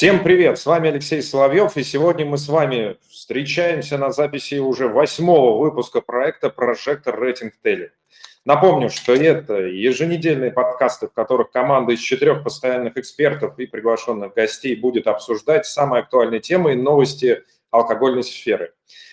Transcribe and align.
Всем 0.00 0.22
привет, 0.22 0.58
с 0.58 0.64
вами 0.64 0.88
Алексей 0.88 1.20
Соловьев, 1.20 1.76
и 1.76 1.82
сегодня 1.82 2.24
мы 2.24 2.38
с 2.38 2.48
вами 2.48 2.96
встречаемся 3.10 3.98
на 3.98 4.12
записи 4.12 4.54
уже 4.54 4.88
восьмого 4.88 5.62
выпуска 5.62 6.00
проекта 6.00 6.48
«Прожектор 6.48 7.20
Рейтинг 7.20 7.52
Телли». 7.62 7.92
Напомню, 8.46 8.88
что 8.88 9.12
это 9.12 9.58
еженедельные 9.58 10.52
подкасты, 10.52 11.08
в 11.08 11.12
которых 11.12 11.50
команда 11.50 11.92
из 11.92 11.98
четырех 11.98 12.42
постоянных 12.42 12.96
экспертов 12.96 13.58
и 13.58 13.66
приглашенных 13.66 14.32
гостей 14.32 14.74
будет 14.74 15.06
обсуждать 15.06 15.66
самые 15.66 16.00
актуальные 16.00 16.40
темы 16.40 16.72
и 16.72 16.76
новости 16.76 17.44
алкогольной 17.70 18.24
сферы. 18.24 18.72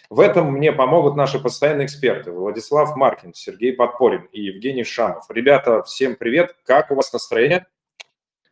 В 0.10 0.22
этом 0.22 0.54
мне 0.54 0.72
помогут 0.72 1.18
наши 1.18 1.38
постоянные 1.38 1.88
эксперты 1.88 2.32
Владислав 2.32 2.96
Маркин, 2.96 3.33
Сергей 3.33 3.74
Подпорин 3.74 4.30
и 4.32 4.42
Евгений 4.42 4.86
Шамов. 4.86 5.25
Ребята, 5.28 5.83
всем 5.83 6.16
привет, 6.16 6.56
как 6.66 6.92
у 6.92 6.96
вас 6.96 7.11
настроение? 7.11 7.66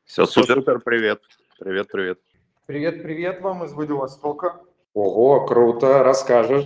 Все 0.03 0.25
супер, 0.25 0.55
супер 0.55 0.81
привет. 0.81 1.21
Привет, 1.57 1.87
привет. 1.89 2.19
Привет, 2.67 3.03
привет 3.03 3.41
вам 3.41 3.63
из 3.63 3.73
Владивостока. 3.73 4.59
Ого, 4.95 5.45
круто, 5.45 6.01
расскажешь. 6.01 6.65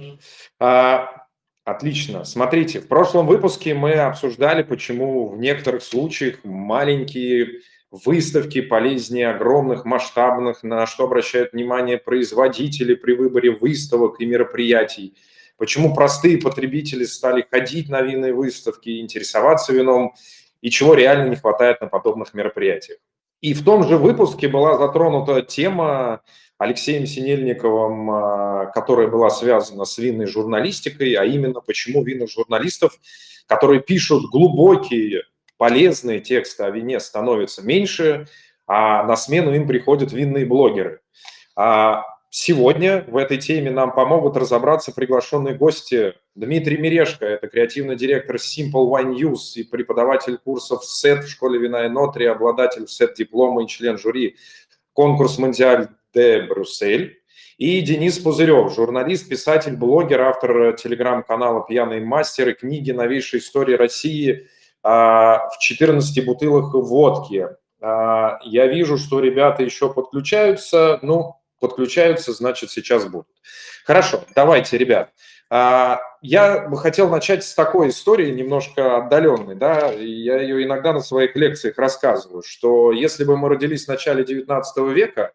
А, 0.58 1.26
отлично. 1.66 2.24
Смотрите, 2.24 2.80
в 2.80 2.88
прошлом 2.88 3.28
выпуске 3.28 3.74
мы 3.74 3.92
обсуждали, 3.96 4.64
почему 4.64 5.28
в 5.28 5.38
некоторых 5.38 5.84
случаях 5.84 6.38
маленькие 6.46 7.60
выставки 7.92 8.62
полезнее 8.62 9.32
огромных, 9.32 9.84
масштабных, 9.84 10.64
на 10.64 10.86
что 10.86 11.04
обращают 11.04 11.52
внимание 11.52 11.98
производители 11.98 12.94
при 12.94 13.12
выборе 13.12 13.52
выставок 13.52 14.22
и 14.22 14.26
мероприятий. 14.26 15.18
Почему 15.58 15.94
простые 15.94 16.38
потребители 16.38 17.04
стали 17.04 17.46
ходить 17.52 17.90
на 17.90 18.02
винные 18.02 18.34
выставки, 18.34 19.02
интересоваться 19.02 19.74
вином, 19.74 20.14
и 20.62 20.70
чего 20.70 20.94
реально 20.94 21.30
не 21.30 21.36
хватает 21.36 21.82
на 21.82 21.88
подобных 21.88 22.34
мероприятиях. 22.34 23.00
И 23.42 23.54
в 23.54 23.64
том 23.64 23.88
же 23.88 23.98
выпуске 23.98 24.48
была 24.48 24.78
затронута 24.78 25.42
тема 25.42 26.22
Алексеем 26.58 27.06
Синельниковым, 27.06 28.12
а, 28.12 28.66
которая 28.68 29.08
была 29.08 29.30
связана 29.30 29.86
с 29.86 29.98
винной 29.98 30.28
журналистикой, 30.28 31.14
а 31.14 31.24
именно 31.24 31.62
почему 31.62 32.04
винных 32.04 32.30
журналистов, 32.30 33.00
которые 33.48 33.82
пишут 33.82 34.30
глубокие, 34.30 35.24
полезные 35.58 36.20
тексты 36.20 36.64
о 36.64 36.70
вине, 36.70 37.00
становится 37.00 37.62
меньше, 37.62 38.28
а 38.68 39.04
на 39.04 39.16
смену 39.16 39.54
им 39.54 39.68
приходят 39.68 40.12
винные 40.12 40.46
блогеры. 40.46 41.00
Сегодня 42.32 43.06
в 43.08 43.18
этой 43.18 43.40
теме 43.40 43.72
нам 43.72 43.92
помогут 43.92 44.38
разобраться 44.38 44.92
приглашенные 44.92 45.56
гости. 45.56 46.14
Дмитрий 46.36 46.78
Мирешко, 46.78 47.26
это 47.26 47.48
креативный 47.48 47.96
директор 47.96 48.36
Simple 48.36 48.88
Wine 48.88 49.16
News 49.16 49.56
и 49.56 49.64
преподаватель 49.64 50.38
курсов 50.38 50.84
SET 50.84 51.22
в 51.22 51.28
школе 51.28 51.60
вина 51.60 51.88
и 51.88 51.90
нотри, 51.90 52.26
обладатель 52.26 52.84
SET 52.84 53.16
диплома 53.18 53.64
и 53.64 53.68
член 53.68 53.98
жюри 53.98 54.36
конкурс 54.94 55.40
Мондиаль 55.40 55.88
де 56.14 56.44
Брюссель. 56.44 57.20
И 57.58 57.82
Денис 57.82 58.20
Пузырев, 58.20 58.76
журналист, 58.76 59.28
писатель, 59.28 59.76
блогер, 59.76 60.22
автор 60.22 60.74
телеграм-канала 60.74 61.66
«Пьяный 61.68 62.00
мастер» 62.00 62.50
и 62.50 62.54
книги 62.54 62.92
«Новейшая 62.92 63.42
история 63.42 63.76
России» 63.76 64.48
а, 64.84 65.50
в 65.50 65.58
14 65.58 66.26
бутылах 66.26 66.74
водки. 66.76 67.48
А, 67.82 68.38
я 68.44 68.68
вижу, 68.68 68.98
что 68.98 69.20
ребята 69.20 69.64
еще 69.64 69.92
подключаются. 69.92 71.00
Ну, 71.02 71.39
подключаются, 71.60 72.34
значит, 72.34 72.72
сейчас 72.72 73.06
будут. 73.06 73.28
Хорошо, 73.86 74.24
давайте, 74.36 74.78
ребят. 74.78 75.12
А, 75.52 76.00
я 76.22 76.68
бы 76.68 76.78
хотел 76.78 77.10
начать 77.10 77.44
с 77.44 77.56
такой 77.56 77.90
истории, 77.90 78.32
немножко 78.32 78.98
отдаленной, 78.98 79.56
да, 79.56 79.92
я 79.92 80.40
ее 80.40 80.64
иногда 80.64 80.94
на 80.94 81.02
своих 81.02 81.36
лекциях 81.36 81.78
рассказываю, 81.78 82.44
что 82.44 82.92
если 82.92 83.24
бы 83.24 83.36
мы 83.36 83.50
родились 83.50 83.86
в 83.86 83.88
начале 83.88 84.24
19 84.24 84.78
века, 84.94 85.34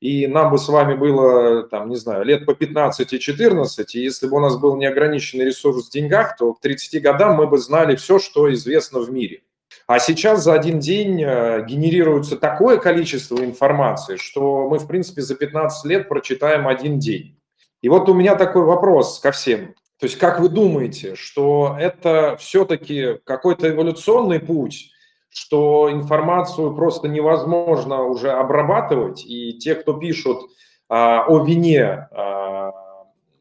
и 0.00 0.26
нам 0.26 0.50
бы 0.50 0.58
с 0.58 0.68
вами 0.68 0.94
было, 0.94 1.62
там, 1.64 1.88
не 1.88 1.96
знаю, 1.96 2.24
лет 2.24 2.44
по 2.44 2.54
15 2.54 3.12
и 3.12 3.20
14, 3.20 3.94
и 3.94 4.00
если 4.00 4.26
бы 4.26 4.38
у 4.38 4.40
нас 4.40 4.56
был 4.56 4.76
неограниченный 4.76 5.44
ресурс 5.44 5.86
в 5.86 5.92
деньгах, 5.92 6.36
то 6.36 6.54
к 6.54 6.60
30 6.60 7.00
годам 7.00 7.36
мы 7.36 7.46
бы 7.46 7.58
знали 7.58 7.94
все, 7.94 8.18
что 8.18 8.52
известно 8.52 8.98
в 8.98 9.12
мире. 9.12 9.42
А 9.86 9.98
сейчас 9.98 10.42
за 10.44 10.54
один 10.54 10.80
день 10.80 11.22
э, 11.22 11.64
генерируется 11.66 12.36
такое 12.36 12.78
количество 12.78 13.44
информации, 13.44 14.16
что 14.16 14.68
мы, 14.68 14.78
в 14.78 14.86
принципе, 14.86 15.22
за 15.22 15.34
15 15.34 15.84
лет 15.86 16.08
прочитаем 16.08 16.68
один 16.68 16.98
день. 16.98 17.38
И 17.80 17.88
вот 17.88 18.08
у 18.08 18.14
меня 18.14 18.36
такой 18.36 18.64
вопрос 18.64 19.18
ко 19.18 19.32
всем. 19.32 19.74
То 19.98 20.06
есть 20.06 20.18
как 20.18 20.40
вы 20.40 20.48
думаете, 20.48 21.14
что 21.14 21.76
это 21.78 22.36
все-таки 22.38 23.18
какой-то 23.24 23.70
эволюционный 23.70 24.40
путь, 24.40 24.90
что 25.28 25.90
информацию 25.90 26.74
просто 26.74 27.08
невозможно 27.08 28.02
уже 28.02 28.30
обрабатывать, 28.30 29.24
и 29.24 29.58
те, 29.58 29.74
кто 29.74 29.94
пишут 29.94 30.42
а, 30.88 31.24
о 31.26 31.44
вине, 31.44 32.08
а, 32.10 32.72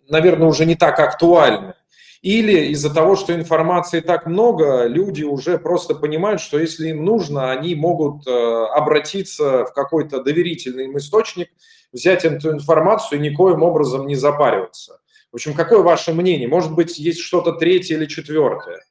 наверное, 0.07 0.47
уже 0.47 0.66
не 0.66 0.75
так 0.75 1.00
актуальны? 1.00 1.74
Или 2.21 2.67
из-за 2.67 2.93
того, 2.93 3.15
что 3.15 3.33
информации 3.33 3.99
так 3.99 4.27
много, 4.27 4.85
люди 4.85 5.23
уже 5.23 5.57
просто 5.57 5.95
понимают, 5.95 6.39
что 6.39 6.59
если 6.59 6.89
им 6.89 7.03
нужно, 7.03 7.51
они 7.51 7.73
могут 7.73 8.27
э, 8.27 8.31
обратиться 8.31 9.65
в 9.65 9.73
какой-то 9.73 10.21
доверительный 10.21 10.85
им 10.85 10.97
источник, 10.97 11.49
взять 11.91 12.23
эту 12.23 12.51
информацию 12.51 13.19
и 13.19 13.29
никоим 13.29 13.63
образом 13.63 14.05
не 14.05 14.15
запариваться. 14.15 15.01
В 15.31 15.35
общем, 15.35 15.55
какое 15.55 15.79
ваше 15.79 16.13
мнение? 16.13 16.47
Может 16.47 16.75
быть, 16.75 16.99
есть 16.99 17.21
что-то 17.21 17.53
третье 17.53 17.95
или 17.95 18.05
четвертое? 18.05 18.83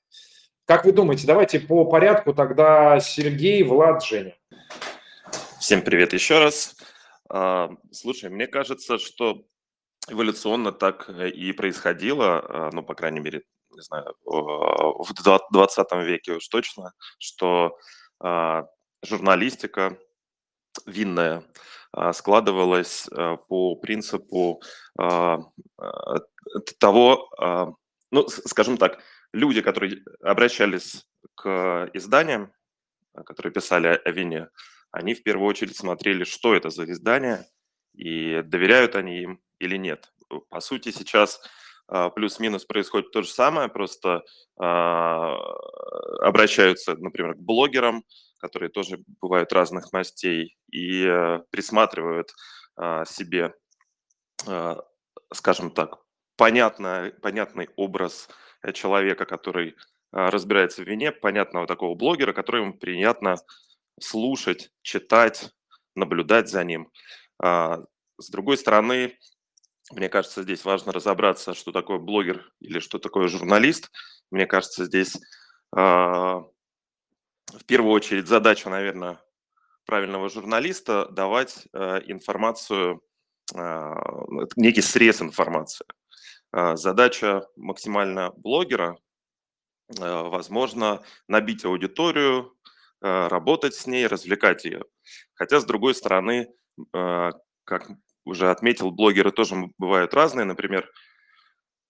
Как 0.64 0.84
вы 0.84 0.92
думаете? 0.92 1.26
Давайте 1.26 1.60
по 1.60 1.84
порядку 1.84 2.34
тогда 2.34 2.98
Сергей, 2.98 3.62
Влад, 3.62 4.04
Женя. 4.04 4.34
Всем 5.60 5.82
привет 5.82 6.12
еще 6.14 6.40
раз. 6.40 6.74
А, 7.28 7.70
слушай, 7.92 8.28
мне 8.28 8.48
кажется, 8.48 8.98
что 8.98 9.44
эволюционно 10.10 10.72
так 10.72 11.08
э, 11.08 11.30
и 11.30 11.52
происходило, 11.52 12.40
э, 12.40 12.70
ну, 12.72 12.82
по 12.82 12.94
крайней 12.94 13.20
мере, 13.20 13.42
не 13.70 13.82
знаю, 13.82 14.14
в 14.24 15.12
20 15.14 15.92
веке 16.04 16.32
уж 16.32 16.48
точно, 16.48 16.92
что 17.18 17.78
а, 18.18 18.66
журналистика 19.02 19.96
винная 20.86 21.44
а, 21.92 22.12
складывалась 22.12 23.08
э, 23.08 23.36
по 23.48 23.76
принципу 23.76 24.62
а, 24.98 25.38
того, 26.78 27.76
ну, 28.10 28.28
скажем 28.28 28.76
так, 28.76 28.98
люди, 29.32 29.62
которые 29.62 30.02
обращались 30.20 31.06
к 31.36 31.88
изданиям, 31.94 32.52
которые 33.24 33.52
писали 33.52 34.00
о 34.04 34.10
вине, 34.10 34.48
они 34.90 35.14
в 35.14 35.22
первую 35.22 35.48
очередь 35.48 35.76
смотрели, 35.76 36.24
что 36.24 36.54
это 36.54 36.70
за 36.70 36.90
издание, 36.90 37.46
и 37.94 38.42
доверяют 38.42 38.96
они 38.96 39.22
им 39.22 39.40
или 39.60 39.76
нет. 39.76 40.12
По 40.48 40.60
сути, 40.60 40.90
сейчас 40.90 41.40
а, 41.90 42.08
плюс-минус 42.10 42.64
происходит 42.64 43.10
то 43.10 43.22
же 43.22 43.28
самое, 43.28 43.68
просто 43.68 44.22
а, 44.58 45.36
обращаются, 46.20 46.94
например, 46.96 47.34
к 47.34 47.38
блогерам, 47.38 48.04
которые 48.38 48.70
тоже 48.70 49.02
бывают 49.20 49.52
разных 49.52 49.92
мастей, 49.92 50.56
и 50.72 51.04
э, 51.04 51.40
присматривают 51.50 52.32
а, 52.74 53.04
себе, 53.04 53.52
скажем 55.34 55.70
так, 55.72 55.98
понятно, 56.36 57.12
понятный 57.20 57.68
образ 57.76 58.30
человека, 58.72 59.26
который 59.26 59.76
разбирается 60.10 60.82
в 60.82 60.88
вине, 60.88 61.12
понятного 61.12 61.66
такого 61.66 61.94
блогера, 61.94 62.32
который 62.32 62.62
ему 62.62 62.72
приятно 62.72 63.36
слушать, 64.00 64.70
читать, 64.80 65.50
наблюдать 65.94 66.48
за 66.48 66.64
ним. 66.64 66.90
С 67.38 68.30
другой 68.30 68.56
стороны, 68.56 69.18
мне 69.90 70.08
кажется, 70.08 70.42
здесь 70.42 70.64
важно 70.64 70.92
разобраться, 70.92 71.54
что 71.54 71.72
такое 71.72 71.98
блогер 71.98 72.50
или 72.60 72.78
что 72.78 72.98
такое 72.98 73.28
журналист. 73.28 73.90
Мне 74.30 74.46
кажется, 74.46 74.84
здесь 74.84 75.16
э, 75.76 75.80
в 75.80 77.64
первую 77.66 77.92
очередь 77.92 78.28
задача, 78.28 78.70
наверное, 78.70 79.20
правильного 79.86 80.28
журналиста 80.28 81.06
давать 81.10 81.66
э, 81.72 82.00
информацию, 82.06 83.02
э, 83.54 83.94
некий 84.56 84.82
срез 84.82 85.20
информации. 85.22 85.86
Э, 86.52 86.76
задача 86.76 87.46
максимально 87.56 88.32
блогера, 88.36 88.98
э, 89.88 90.22
возможно, 90.22 91.02
набить 91.28 91.64
аудиторию, 91.64 92.56
э, 93.02 93.28
работать 93.28 93.74
с 93.74 93.86
ней, 93.86 94.06
развлекать 94.06 94.64
ее. 94.64 94.84
Хотя, 95.34 95.60
с 95.60 95.64
другой 95.64 95.94
стороны, 95.94 96.52
как 97.64 97.90
уже 98.30 98.50
отметил, 98.50 98.92
блогеры 98.92 99.32
тоже 99.32 99.56
бывают 99.76 100.14
разные. 100.14 100.44
Например, 100.44 100.88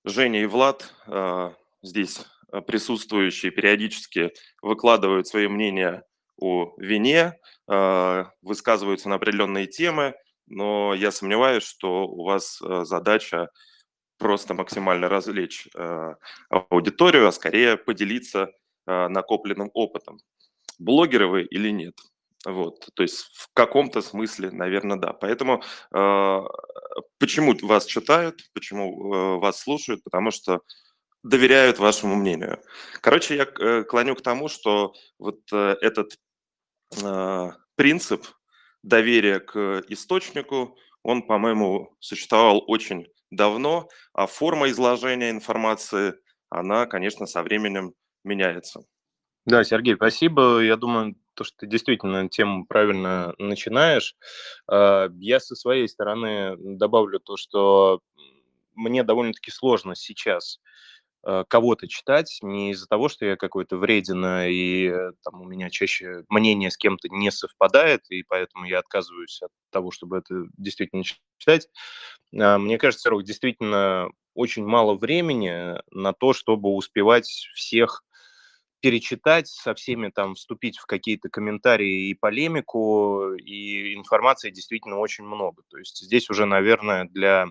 Женя 0.04 0.42
и 0.42 0.46
Влад 0.46 0.94
э, 1.06 1.50
здесь 1.82 2.24
э, 2.50 2.62
присутствующие 2.62 3.52
периодически 3.52 4.32
выкладывают 4.62 5.26
свои 5.26 5.48
мнения 5.48 6.02
о 6.38 6.72
вине, 6.78 7.38
э, 7.70 8.24
высказываются 8.40 9.10
на 9.10 9.16
определенные 9.16 9.66
темы, 9.66 10.14
но 10.46 10.94
я 10.94 11.12
сомневаюсь, 11.12 11.62
что 11.62 12.08
у 12.08 12.24
вас 12.24 12.58
задача 12.60 13.50
просто 14.18 14.54
максимально 14.54 15.08
развлечь 15.08 15.68
аудиторию, 16.48 17.28
а 17.28 17.32
скорее 17.32 17.76
поделиться 17.76 18.50
накопленным 18.84 19.70
опытом. 19.74 20.18
Блогеры 20.80 21.28
вы 21.28 21.42
или 21.44 21.70
нет? 21.70 21.94
Вот, 22.46 22.88
то 22.94 23.02
есть 23.02 23.18
в 23.34 23.50
каком-то 23.52 24.00
смысле, 24.00 24.50
наверное, 24.50 24.96
да. 24.96 25.12
Поэтому 25.12 25.62
э, 25.94 26.40
почему 27.18 27.54
вас 27.62 27.84
читают, 27.84 28.40
почему 28.54 29.14
э, 29.14 29.38
вас 29.38 29.60
слушают, 29.60 30.02
потому 30.04 30.30
что 30.30 30.62
доверяют 31.22 31.78
вашему 31.78 32.16
мнению. 32.16 32.62
Короче, 33.02 33.36
я 33.36 33.44
э, 33.44 33.84
клоню 33.84 34.14
к 34.14 34.22
тому, 34.22 34.48
что 34.48 34.94
вот 35.18 35.40
э, 35.52 35.76
этот 35.82 36.16
э, 37.02 37.50
принцип 37.76 38.26
доверия 38.82 39.40
к 39.40 39.84
источнику, 39.88 40.78
он, 41.02 41.22
по-моему, 41.22 41.94
существовал 42.00 42.64
очень 42.66 43.06
давно, 43.30 43.88
а 44.12 44.26
форма 44.26 44.70
изложения 44.70 45.30
информации, 45.30 46.14
она, 46.48 46.86
конечно, 46.86 47.26
со 47.26 47.42
временем 47.42 47.92
меняется. 48.24 48.82
Да, 49.46 49.64
Сергей, 49.64 49.94
спасибо. 49.96 50.60
Я 50.60 50.76
думаю, 50.76 51.16
то, 51.40 51.44
что 51.44 51.56
ты 51.60 51.66
действительно 51.66 52.28
тему 52.28 52.66
правильно 52.66 53.32
начинаешь. 53.38 54.14
А, 54.68 55.08
я 55.20 55.40
со 55.40 55.56
своей 55.56 55.88
стороны 55.88 56.54
добавлю 56.58 57.18
то, 57.18 57.38
что 57.38 58.00
мне 58.74 59.04
довольно-таки 59.04 59.50
сложно 59.50 59.94
сейчас 59.94 60.60
а, 61.22 61.44
кого-то 61.44 61.88
читать 61.88 62.40
не 62.42 62.72
из-за 62.72 62.86
того, 62.88 63.08
что 63.08 63.24
я 63.24 63.36
какой-то 63.36 63.78
вредина 63.78 64.50
и 64.50 64.88
э, 64.88 65.12
там 65.24 65.40
у 65.40 65.44
меня 65.46 65.70
чаще 65.70 66.24
мнение 66.28 66.70
с 66.70 66.76
кем-то 66.76 67.08
не 67.08 67.30
совпадает, 67.30 68.02
и 68.10 68.22
поэтому 68.22 68.66
я 68.66 68.80
отказываюсь 68.80 69.40
от 69.40 69.50
того, 69.70 69.90
чтобы 69.92 70.18
это 70.18 70.44
действительно 70.58 71.04
читать. 71.38 71.68
А, 72.38 72.58
мне 72.58 72.76
кажется, 72.76 73.08
Рок, 73.08 73.24
действительно 73.24 74.10
очень 74.34 74.66
мало 74.66 74.94
времени 74.94 75.80
на 75.90 76.12
то, 76.12 76.34
чтобы 76.34 76.68
успевать 76.74 77.28
всех 77.54 78.04
перечитать, 78.80 79.48
со 79.48 79.74
всеми 79.74 80.08
там 80.08 80.34
вступить 80.34 80.78
в 80.78 80.86
какие-то 80.86 81.28
комментарии 81.28 82.08
и 82.08 82.14
полемику, 82.14 83.34
и 83.34 83.94
информации 83.94 84.50
действительно 84.50 84.98
очень 84.98 85.24
много. 85.24 85.62
То 85.68 85.78
есть 85.78 85.98
здесь 85.98 86.30
уже, 86.30 86.46
наверное, 86.46 87.04
для 87.04 87.46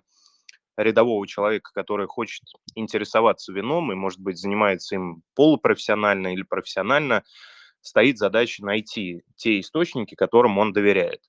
рядового 0.78 1.28
человека, 1.28 1.72
который 1.74 2.08
хочет 2.08 2.44
интересоваться 2.76 3.52
вином 3.54 3.92
и, 3.92 3.96
может 3.96 4.20
быть, 4.20 4.38
занимается 4.38 4.96
им 4.96 5.24
полупрофессионально 5.36 6.34
или 6.34 6.44
профессионально, 6.44 7.24
стоит 7.82 8.18
задача 8.18 8.66
найти 8.66 9.24
те 9.36 9.60
источники, 9.60 10.16
которым 10.16 10.58
он 10.58 10.74
доверяет. 10.74 11.22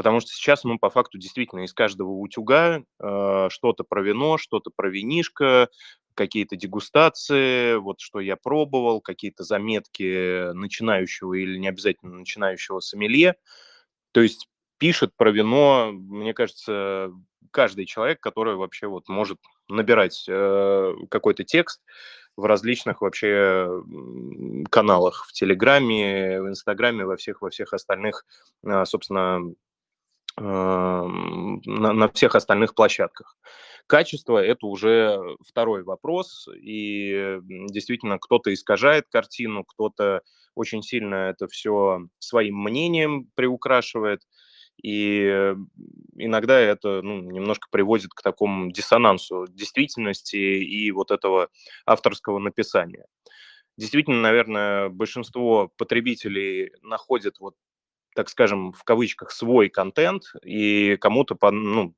Потому 0.00 0.20
что 0.20 0.30
сейчас, 0.30 0.64
ну, 0.64 0.78
по 0.78 0.88
факту, 0.88 1.18
действительно, 1.18 1.60
из 1.60 1.74
каждого 1.74 2.12
утюга 2.12 2.80
э, 2.98 3.48
что-то 3.50 3.84
про 3.84 4.00
вино, 4.00 4.38
что-то 4.38 4.70
про 4.74 4.88
винишко, 4.88 5.68
какие-то 6.14 6.56
дегустации, 6.56 7.74
вот 7.76 8.00
что 8.00 8.18
я 8.18 8.36
пробовал, 8.36 9.02
какие-то 9.02 9.44
заметки 9.44 10.54
начинающего 10.54 11.34
или 11.34 11.58
не 11.58 11.68
обязательно 11.68 12.16
начинающего 12.16 12.80
сомелье. 12.80 13.34
То 14.12 14.22
есть 14.22 14.48
пишет 14.78 15.12
про 15.18 15.32
вино, 15.32 15.90
мне 15.92 16.32
кажется, 16.32 17.12
каждый 17.50 17.84
человек, 17.84 18.20
который 18.20 18.54
вообще 18.54 18.86
вот 18.86 19.06
может 19.06 19.36
набирать 19.68 20.24
э, 20.26 20.94
какой-то 21.10 21.44
текст 21.44 21.82
в 22.38 22.46
различных 22.46 23.02
вообще 23.02 23.68
каналах, 24.70 25.26
в 25.28 25.34
Телеграме, 25.34 26.40
в 26.40 26.48
Инстаграме, 26.48 27.04
во 27.04 27.18
всех, 27.18 27.42
во 27.42 27.50
всех 27.50 27.74
остальных, 27.74 28.24
э, 28.64 28.86
собственно, 28.86 29.42
на, 30.40 31.92
на 31.92 32.08
всех 32.08 32.34
остальных 32.34 32.74
площадках. 32.74 33.36
Качество– 33.86 34.38
это 34.44 34.66
уже 34.66 35.20
второй 35.46 35.82
вопрос, 35.82 36.48
и 36.54 37.38
действительно 37.42 38.18
кто-то 38.18 38.52
искажает 38.52 39.06
картину, 39.10 39.64
кто-то 39.64 40.22
очень 40.54 40.82
сильно 40.82 41.14
это 41.14 41.48
все 41.48 42.00
своим 42.18 42.56
мнением 42.62 43.28
приукрашивает– 43.34 44.22
и 44.82 45.54
иногда 46.16 46.58
это 46.58 47.02
ну, 47.02 47.20
немножко 47.20 47.68
приводит 47.70 48.12
к 48.14 48.22
такому 48.22 48.70
диссонансу 48.72 49.46
действительности 49.48 50.36
и 50.36 50.90
вот 50.90 51.10
этого 51.10 51.48
авторского 51.84 52.38
написания. 52.38 53.06
Действительно, 53.76 54.20
наверное, 54.20 54.88
большинство 54.88 55.70
потребителей 55.76 56.72
находят 56.82 57.40
вот 57.40 57.54
так 58.14 58.28
скажем, 58.28 58.72
в 58.72 58.84
кавычках, 58.84 59.30
свой 59.30 59.68
контент, 59.68 60.24
и 60.44 60.96
кому-то 60.96 61.34
по, 61.34 61.50
ну, 61.50 61.94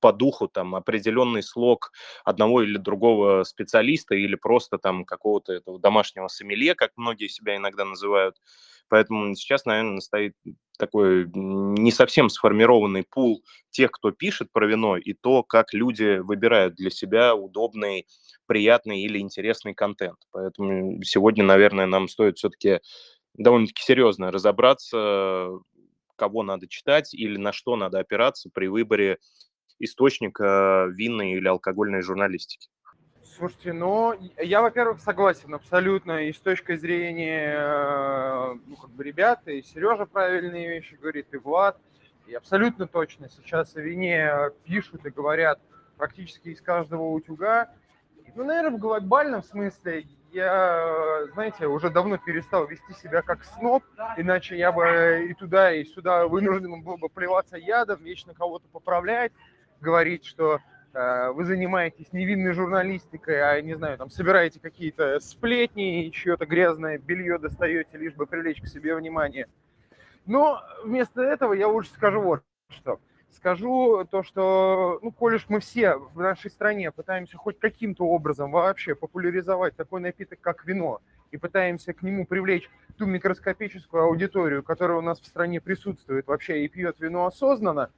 по 0.00 0.12
духу 0.12 0.48
там 0.48 0.74
определенный 0.74 1.42
слог 1.42 1.92
одного 2.24 2.62
или 2.62 2.78
другого 2.78 3.44
специалиста 3.44 4.14
или 4.14 4.34
просто 4.34 4.78
там 4.78 5.04
какого-то 5.04 5.52
этого 5.52 5.78
домашнего 5.78 6.28
сомелье, 6.28 6.74
как 6.74 6.92
многие 6.96 7.28
себя 7.28 7.56
иногда 7.56 7.84
называют. 7.84 8.36
Поэтому 8.88 9.34
сейчас, 9.36 9.66
наверное, 9.66 10.00
стоит 10.00 10.34
такой 10.78 11.26
не 11.34 11.92
совсем 11.92 12.30
сформированный 12.30 13.04
пул 13.08 13.44
тех, 13.70 13.92
кто 13.92 14.10
пишет 14.10 14.50
про 14.50 14.66
вино, 14.66 14.96
и 14.96 15.12
то, 15.12 15.42
как 15.42 15.74
люди 15.74 16.18
выбирают 16.18 16.74
для 16.74 16.90
себя 16.90 17.34
удобный, 17.36 18.06
приятный 18.46 19.02
или 19.02 19.18
интересный 19.18 19.74
контент. 19.74 20.16
Поэтому 20.32 21.02
сегодня, 21.04 21.44
наверное, 21.44 21.86
нам 21.86 22.08
стоит 22.08 22.38
все-таки 22.38 22.80
довольно-таки 23.34 23.82
серьезно 23.82 24.30
разобраться, 24.30 25.50
кого 26.16 26.42
надо 26.42 26.68
читать 26.68 27.14
или 27.14 27.36
на 27.36 27.52
что 27.52 27.76
надо 27.76 27.98
опираться 27.98 28.50
при 28.52 28.66
выборе 28.66 29.18
источника 29.78 30.86
винной 30.90 31.32
или 31.32 31.48
алкогольной 31.48 32.02
журналистики. 32.02 32.68
Слушайте, 33.22 33.72
ну, 33.72 34.14
я, 34.38 34.60
во-первых, 34.60 35.00
согласен 35.00 35.54
абсолютно 35.54 36.24
и 36.24 36.32
с 36.32 36.38
точки 36.38 36.74
зрения, 36.76 37.54
э, 37.56 38.54
ну, 38.66 38.76
как 38.76 38.90
бы, 38.90 39.04
ребят, 39.04 39.46
и 39.46 39.62
Сережа 39.62 40.04
правильные 40.04 40.68
вещи 40.68 40.94
говорит, 40.94 41.26
и 41.32 41.36
Влад, 41.36 41.78
и 42.26 42.34
абсолютно 42.34 42.86
точно 42.86 43.28
сейчас 43.28 43.76
о 43.76 43.80
вине 43.80 44.50
пишут 44.64 45.06
и 45.06 45.10
говорят 45.10 45.60
практически 45.96 46.48
из 46.48 46.60
каждого 46.60 47.10
утюга. 47.10 47.72
Ну, 48.34 48.44
наверное, 48.44 48.76
в 48.76 48.80
глобальном 48.80 49.42
смысле 49.42 50.06
я, 50.32 51.26
знаете, 51.32 51.66
уже 51.66 51.90
давно 51.90 52.18
перестал 52.18 52.66
вести 52.66 52.92
себя 52.94 53.22
как 53.22 53.44
сноб, 53.44 53.82
иначе 54.16 54.56
я 54.56 54.72
бы 54.72 55.26
и 55.28 55.34
туда, 55.34 55.72
и 55.72 55.84
сюда 55.84 56.26
вынужден 56.26 56.82
был 56.82 56.96
бы 56.96 57.08
плеваться 57.08 57.56
ядом, 57.56 58.02
вечно 58.02 58.34
кого-то 58.34 58.66
поправлять, 58.68 59.32
говорить, 59.80 60.24
что 60.24 60.60
э, 60.92 61.30
вы 61.32 61.44
занимаетесь 61.44 62.12
невинной 62.12 62.52
журналистикой, 62.52 63.42
а, 63.42 63.60
не 63.60 63.74
знаю, 63.74 63.98
там, 63.98 64.10
собираете 64.10 64.60
какие-то 64.60 65.20
сплетни 65.20 66.06
и 66.06 66.12
чье-то 66.12 66.46
грязное 66.46 66.98
белье 66.98 67.38
достаете, 67.38 67.98
лишь 67.98 68.14
бы 68.14 68.26
привлечь 68.26 68.60
к 68.60 68.66
себе 68.66 68.94
внимание. 68.94 69.46
Но 70.26 70.62
вместо 70.84 71.22
этого 71.22 71.54
я 71.54 71.68
лучше 71.68 71.90
скажу 71.90 72.20
вот 72.20 72.42
что. 72.68 73.00
Скажу 73.32 74.04
то, 74.10 74.22
что, 74.22 74.98
ну, 75.02 75.12
коль 75.12 75.36
уж 75.36 75.46
мы 75.48 75.60
все 75.60 75.96
в 75.96 76.20
нашей 76.20 76.50
стране 76.50 76.90
пытаемся 76.90 77.36
хоть 77.36 77.58
каким-то 77.58 78.04
образом 78.04 78.50
вообще 78.50 78.94
популяризовать 78.94 79.76
такой 79.76 80.00
напиток, 80.00 80.40
как 80.40 80.64
вино, 80.66 81.00
и 81.30 81.36
пытаемся 81.36 81.92
к 81.92 82.02
нему 82.02 82.26
привлечь 82.26 82.68
ту 82.98 83.06
микроскопическую 83.06 84.02
аудиторию, 84.02 84.62
которая 84.62 84.98
у 84.98 85.02
нас 85.02 85.20
в 85.20 85.26
стране 85.26 85.60
присутствует 85.60 86.26
вообще 86.26 86.64
и 86.64 86.68
пьет 86.68 86.98
вино 86.98 87.26
осознанно, 87.26 87.90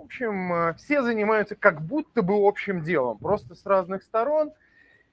в 0.00 0.02
общем, 0.02 0.52
э, 0.52 0.74
все 0.74 1.02
занимаются 1.02 1.54
как 1.54 1.82
будто 1.82 2.22
бы 2.22 2.34
общим 2.46 2.82
делом, 2.82 3.18
просто 3.18 3.54
с 3.54 3.66
разных 3.66 4.02
сторон. 4.02 4.52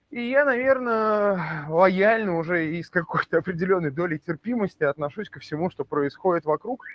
И 0.10 0.30
я, 0.30 0.46
наверное, 0.46 1.66
лояльно 1.68 2.38
уже 2.38 2.68
и 2.74 2.82
с 2.82 2.90
какой-то 2.90 3.40
определенной 3.40 3.92
долей 3.92 4.18
терпимости 4.18 4.84
отношусь 4.84 5.30
ко 5.30 5.40
всему, 5.40 5.70
что 5.70 5.84
происходит 5.84 6.46
вокруг. 6.46 6.86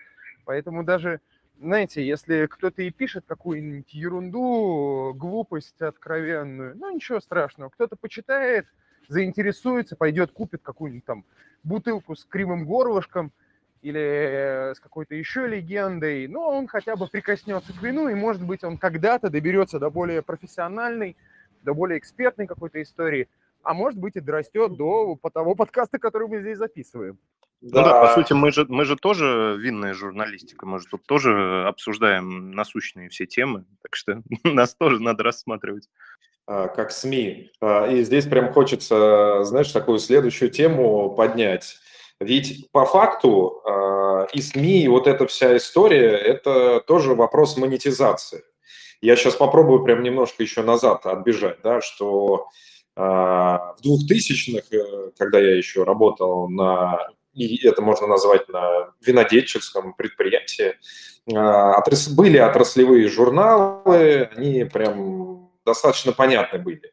Поэтому 0.46 0.82
даже, 0.84 1.20
знаете, 1.58 2.06
если 2.06 2.46
кто-то 2.46 2.82
и 2.82 2.90
пишет 2.90 3.24
какую-нибудь 3.26 3.92
ерунду, 3.94 5.14
глупость 5.14 5.80
откровенную, 5.80 6.76
ну 6.76 6.94
ничего 6.94 7.20
страшного. 7.20 7.70
Кто-то 7.70 7.96
почитает, 7.96 8.66
заинтересуется, 9.08 9.96
пойдет, 9.96 10.32
купит 10.32 10.62
какую-нибудь 10.62 11.04
там 11.04 11.24
бутылку 11.62 12.16
с 12.16 12.24
кривым 12.24 12.66
горлышком– 12.66 13.32
или 13.82 14.72
с 14.74 14.80
какой-то 14.80 15.14
еще 15.14 15.46
легендой, 15.46 16.28
но 16.28 16.48
он 16.48 16.68
хотя 16.68 16.94
бы 16.94 17.08
прикоснется 17.08 17.72
к 17.72 17.82
вину, 17.82 18.08
и, 18.08 18.14
может 18.14 18.42
быть, 18.42 18.62
он 18.62 18.78
когда-то 18.78 19.28
доберется 19.28 19.80
до 19.80 19.90
более 19.90 20.22
профессиональной, 20.22 21.16
до 21.62 21.74
более 21.74 21.98
экспертной 21.98 22.46
какой-то 22.46 22.80
истории, 22.80 23.28
а 23.62 23.74
может 23.74 23.98
быть 23.98 24.16
и 24.16 24.20
дорастет 24.20 24.76
до 24.76 25.18
того 25.32 25.54
подкаста, 25.54 25.98
который 25.98 26.28
мы 26.28 26.40
здесь 26.40 26.58
записываем. 26.58 27.18
Да. 27.60 27.80
Ну 27.80 27.86
да, 27.86 28.00
по 28.00 28.14
сути, 28.14 28.32
мы 28.32 28.50
же, 28.50 28.66
мы 28.68 28.84
же 28.84 28.96
тоже 28.96 29.56
винная 29.58 29.94
журналистика, 29.94 30.66
мы 30.66 30.80
же 30.80 30.86
тут 30.90 31.06
тоже 31.06 31.64
обсуждаем 31.68 32.50
насущные 32.50 33.08
все 33.08 33.26
темы, 33.26 33.64
так 33.82 33.94
что 33.94 34.22
нас 34.44 34.74
тоже 34.74 35.00
надо 35.00 35.22
рассматривать. 35.22 35.88
А, 36.46 36.66
как 36.68 36.90
СМИ. 36.90 37.52
А, 37.60 37.86
и 37.86 38.02
здесь 38.02 38.26
прям 38.26 38.52
хочется, 38.52 39.44
знаешь, 39.44 39.70
такую 39.70 40.00
следующую 40.00 40.50
тему 40.50 41.14
поднять. 41.14 41.76
Ведь 42.18 42.70
по 42.70 42.84
факту 42.84 43.62
э, 43.66 44.26
и 44.32 44.40
СМИ, 44.40 44.84
и 44.84 44.88
вот 44.88 45.06
эта 45.08 45.26
вся 45.26 45.56
история, 45.56 46.16
это 46.16 46.80
тоже 46.80 47.14
вопрос 47.14 47.56
монетизации. 47.56 48.44
Я 49.00 49.16
сейчас 49.16 49.34
попробую 49.34 49.82
прям 49.82 50.02
немножко 50.02 50.42
еще 50.42 50.62
назад 50.62 51.04
отбежать, 51.06 51.58
да, 51.62 51.80
что 51.80 52.46
э, 52.46 52.71
в 52.94 53.76
2000-х, 53.84 54.66
э, 54.76 55.10
когда 55.18 55.38
я 55.38 55.56
еще 55.56 55.84
работал 55.84 56.48
на 56.48 56.98
и 57.34 57.66
это 57.66 57.80
можно 57.80 58.06
назвать 58.06 58.46
на 58.50 58.90
винодельческом 59.00 59.94
предприятии, 59.94 60.74
были 62.14 62.36
отраслевые 62.36 63.08
журналы, 63.08 64.28
они 64.36 64.64
прям 64.64 65.50
достаточно 65.64 66.12
понятны 66.12 66.58
были. 66.58 66.92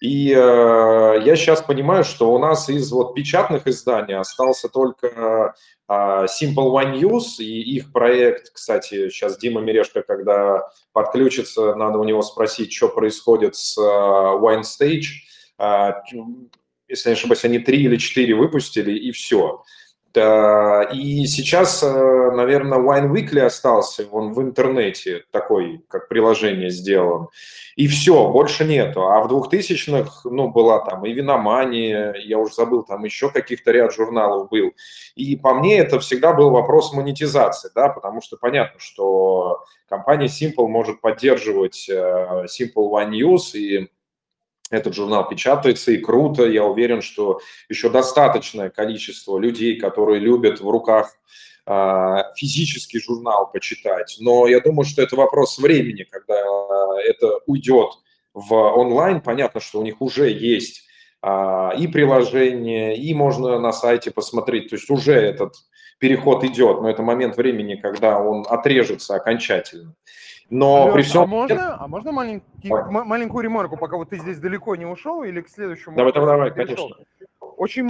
И 0.00 0.32
э, 0.32 1.22
я 1.24 1.36
сейчас 1.36 1.60
понимаю, 1.60 2.04
что 2.04 2.32
у 2.32 2.38
нас 2.38 2.68
из 2.68 2.90
вот 2.92 3.14
печатных 3.14 3.66
изданий 3.66 4.16
остался 4.16 4.68
только 4.68 5.54
э, 5.88 5.92
Simple 5.92 6.70
One 6.70 7.00
News 7.00 7.38
и 7.38 7.60
их 7.62 7.92
проект, 7.92 8.52
кстати, 8.52 9.08
сейчас 9.08 9.38
Дима 9.38 9.60
Мерешко, 9.60 10.02
когда 10.02 10.68
подключится, 10.92 11.74
надо 11.74 11.98
у 11.98 12.04
него 12.04 12.22
спросить, 12.22 12.72
что 12.72 12.88
происходит 12.88 13.56
с 13.56 13.76
э, 13.76 13.82
Wine 13.82 14.62
Stage. 14.62 15.24
Э, 15.58 15.92
если 16.88 17.10
не 17.10 17.14
ошибаюсь, 17.14 17.44
они 17.44 17.58
три 17.58 17.82
или 17.82 17.96
четыре 17.96 18.34
выпустили, 18.34 18.92
и 18.92 19.12
все. 19.12 19.62
И 20.16 21.26
сейчас, 21.26 21.82
э, 21.82 22.30
наверное, 22.32 22.78
Wine 22.78 23.12
Weekly 23.12 23.40
остался, 23.40 24.08
он 24.10 24.32
в 24.32 24.40
интернете 24.40 25.24
такой, 25.30 25.84
как 25.88 26.08
приложение 26.08 26.70
сделан. 26.70 27.28
И 27.76 27.86
все, 27.86 28.30
больше 28.30 28.64
нету. 28.64 29.02
А 29.02 29.20
в 29.20 29.30
2000-х, 29.30 30.28
ну, 30.30 30.48
была 30.48 30.84
там 30.84 31.04
и 31.04 31.12
Виномания, 31.12 32.14
я 32.14 32.38
уже 32.38 32.54
забыл, 32.54 32.82
там 32.82 33.04
еще 33.04 33.30
каких-то 33.30 33.70
ряд 33.70 33.94
журналов 33.94 34.48
был. 34.48 34.72
И 35.14 35.36
по 35.36 35.54
мне 35.54 35.78
это 35.78 36.00
всегда 36.00 36.32
был 36.32 36.50
вопрос 36.50 36.92
монетизации, 36.94 37.70
да, 37.74 37.88
потому 37.88 38.22
что 38.22 38.38
понятно, 38.38 38.80
что 38.80 39.62
компания 39.88 40.26
Simple 40.26 40.66
может 40.66 41.00
поддерживать 41.00 41.88
э, 41.88 42.46
Simple 42.46 42.90
One 42.90 43.10
News 43.10 43.56
и 43.56 43.88
этот 44.70 44.94
журнал 44.94 45.28
печатается, 45.28 45.92
и 45.92 45.98
круто. 45.98 46.44
Я 46.44 46.64
уверен, 46.64 47.02
что 47.02 47.40
еще 47.68 47.88
достаточное 47.90 48.70
количество 48.70 49.38
людей, 49.38 49.78
которые 49.78 50.20
любят 50.20 50.60
в 50.60 50.68
руках 50.68 51.12
а, 51.66 52.32
физический 52.34 53.00
журнал 53.00 53.50
почитать. 53.52 54.16
Но 54.20 54.46
я 54.46 54.60
думаю, 54.60 54.84
что 54.86 55.02
это 55.02 55.16
вопрос 55.16 55.58
времени, 55.58 56.04
когда 56.10 56.36
это 57.04 57.40
уйдет 57.46 57.90
в 58.34 58.54
онлайн. 58.54 59.20
Понятно, 59.20 59.60
что 59.60 59.80
у 59.80 59.82
них 59.82 60.00
уже 60.00 60.30
есть 60.30 60.82
а, 61.20 61.74
и 61.76 61.86
приложение, 61.86 62.96
и 62.96 63.12
можно 63.14 63.58
на 63.58 63.72
сайте 63.72 64.10
посмотреть. 64.10 64.70
То 64.70 64.76
есть 64.76 64.88
уже 64.90 65.14
этот 65.14 65.54
переход 65.98 66.44
идет, 66.44 66.80
но 66.80 66.88
это 66.88 67.02
момент 67.02 67.36
времени, 67.36 67.74
когда 67.74 68.18
он 68.18 68.46
отрежется 68.48 69.16
окончательно. 69.16 69.94
Но 70.50 70.86
Леш, 70.86 70.94
при 70.94 71.02
всем... 71.02 71.22
А 71.22 71.26
можно, 71.26 71.76
а 71.78 71.88
можно 71.88 72.12
маленький, 72.12 72.70
маленькую 72.70 73.44
ремарку, 73.44 73.76
пока 73.76 73.96
вот 73.96 74.10
ты 74.10 74.18
здесь 74.18 74.38
далеко 74.38 74.76
не 74.76 74.86
ушел 74.86 75.22
или 75.22 75.40
к 75.40 75.48
следующему? 75.48 75.96
Давай, 75.96 76.12
давай, 76.12 76.28
давай, 76.28 76.50
конечно. 76.52 76.96
Очень 77.40 77.88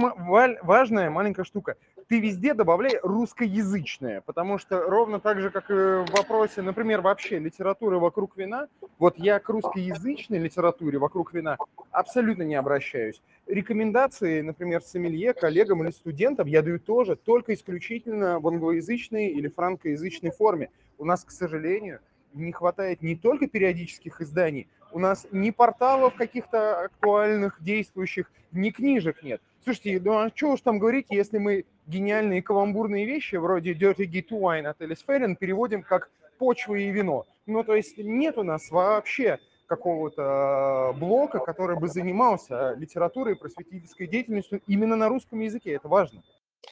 важная 0.63 1.09
маленькая 1.09 1.43
штука. 1.43 1.75
Ты 2.07 2.19
везде 2.19 2.55
добавляй 2.55 2.99
русскоязычное, 3.03 4.21
потому 4.21 4.57
что 4.57 4.81
ровно 4.81 5.19
так 5.19 5.39
же, 5.39 5.51
как 5.51 5.69
и 5.69 5.73
в 5.73 6.07
вопросе, 6.11 6.63
например, 6.63 7.01
вообще 7.01 7.37
литературы 7.37 7.99
вокруг 7.99 8.35
вина, 8.35 8.67
вот 8.97 9.19
я 9.19 9.37
к 9.37 9.47
русскоязычной 9.47 10.39
литературе 10.39 10.97
вокруг 10.97 11.35
вина 11.35 11.57
абсолютно 11.91 12.41
не 12.41 12.55
обращаюсь. 12.55 13.21
Рекомендации, 13.45 14.41
например, 14.41 14.81
сомелье, 14.81 15.33
коллегам 15.33 15.83
или 15.83 15.91
студентам 15.91 16.47
я 16.47 16.63
даю 16.63 16.79
тоже 16.79 17.15
только 17.15 17.53
исключительно 17.53 18.39
в 18.39 18.47
англоязычной 18.47 19.27
или 19.27 19.47
франкоязычной 19.47 20.31
форме. 20.31 20.71
У 20.97 21.05
нас, 21.05 21.23
к 21.23 21.29
сожалению, 21.29 21.99
не 22.33 22.51
хватает 22.51 23.01
не 23.01 23.15
только 23.15 23.47
периодических 23.47 24.21
изданий, 24.21 24.67
у 24.91 24.99
нас 24.99 25.27
ни 25.31 25.51
порталов 25.51 26.15
каких-то 26.15 26.85
актуальных, 26.85 27.61
действующих, 27.61 28.31
ни 28.51 28.69
книжек 28.69 29.21
нет. 29.23 29.41
Слушайте, 29.63 29.99
ну 30.03 30.13
а 30.13 30.31
что 30.33 30.53
уж 30.53 30.61
там 30.61 30.79
говорить, 30.79 31.07
если 31.09 31.37
мы 31.37 31.65
гениальные 31.87 32.41
каламбурные 32.41 33.05
вещи 33.05 33.35
вроде 33.35 33.73
Dirty 33.73 34.05
to 34.05 34.39
Wine 34.39 34.67
от 34.67 34.81
Элис 34.81 35.03
Феррин 35.05 35.35
переводим 35.35 35.83
как 35.83 36.09
почва 36.37 36.75
и 36.75 36.89
вино. 36.89 37.25
Ну, 37.45 37.63
то 37.63 37.75
есть 37.75 37.97
нет 37.97 38.37
у 38.37 38.43
нас 38.43 38.71
вообще 38.71 39.39
какого-то 39.67 40.95
блока, 40.97 41.39
который 41.39 41.77
бы 41.77 41.87
занимался 41.87 42.73
литературой 42.73 43.35
просветительской 43.35 44.07
деятельностью 44.07 44.61
именно 44.65 44.95
на 44.95 45.09
русском 45.09 45.39
языке. 45.39 45.73
Это 45.73 45.87
важно. 45.87 46.23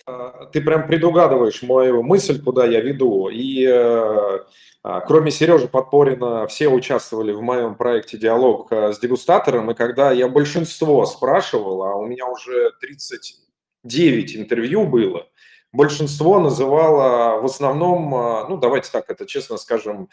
А, 0.08 0.46
ты 0.46 0.62
прям 0.62 0.88
предугадываешь 0.88 1.62
мою 1.63 2.01
мысль, 2.01 2.41
куда 2.41 2.65
я 2.65 2.79
веду. 2.79 3.27
И 3.29 3.65
э, 3.65 4.39
а, 4.84 5.01
кроме 5.01 5.32
Сережи 5.32 5.67
Подпорина, 5.67 6.48
все 6.48 6.70
участвовали 6.70 7.34
в 7.34 7.41
моем 7.41 7.75
проекте 7.75 8.17
«Диалог 8.17 8.72
э, 8.72 8.94
с 8.94 9.00
дегустатором». 9.00 9.70
И 9.72 9.74
когда 9.75 10.12
я 10.12 10.29
большинство 10.29 11.06
спрашивал, 11.06 11.84
а 11.84 11.96
у 11.96 12.06
меня 12.06 12.25
уже 12.25 12.72
39 12.79 14.38
интервью 14.38 14.86
было, 14.88 15.27
большинство 15.74 16.39
называло 16.39 17.41
в 17.41 17.46
основном, 17.46 18.15
э, 18.15 18.46
ну 18.48 18.56
давайте 18.56 18.89
так 18.89 19.10
это 19.10 19.25
честно 19.25 19.58
скажем, 19.58 20.10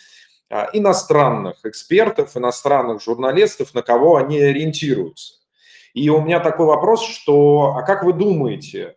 иностранных 0.73 1.65
экспертов, 1.65 2.37
иностранных 2.37 3.03
журналистов, 3.03 3.75
на 3.75 3.83
кого 3.83 4.17
они 4.17 4.41
ориентируются. 4.41 5.35
И 5.95 6.11
у 6.11 6.21
меня 6.21 6.39
такой 6.39 6.67
вопрос, 6.67 7.03
что, 7.03 7.75
а 7.77 7.83
как 7.83 8.05
вы 8.05 8.13
думаете, 8.13 8.97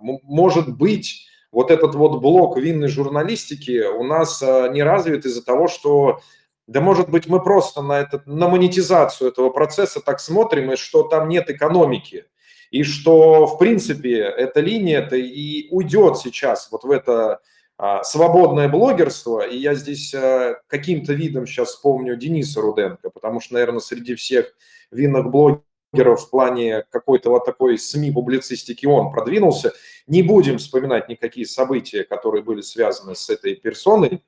может 0.00 0.76
быть, 0.76 1.26
вот 1.52 1.70
этот 1.70 1.94
вот 1.94 2.20
блок 2.20 2.56
винной 2.56 2.88
журналистики 2.88 3.84
у 3.84 4.04
нас 4.04 4.42
а, 4.42 4.68
не 4.68 4.82
развит 4.82 5.26
из-за 5.26 5.44
того, 5.44 5.68
что, 5.68 6.20
да 6.66 6.80
может 6.80 7.10
быть, 7.10 7.26
мы 7.26 7.42
просто 7.42 7.82
на, 7.82 8.00
этот, 8.00 8.26
на 8.26 8.48
монетизацию 8.48 9.30
этого 9.30 9.50
процесса 9.50 10.00
так 10.00 10.20
смотрим, 10.20 10.72
и 10.72 10.76
что 10.76 11.02
там 11.02 11.28
нет 11.28 11.50
экономики, 11.50 12.26
и 12.70 12.82
что, 12.84 13.46
в 13.46 13.58
принципе, 13.58 14.20
эта 14.20 14.60
линия-то 14.60 15.16
и 15.16 15.68
уйдет 15.70 16.18
сейчас 16.18 16.68
вот 16.70 16.84
в 16.84 16.90
это 16.90 17.40
а, 17.76 18.04
свободное 18.04 18.68
блогерство, 18.68 19.40
и 19.40 19.56
я 19.56 19.74
здесь 19.74 20.14
а, 20.14 20.56
каким-то 20.68 21.14
видом 21.14 21.46
сейчас 21.46 21.70
вспомню 21.70 22.14
Дениса 22.16 22.60
Руденко, 22.60 23.10
потому 23.10 23.40
что, 23.40 23.54
наверное, 23.54 23.80
среди 23.80 24.14
всех 24.14 24.54
винных 24.92 25.30
блогеров 25.30 25.64
в 25.92 26.30
плане 26.30 26.84
какой-то 26.90 27.30
вот 27.30 27.44
такой 27.44 27.78
СМИ-публицистики 27.78 28.86
он 28.86 29.10
продвинулся. 29.10 29.72
Не 30.06 30.22
будем 30.22 30.58
вспоминать 30.58 31.08
никакие 31.08 31.46
события, 31.46 32.04
которые 32.04 32.42
были 32.42 32.60
связаны 32.60 33.14
с 33.14 33.28
этой 33.28 33.56
персоной. 33.56 34.22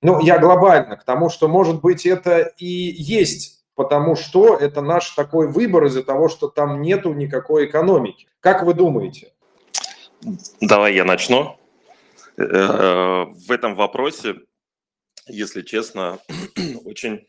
Но 0.00 0.20
я 0.20 0.38
глобально 0.38 0.96
к 0.96 1.04
тому, 1.04 1.28
что, 1.28 1.48
может 1.48 1.80
быть, 1.80 2.06
это 2.06 2.52
и 2.56 2.66
есть, 2.66 3.64
потому 3.74 4.14
что 4.14 4.56
это 4.56 4.80
наш 4.80 5.10
такой 5.10 5.48
выбор 5.48 5.86
из-за 5.86 6.04
того, 6.04 6.28
что 6.28 6.48
там 6.48 6.80
нету 6.82 7.12
никакой 7.12 7.66
экономики. 7.66 8.28
Как 8.40 8.62
вы 8.62 8.74
думаете? 8.74 9.32
Давай 10.60 10.94
я 10.94 11.04
начну. 11.04 11.56
Э, 12.36 13.24
в 13.24 13.50
этом 13.50 13.74
вопросе, 13.74 14.36
если 15.26 15.62
честно, 15.62 16.20
очень 16.84 17.26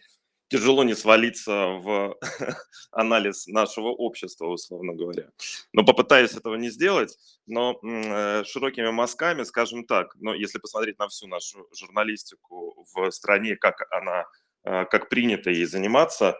тяжело 0.49 0.83
не 0.83 0.95
свалиться 0.95 1.51
в 1.51 2.17
анализ 2.91 3.47
нашего 3.47 3.89
общества, 3.89 4.47
условно 4.47 4.93
говоря. 4.93 5.29
Но 5.73 5.85
попытаюсь 5.85 6.35
этого 6.35 6.55
не 6.55 6.69
сделать, 6.69 7.17
но 7.45 7.79
э, 7.83 8.43
широкими 8.45 8.89
мазками, 8.89 9.43
скажем 9.43 9.85
так, 9.85 10.15
но 10.15 10.33
если 10.33 10.57
посмотреть 10.57 10.99
на 10.99 11.07
всю 11.07 11.27
нашу 11.27 11.67
журналистику 11.73 12.87
в 12.93 13.11
стране, 13.11 13.55
как 13.55 13.87
она, 13.91 14.25
э, 14.63 14.85
как 14.85 15.09
принято 15.09 15.51
ей 15.51 15.65
заниматься, 15.65 16.37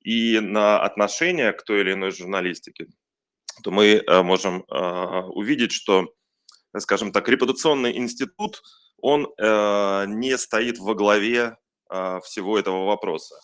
и 0.00 0.40
на 0.40 0.82
отношение 0.82 1.52
к 1.52 1.62
той 1.62 1.82
или 1.82 1.92
иной 1.92 2.10
журналистике, 2.10 2.88
то 3.62 3.70
мы 3.70 4.02
э, 4.04 4.22
можем 4.22 4.64
увидеть, 4.68 5.72
что, 5.72 6.12
скажем 6.78 7.12
так, 7.12 7.28
репутационный 7.28 7.96
институт, 7.96 8.62
он 8.98 9.22
не 9.36 10.38
стоит 10.38 10.78
во 10.78 10.94
главе 10.94 11.56
всего 12.22 12.58
этого 12.58 12.86
вопроса. 12.86 13.36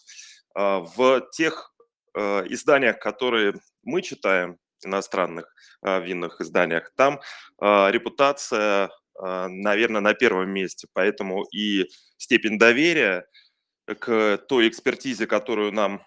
А, 0.55 0.81
в 0.81 1.29
тех 1.33 1.73
а, 2.15 2.45
изданиях, 2.49 2.99
которые 2.99 3.55
мы 3.83 4.03
читаем, 4.03 4.59
иностранных 4.85 5.53
винных 5.83 6.41
изданиях, 6.41 6.93
там 6.95 7.21
репутация, 7.61 8.93
наверное, 9.19 10.01
на 10.01 10.15
первом 10.15 10.51
месте, 10.51 10.87
поэтому 10.93 11.43
и 11.53 11.87
степень 12.17 12.61
доверия 12.61 13.27
к 13.87 14.39
той 14.49 14.69
экспертизе, 14.69 15.27
которую 15.27 15.73
нам 15.73 16.01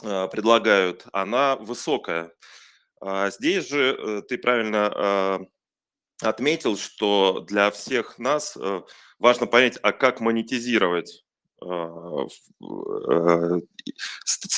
предлагают, 0.00 1.04
она 1.12 1.54
высокая. 1.54 2.32
Здесь 3.28 3.68
же 3.68 3.96
э, 3.96 4.22
ты 4.28 4.36
правильно 4.36 5.46
отметил, 6.22 6.76
что 6.76 7.40
для 7.40 7.70
всех 7.70 8.18
нас 8.18 8.56
э, 8.56 8.82
важно 9.18 9.46
понять, 9.46 9.78
а 9.82 9.92
как 9.92 10.20
монетизировать 10.20 11.24
а, 11.30 11.31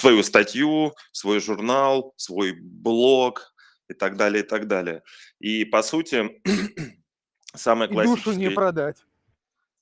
свою 0.05 0.23
статью, 0.23 0.95
свой 1.13 1.41
журнал, 1.41 2.15
свой 2.17 2.53
блог 2.53 3.55
и 3.89 3.95
так 3.95 4.17
далее, 4.17 4.43
и 4.43 4.47
так 4.47 4.67
далее. 4.67 5.03
И, 5.41 5.65
по 5.65 5.83
сути, 5.83 6.41
самое 7.55 7.91
классическое... 7.91 8.35
душу 8.35 8.39
не 8.39 8.51
продать. 8.51 8.97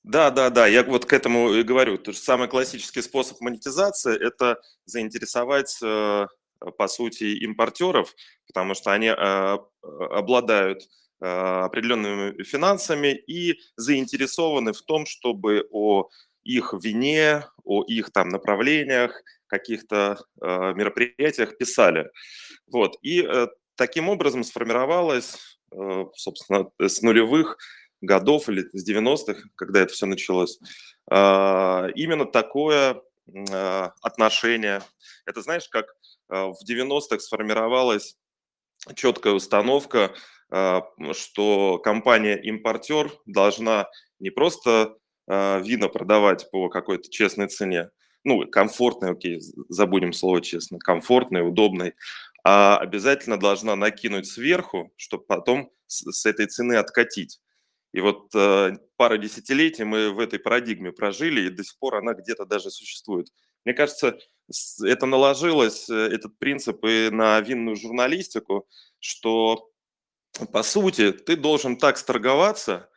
Да, 0.03 0.31
да, 0.31 0.49
да, 0.49 0.67
я 0.67 0.83
вот 0.83 1.05
к 1.05 1.13
этому 1.13 1.53
и 1.53 1.63
говорю. 1.63 1.97
То 1.97 2.11
есть 2.11 2.23
самый 2.23 2.47
классический 2.49 3.01
способ 3.01 3.39
монетизации– 3.39 4.15
это 4.27 4.59
заинтересовать, 4.85 5.79
э, 5.81 6.27
по 6.77 6.87
сути, 6.87 7.23
импортеров, 7.45 8.13
потому 8.47 8.73
что 8.75 8.91
они 8.91 9.07
э, 9.07 9.57
обладают 10.11 10.89
определенными 11.19 12.43
финансами 12.43 13.15
и 13.15 13.57
заинтересованы 13.77 14.73
в 14.73 14.81
том, 14.81 15.05
чтобы 15.05 15.65
о 15.71 16.09
их 16.43 16.73
вине, 16.73 17.45
о 17.63 17.83
их 17.83 18.11
там 18.11 18.29
направлениях, 18.29 19.21
каких-то 19.47 20.17
э, 20.41 20.73
мероприятиях 20.73 21.57
писали. 21.57 22.09
Вот. 22.67 22.97
И 23.01 23.21
э, 23.21 23.47
таким 23.75 24.09
образом 24.09 24.43
сформировалась, 24.43 25.59
э, 25.71 26.05
собственно, 26.15 26.69
с 26.79 27.01
нулевых 27.01 27.57
годов 28.01 28.49
или 28.49 28.67
с 28.73 28.89
90-х, 28.89 29.41
когда 29.55 29.81
это 29.81 29.93
все 29.93 30.05
началось, 30.05 30.59
э, 31.11 31.91
именно 31.95 32.25
такое 32.25 33.01
э, 33.27 33.89
отношение. 34.01 34.81
Это 35.25 35.41
знаешь, 35.41 35.69
как 35.69 35.85
э, 36.29 36.45
в 36.45 36.57
90-х 36.67 37.19
сформировалась 37.19 38.17
четкая 38.95 39.33
установка, 39.33 40.13
э, 40.51 40.81
что 41.13 41.77
компания-импортер 41.77 43.11
должна 43.25 43.87
не 44.19 44.31
просто 44.31 44.95
э, 45.27 45.61
вина 45.63 45.89
продавать 45.89 46.49
по 46.51 46.69
какой-то 46.69 47.09
честной 47.09 47.47
цене, 47.47 47.89
ну, 48.23 48.47
комфортной, 48.49 49.11
окей, 49.11 49.41
забудем 49.69 50.13
слово 50.13 50.41
честно, 50.41 50.79
комфортной, 50.79 51.47
удобной, 51.47 51.93
а 52.43 52.77
обязательно 52.77 53.37
должна 53.37 53.75
накинуть 53.75 54.27
сверху, 54.27 54.91
чтобы 54.97 55.23
потом 55.23 55.71
с, 55.87 56.11
с 56.11 56.25
этой 56.25 56.47
цены 56.47 56.73
откатить. 56.73 57.39
И 57.93 58.01
вот 58.01 58.33
э, 58.35 58.77
пара 58.97 59.17
десятилетий 59.17 59.83
мы 59.83 60.09
в 60.11 60.19
этой 60.19 60.39
парадигме 60.39 60.91
прожили, 60.91 61.41
и 61.41 61.49
до 61.49 61.63
сих 61.63 61.77
пор 61.77 61.95
она 61.95 62.13
где-то 62.13 62.45
даже 62.45 62.71
существует. 62.71 63.27
Мне 63.65 63.73
кажется, 63.73 64.17
это 64.83 65.05
наложилось, 65.05 65.89
э, 65.89 65.93
этот 65.93 66.37
принцип 66.39 66.83
и 66.85 67.09
на 67.11 67.39
винную 67.39 67.75
журналистику, 67.75 68.67
что, 68.99 69.69
по 70.51 70.63
сути, 70.63 71.11
ты 71.11 71.35
должен 71.35 71.77
так 71.77 71.97
сторговаться, 71.97 72.89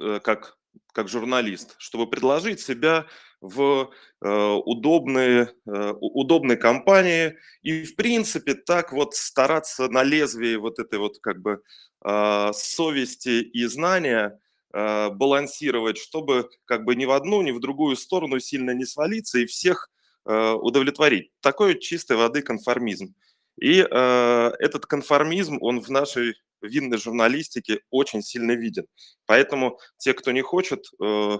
э, 0.00 0.20
как, 0.22 0.58
как 0.96 1.08
журналист, 1.10 1.74
чтобы 1.76 2.08
предложить 2.08 2.58
себя 2.58 3.04
в 3.42 3.90
э, 4.22 4.60
удобные, 4.64 5.52
э, 5.66 5.92
удобной 6.00 6.56
компании 6.56 7.36
и, 7.60 7.84
в 7.84 7.96
принципе, 7.96 8.54
так 8.54 8.94
вот 8.94 9.14
стараться 9.14 9.88
на 9.88 10.02
лезвии 10.02 10.56
вот 10.56 10.78
этой 10.78 10.98
вот 10.98 11.18
как 11.18 11.42
бы 11.42 11.60
э, 12.02 12.50
совести 12.54 13.42
и 13.42 13.66
знания 13.66 14.40
э, 14.72 15.10
балансировать, 15.10 15.98
чтобы 15.98 16.48
как 16.64 16.86
бы 16.86 16.96
ни 16.96 17.04
в 17.04 17.10
одну, 17.10 17.42
ни 17.42 17.50
в 17.50 17.60
другую 17.60 17.96
сторону 17.96 18.40
сильно 18.40 18.70
не 18.70 18.86
свалиться 18.86 19.38
и 19.38 19.44
всех 19.44 19.90
э, 20.24 20.52
удовлетворить. 20.52 21.30
Такой 21.42 21.78
чистой 21.78 22.16
воды 22.16 22.40
конформизм. 22.40 23.14
И 23.60 23.80
э, 23.80 24.50
этот 24.60 24.86
конформизм, 24.86 25.58
он 25.60 25.82
в 25.82 25.90
нашей 25.90 26.36
винной 26.60 26.98
журналистике 26.98 27.80
очень 27.90 28.22
сильно 28.22 28.52
виден. 28.52 28.86
Поэтому 29.26 29.78
те, 29.98 30.14
кто 30.14 30.32
не 30.32 30.42
хочет 30.42 30.86
э, 31.02 31.38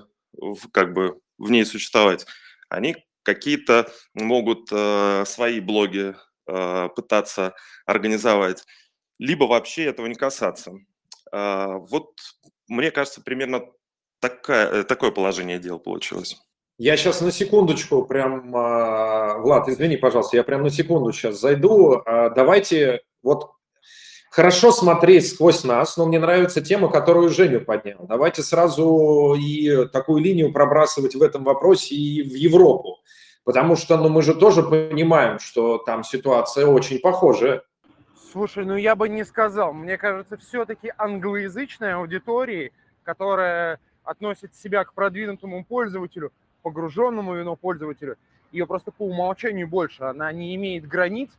как 0.73 0.93
бы 0.93 1.21
в 1.39 1.51
ней 1.51 1.65
существовать, 1.65 2.27
они 2.69 2.97
какие-то 3.23 3.91
могут 4.15 4.69
э, 4.73 5.25
свои 5.27 5.61
блоги 5.61 6.15
э, 6.47 6.89
пытаться 6.95 7.55
организовать, 7.85 8.65
либо 9.19 9.45
вообще 9.45 9.85
этого 9.85 10.07
не 10.07 10.15
касаться. 10.15 10.73
Э, 11.33 11.77
вот 11.79 12.13
мне 12.69 12.91
кажется, 12.91 13.21
примерно 13.23 13.63
такая, 14.21 14.85
такое 14.85 15.11
положение 15.11 15.59
дел 15.59 15.79
получилось. 15.79 16.37
Я 16.79 16.97
сейчас 16.99 17.23
на 17.23 17.33
секундочку 17.33 18.05
прям, 18.05 18.55
э, 18.55 19.39
Влад, 19.39 19.69
извини, 19.69 19.97
пожалуйста, 19.97 20.37
я 20.37 20.45
прям 20.45 20.63
на 20.63 20.71
секунду 20.71 21.11
сейчас 21.13 21.41
зайду. 21.41 22.03
Э, 22.05 22.31
давайте 22.35 23.03
вот 23.23 23.53
хорошо 24.31 24.73
смотреть 24.73 25.29
сквозь 25.29 25.65
нас, 25.65 25.97
но 25.97 26.07
мне 26.07 26.19
нравится 26.19 26.61
тема, 26.61 26.91
которую 26.91 27.31
Женя 27.31 27.61
поднял. 27.61 28.07
Давайте 28.07 28.43
сразу 28.43 29.35
и 29.39 29.87
такую 29.89 30.23
линию 30.23 30.53
пробрасывать 30.53 31.15
в 31.15 31.23
этом 31.23 31.45
вопросе 31.45 31.95
и 31.95 32.23
в 32.23 32.35
Европу. 32.35 32.99
Потому 33.45 33.77
что 33.77 33.97
ну, 33.97 34.09
мы 34.09 34.23
же 34.23 34.35
тоже 34.35 34.63
понимаем, 34.63 35.39
что 35.39 35.79
там 35.79 36.03
ситуация 36.03 36.67
очень 36.67 36.99
похожая. 36.99 37.63
Слушай, 38.33 38.65
ну 38.65 38.77
я 38.77 38.97
бы 38.97 39.09
не 39.09 39.25
сказал. 39.25 39.73
Мне 39.73 39.97
кажется, 39.97 40.37
все-таки 40.37 40.93
англоязычная 40.99 41.97
аудитория, 41.97 42.73
которая 43.05 43.79
относит 44.03 44.55
себя 44.55 44.85
к 44.85 44.93
продвинутому 44.95 45.65
пользователю, 45.65 46.33
погруженному 46.63 47.35
вино 47.37 47.57
пользователю, 47.57 48.17
ее 48.51 48.67
просто 48.67 48.91
по 48.91 49.05
умолчанию 49.05 49.69
больше. 49.69 50.03
Она 50.05 50.33
не 50.33 50.55
имеет 50.57 50.87
границ, 50.87 51.31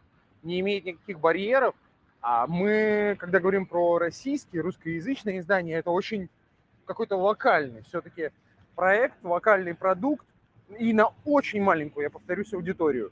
не 0.43 0.61
имеет 0.61 0.85
никаких 0.85 1.19
барьеров– 1.19 1.75
а 2.21 2.47
мы, 2.47 3.15
когда 3.19 3.39
говорим 3.39 3.65
про 3.65 3.99
российские, 3.99 4.61
русскоязычные 4.61 5.39
издания, 5.39 5.75
это 5.75 5.91
очень 5.91 6.29
какой-то 6.85 7.17
локальный 7.17 7.83
все-таки 7.83 8.31
проект, 8.75 9.15
локальный 9.23 9.75
продукт 9.75 10.25
и 10.79 10.93
на 10.93 11.13
очень 11.25 11.61
маленькую, 11.61 12.03
я 12.03 12.09
повторюсь, 12.09 12.53
аудиторию. 12.53 13.11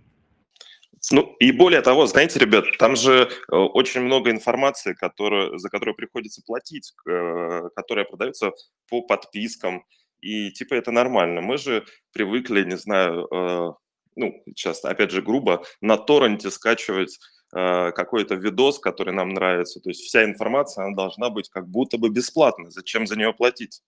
Ну 1.12 1.36
и 1.40 1.52
более 1.52 1.82
того, 1.82 2.08
знаете, 2.08 2.40
ребят, 2.40 2.66
там 2.80 2.96
же 2.96 3.30
э, 3.52 3.56
очень 3.56 4.02
много 4.02 4.32
информации, 4.32 4.94
которую, 4.94 5.60
за 5.60 5.70
которую 5.70 5.96
приходится 5.96 6.42
платить, 6.46 6.94
э, 7.08 7.70
которая 7.76 8.06
продается 8.06 8.54
по 8.90 9.02
подпискам, 9.02 9.86
и 10.22 10.52
типа 10.52 10.74
это 10.74 10.92
нормально. 10.92 11.42
Мы 11.42 11.58
же 11.58 11.86
привыкли, 12.12 12.64
не 12.64 12.78
знаю, 12.78 13.28
э, 13.32 13.74
ну, 14.16 14.44
сейчас, 14.48 14.84
опять 14.84 15.12
же, 15.12 15.22
грубо, 15.22 15.64
на 15.82 15.98
торренте 15.98 16.50
скачивать 16.50 17.20
какой-то 17.56 18.36
видос, 18.36 18.80
который 18.80 19.14
нам 19.14 19.30
нравится. 19.30 19.80
То 19.80 19.90
есть 19.90 20.02
вся 20.02 20.26
информация, 20.26 20.86
она 20.86 20.96
должна 20.96 21.30
быть 21.30 21.50
как 21.50 21.68
будто 21.68 21.98
бы 21.98 22.10
бесплатной. 22.10 22.70
Зачем 22.70 23.08
за 23.08 23.16
нее 23.16 23.34
платить? 23.34 23.82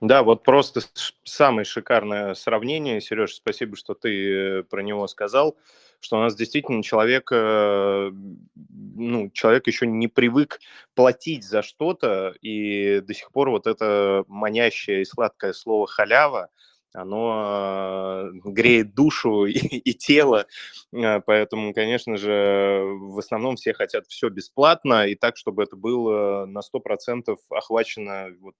Да, 0.00 0.22
вот 0.22 0.44
просто 0.44 0.80
самое 1.24 1.64
шикарное 1.64 2.34
сравнение, 2.34 3.00
Сереж, 3.00 3.34
спасибо, 3.34 3.76
что 3.76 3.94
ты 3.94 4.60
э, 4.60 4.62
про 4.62 4.82
него 4.82 5.08
сказал, 5.08 5.56
что 5.98 6.18
у 6.18 6.20
нас 6.20 6.36
действительно 6.36 6.84
человек, 6.84 7.30
э, 7.32 8.12
ну, 8.54 9.30
человек 9.30 9.66
еще 9.66 9.88
не 9.88 10.06
привык 10.06 10.60
платить 10.94 11.42
за 11.42 11.62
что-то, 11.62 12.32
и 12.40 13.00
до 13.00 13.12
сих 13.12 13.32
пор 13.32 13.50
вот 13.50 13.66
это 13.66 14.24
манящее 14.28 15.02
и 15.02 15.04
сладкое 15.04 15.52
слово 15.52 15.88
халява, 15.88 16.50
оно 16.94 18.30
греет 18.44 18.94
душу 18.94 19.44
и, 19.46 19.52
и 19.58 19.94
тело, 19.94 20.46
а, 20.94 21.20
поэтому, 21.20 21.74
конечно 21.74 22.16
же, 22.16 22.82
в 23.00 23.18
основном 23.18 23.56
все 23.56 23.74
хотят 23.74 24.06
все 24.06 24.28
бесплатно 24.28 25.06
и 25.06 25.14
так, 25.14 25.36
чтобы 25.36 25.62
это 25.62 25.76
было 25.76 26.46
на 26.46 26.60
100% 26.62 27.36
охвачено 27.50 28.28
вот, 28.40 28.54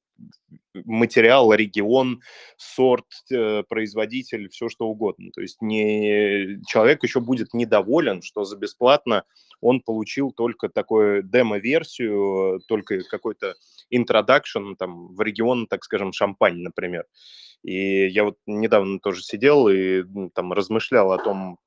материал, 0.75 1.53
регион, 1.53 2.21
сорт, 2.57 3.07
э, 3.31 3.63
производитель, 3.69 4.49
все 4.49 4.69
что 4.69 4.87
угодно. 4.87 5.31
То 5.35 5.41
есть 5.41 5.61
не, 5.61 6.61
человек 6.67 7.03
еще 7.03 7.21
будет 7.21 7.55
недоволен, 7.55 8.23
что 8.23 8.45
за 8.45 8.57
бесплатно 8.57 9.25
он 9.61 9.81
получил 9.81 10.33
только 10.33 10.69
такую 10.69 11.23
демо-версию, 11.23 12.61
только 12.69 13.03
какой-то 13.05 13.55
introduction 13.95 14.77
там, 14.79 15.15
в 15.15 15.21
регион, 15.21 15.67
так 15.67 15.85
скажем, 15.85 16.13
Шампань, 16.13 16.59
например. 16.59 17.05
И 17.63 18.07
я 18.07 18.25
вот 18.25 18.37
недавно 18.47 19.01
тоже 19.01 19.23
сидел 19.23 19.69
и 19.69 20.05
там 20.35 20.53
размышлял 20.53 21.13
о 21.13 21.19
том, 21.19 21.59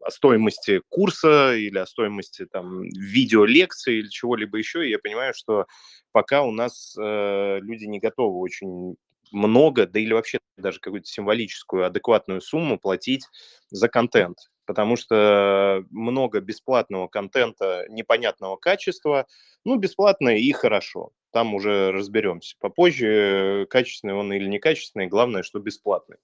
о 0.00 0.10
стоимости 0.10 0.82
курса 0.88 1.54
или 1.54 1.78
о 1.78 1.86
стоимости 1.86 2.46
там 2.46 2.82
видеолекции 2.82 3.98
или 3.98 4.08
чего-либо 4.08 4.58
еще, 4.58 4.86
и 4.86 4.90
я 4.90 4.98
понимаю, 4.98 5.34
что 5.34 5.66
пока 6.12 6.42
у 6.42 6.50
нас 6.50 6.96
э, 6.98 7.58
люди 7.60 7.84
не 7.84 7.98
готовы 7.98 8.38
очень 8.38 8.96
много, 9.32 9.86
да 9.86 10.00
или 10.00 10.12
вообще 10.12 10.38
даже 10.56 10.80
какую-то 10.80 11.06
символическую, 11.06 11.86
адекватную 11.86 12.40
сумму 12.40 12.78
платить 12.78 13.24
за 13.70 13.88
контент 13.88 14.49
потому 14.66 14.96
что 14.96 15.84
много 15.90 16.40
бесплатного 16.40 17.08
контента 17.08 17.84
непонятного 17.88 18.56
качества, 18.56 19.26
ну, 19.64 19.76
бесплатно 19.76 20.30
и 20.30 20.52
хорошо, 20.52 21.10
там 21.32 21.54
уже 21.54 21.92
разберемся. 21.92 22.56
Попозже, 22.60 23.66
качественный 23.70 24.14
он 24.14 24.32
или 24.32 24.46
некачественный, 24.46 25.06
главное, 25.06 25.42
что 25.42 25.58
бесплатный. 25.60 26.16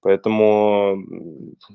Поэтому 0.00 1.02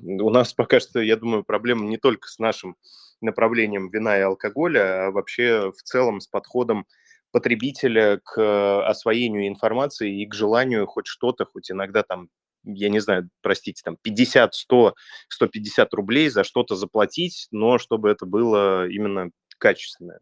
у 0.04 0.30
нас 0.30 0.54
пока 0.54 0.80
что, 0.80 1.02
я 1.02 1.16
думаю, 1.16 1.44
проблема 1.44 1.86
не 1.86 1.98
только 1.98 2.28
с 2.28 2.40
нашим 2.40 2.76
направлением 3.22 3.90
вина 3.90 4.18
и 4.18 4.22
алкоголя, 4.22 5.08
а 5.08 5.12
вообще 5.12 5.72
в 5.72 5.84
целом 5.84 6.22
с 6.22 6.28
подходом 6.28 6.86
потребителя 7.32 8.20
к 8.24 8.88
освоению 8.88 9.48
информации 9.48 10.22
и 10.22 10.26
к 10.26 10.34
желанию 10.34 10.86
хоть 10.86 11.08
что-то, 11.08 11.46
хоть 11.46 11.72
иногда 11.72 12.04
там 12.04 12.30
я 12.64 12.90
не 12.90 13.00
знаю, 13.00 13.30
простите, 13.42 13.82
там 13.84 13.98
50, 14.02 14.54
100, 14.54 14.94
150 15.30 15.94
рублей 15.94 16.30
за 16.30 16.44
что-то 16.44 16.76
заплатить, 16.76 17.48
но 17.52 17.78
чтобы 17.78 18.10
это 18.10 18.26
было 18.26 18.88
именно 18.88 19.32
качественное. 19.58 20.20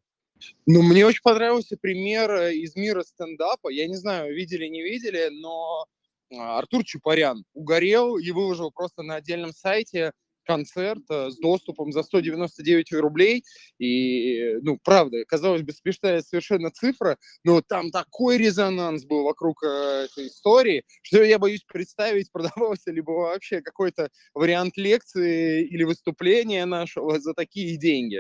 Ну, 0.66 0.82
мне 0.82 1.06
очень 1.06 1.22
понравился 1.22 1.78
пример 1.80 2.32
э, 2.32 2.56
из 2.56 2.76
мира 2.76 3.04
стендапа. 3.04 3.70
Я 3.70 3.88
не 3.88 3.96
знаю, 3.96 4.34
видели, 4.34 4.68
не 4.68 4.82
видели, 4.82 5.30
но 5.32 5.86
а, 6.32 6.60
Артур 6.60 6.84
Чапарян 6.86 7.44
угорел 7.54 8.18
и 8.18 8.32
выложил 8.32 8.72
просто 8.72 9.04
на 9.04 9.16
отдельном 9.16 9.52
сайте 9.52 10.14
концерт 10.50 11.04
с 11.08 11.38
доступом 11.38 11.92
за 11.92 12.02
199 12.02 12.94
рублей. 12.94 13.44
И, 13.78 14.58
ну, 14.64 14.80
правда, 14.84 15.24
казалось 15.28 15.62
бы, 15.62 15.72
смешная 15.74 16.22
совершенно 16.22 16.72
цифра, 16.72 17.18
но 17.44 17.62
там 17.62 17.92
такой 17.92 18.40
резонанс 18.40 19.06
был 19.06 19.26
вокруг 19.26 19.62
этой 19.62 20.28
истории, 20.28 20.84
что 21.04 21.22
я 21.22 21.38
боюсь 21.38 21.64
представить, 21.64 22.32
продавался 22.34 22.90
ли 22.92 23.02
бы 23.02 23.14
вообще 23.16 23.62
какой-то 23.62 24.10
вариант 24.34 24.76
лекции 24.76 25.68
или 25.68 25.84
выступления 25.84 26.66
нашего 26.66 27.20
за 27.20 27.36
такие 27.36 27.78
деньги. 27.78 28.20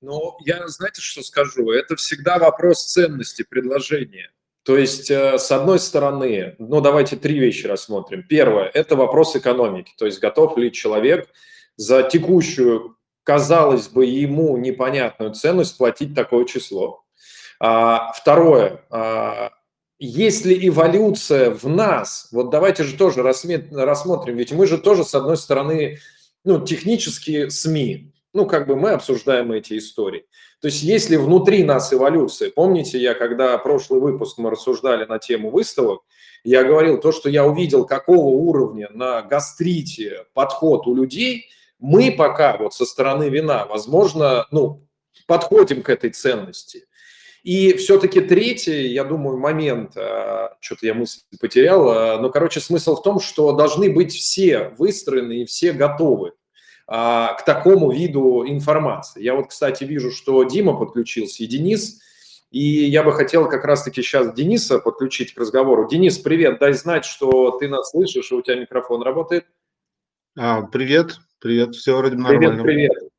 Ну, 0.00 0.36
я, 0.46 0.66
знаете, 0.68 1.02
что 1.02 1.22
скажу? 1.22 1.70
Это 1.70 1.96
всегда 1.96 2.38
вопрос 2.38 2.86
ценности 2.86 3.42
предложения. 3.42 4.30
То 4.64 4.76
есть, 4.76 5.10
э, 5.10 5.38
с 5.38 5.50
одной 5.50 5.78
стороны, 5.78 6.54
ну, 6.58 6.80
давайте 6.80 7.16
три 7.16 7.38
вещи 7.38 7.66
рассмотрим. 7.66 8.24
Первое– 8.28 8.70
это 8.74 8.94
вопрос 8.94 9.34
экономики. 9.34 9.92
То 9.98 10.06
есть, 10.06 10.20
готов 10.20 10.56
ли 10.56 10.70
человек 10.70 11.28
за 11.76 12.02
текущую, 12.02 12.96
казалось 13.24 13.88
бы, 13.88 14.04
ему 14.06 14.56
непонятную 14.56 15.32
ценность 15.34 15.76
платить 15.76 16.14
такое 16.14 16.44
число. 16.44 17.04
А, 17.58 18.12
второе 18.12 18.84
а,– 18.90 19.50
есть 20.04 20.44
ли 20.44 20.68
эволюция 20.68 21.50
в 21.50 21.68
нас? 21.68 22.26
Вот 22.32 22.50
давайте 22.50 22.82
же 22.82 22.96
тоже 22.96 23.22
рассмотрим, 23.22 24.34
ведь 24.34 24.50
мы 24.50 24.66
же 24.66 24.78
тоже, 24.78 25.04
с 25.04 25.14
одной 25.14 25.36
стороны, 25.36 25.98
ну, 26.44 26.64
технические 26.64 27.50
СМИ, 27.50 28.12
ну, 28.34 28.46
как 28.46 28.66
бы 28.66 28.74
мы 28.74 28.90
обсуждаем 28.90 29.52
эти 29.52 29.78
истории. 29.78 30.26
То 30.62 30.68
есть 30.68 30.84
если 30.84 31.16
внутри 31.16 31.64
нас 31.64 31.92
эволюция, 31.92 32.52
помните, 32.52 32.96
я 32.96 33.14
когда 33.14 33.58
прошлый 33.58 34.00
выпуск 34.00 34.38
мы 34.38 34.48
рассуждали 34.48 35.04
на 35.04 35.18
тему 35.18 35.50
выставок, 35.50 36.02
я 36.44 36.62
говорил 36.62 37.00
то, 37.00 37.10
что 37.10 37.28
я 37.28 37.44
увидел, 37.44 37.84
какого 37.84 38.28
уровня 38.28 38.88
на 38.92 39.22
гастрите 39.22 40.24
подход 40.34 40.86
у 40.86 40.94
людей, 40.94 41.48
мы 41.80 42.14
пока 42.16 42.56
вот 42.58 42.74
со 42.74 42.86
стороны 42.86 43.28
вина, 43.28 43.66
возможно, 43.66 44.46
ну, 44.52 44.86
подходим 45.26 45.82
к 45.82 45.90
этой 45.90 46.10
ценности. 46.10 46.86
И 47.42 47.72
все-таки 47.72 48.20
третий, 48.20 48.86
я 48.86 49.02
думаю, 49.02 49.38
момент, 49.38 49.96
а, 49.96 50.56
что-то 50.60 50.86
я 50.86 50.94
мысль 50.94 51.22
потерял, 51.40 51.88
а, 51.90 52.18
но, 52.20 52.30
короче, 52.30 52.60
смысл 52.60 52.94
в 52.94 53.02
том, 53.02 53.18
что 53.18 53.50
должны 53.50 53.90
быть 53.90 54.12
все 54.12 54.68
выстроены 54.78 55.42
и 55.42 55.44
все 55.44 55.72
готовы 55.72 56.34
а, 56.86 57.34
к 57.34 57.44
такому 57.44 57.90
виду 57.90 58.44
информации. 58.46 59.22
Я 59.22 59.34
вот, 59.34 59.48
кстати, 59.48 59.84
вижу, 59.84 60.10
что 60.10 60.42
Дима 60.44 60.76
подключился 60.76 61.42
и 61.42 61.46
Денис, 61.46 62.00
и 62.50 62.60
я 62.60 63.02
бы 63.02 63.12
хотел 63.12 63.48
как 63.48 63.64
раз-таки 63.64 64.02
сейчас 64.02 64.32
Дениса 64.34 64.78
подключить 64.78 65.32
к 65.32 65.40
разговору. 65.40 65.88
Денис, 65.88 66.18
привет, 66.18 66.58
дай 66.58 66.74
знать, 66.74 67.04
что 67.04 67.52
ты 67.52 67.68
нас 67.68 67.90
слышишь, 67.90 68.30
и 68.30 68.34
у 68.34 68.42
тебя 68.42 68.56
микрофон 68.56 69.02
работает. 69.02 69.46
А, 70.38 70.62
привет, 70.62 71.18
привет, 71.38 71.74
все 71.74 71.96
вроде 71.96 72.16
нормально. 72.16 72.62
Привет, 72.62 72.90
привет. 72.92 73.12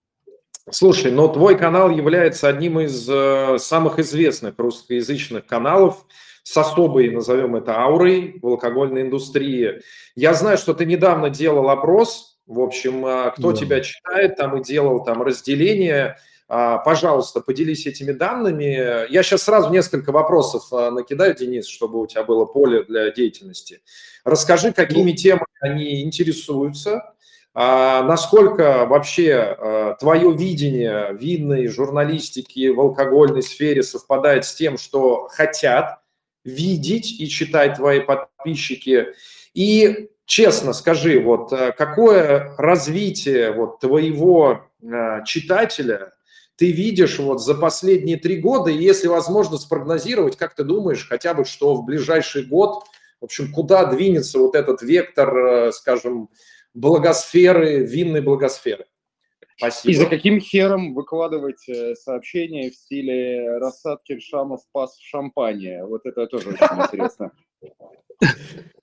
Слушай, 0.70 1.12
но 1.12 1.28
твой 1.28 1.58
канал 1.58 1.90
является 1.90 2.48
одним 2.48 2.80
из 2.80 3.10
э, 3.10 3.58
самых 3.58 4.00
известных 4.00 4.54
русскоязычных 4.58 5.46
каналов 5.46 6.06
с 6.44 6.56
особой, 6.56 7.10
назовем 7.10 7.56
это, 7.56 7.78
аурой 7.80 8.40
в 8.42 8.48
алкогольной 8.48 9.02
индустрии. 9.02 9.82
Я 10.16 10.34
знаю, 10.34 10.58
что 10.58 10.74
ты 10.74 10.86
недавно 10.86 11.30
делал 11.30 11.70
опрос 11.70 12.33
в 12.46 12.60
общем, 12.60 13.06
а, 13.06 13.30
кто 13.32 13.52
да. 13.52 13.58
тебя 13.58 13.82
читает 13.82 14.36
там 14.36 14.58
и 14.58 14.64
делал 14.64 15.04
там 15.04 15.22
разделение, 15.22 16.18
а, 16.50 16.78
пожалуйста, 16.80 17.40
поделись 17.40 17.86
этими 17.86 18.12
данными. 18.12 19.12
Я 19.12 19.24
сейчас 19.24 19.44
сразу 19.44 19.70
несколько 19.70 20.12
вопросов 20.12 20.66
а, 20.72 20.92
накидаю, 20.92 21.36
Денис, 21.36 21.68
чтобы 21.68 22.02
у 22.02 22.08
тебя 22.08 22.24
было 22.24 22.46
поле 22.46 22.84
для 22.84 23.12
деятельности. 23.12 23.82
Расскажи, 24.26 24.74
какими 24.74 25.12
ну. 25.12 25.18
темами 25.18 25.46
они 25.62 26.02
интересуются, 26.04 27.14
насколько 27.56 28.88
вообще 28.88 29.96
твое 30.00 30.36
видение 30.36 31.10
винной 31.14 31.68
журналистики 31.68 32.70
в 32.70 32.80
алкогольной 32.80 33.44
сфере 33.44 33.84
совпадает 33.84 34.46
с 34.46 34.56
тем, 34.56 34.80
что 34.80 35.28
хотят 35.30 36.00
видеть 36.44 37.20
и 37.20 37.30
читать 37.30 37.76
твои 37.76 38.00
подписчики. 38.00 39.14
И 39.54 40.10
честно 40.26 40.74
скажи, 40.74 41.20
вот 41.20 41.52
э, 41.52 41.72
какое 41.72 42.56
развитие 42.58 43.52
вот 43.52 43.80
твоего 43.80 44.66
э, 44.82 45.24
читателя 45.26 46.14
ты 46.56 46.72
видишь 46.72 47.18
вот 47.18 47.42
за 47.42 47.56
последние 47.56 48.18
три 48.18 48.40
года, 48.40 48.70
и 48.70 48.78
если 48.78 49.08
возможно 49.08 49.58
спрогнозировать, 49.58 50.38
как 50.38 50.54
ты 50.54 50.64
думаешь, 50.64 51.08
хотя 51.08 51.34
бы 51.34 51.46
что 51.46 51.74
в 51.74 51.84
ближайший 51.84 52.46
год, 52.46 52.84
в 53.20 53.26
общем, 53.26 53.52
куда 53.52 53.86
двинется 53.86 54.38
вот 54.38 54.56
этот 54.56 54.82
вектор, 54.82 55.36
э, 55.36 55.72
скажем, 55.72 56.30
благосферы, 56.74 57.86
винной 57.86 58.22
благосферы? 58.22 58.86
Спасибо. 59.58 59.92
И 59.92 59.96
за 59.96 60.06
каким 60.08 60.40
хером 60.40 60.94
выкладывать 60.94 61.64
сообщения 62.00 62.72
в 62.72 62.76
стиле 62.76 63.58
«Рассадки 63.60 64.20
Шамов 64.20 64.62
пас 64.72 64.98
в 64.98 65.08
шампане»? 65.08 65.86
Вот 65.86 66.06
это 66.06 66.26
тоже 66.26 66.50
очень 66.50 66.82
интересно. 66.82 67.32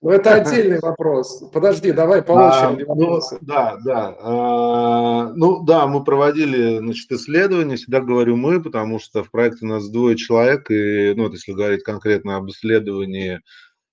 Ну, 0.02 0.10
это 0.10 0.34
отдельный 0.34 0.80
вопрос. 0.80 1.42
Подожди, 1.52 1.92
давай 1.92 2.22
по 2.22 2.32
очереди. 2.32 2.86
А, 2.88 2.94
ну, 2.94 3.20
да, 3.40 3.78
да. 3.84 4.16
А, 4.20 5.32
ну, 5.34 5.62
да, 5.62 5.86
мы 5.86 6.02
проводили, 6.04 6.78
значит, 6.78 7.10
исследование, 7.12 7.76
всегда 7.76 8.00
говорю 8.00 8.36
мы, 8.36 8.62
потому 8.62 8.98
что 8.98 9.22
в 9.22 9.30
проекте 9.30 9.66
у 9.66 9.68
нас 9.68 9.88
двое 9.88 10.16
человек, 10.16 10.70
и, 10.70 11.12
ну, 11.16 11.24
вот 11.24 11.32
если 11.32 11.52
говорить 11.52 11.82
конкретно 11.82 12.36
об 12.36 12.48
исследовании, 12.50 13.40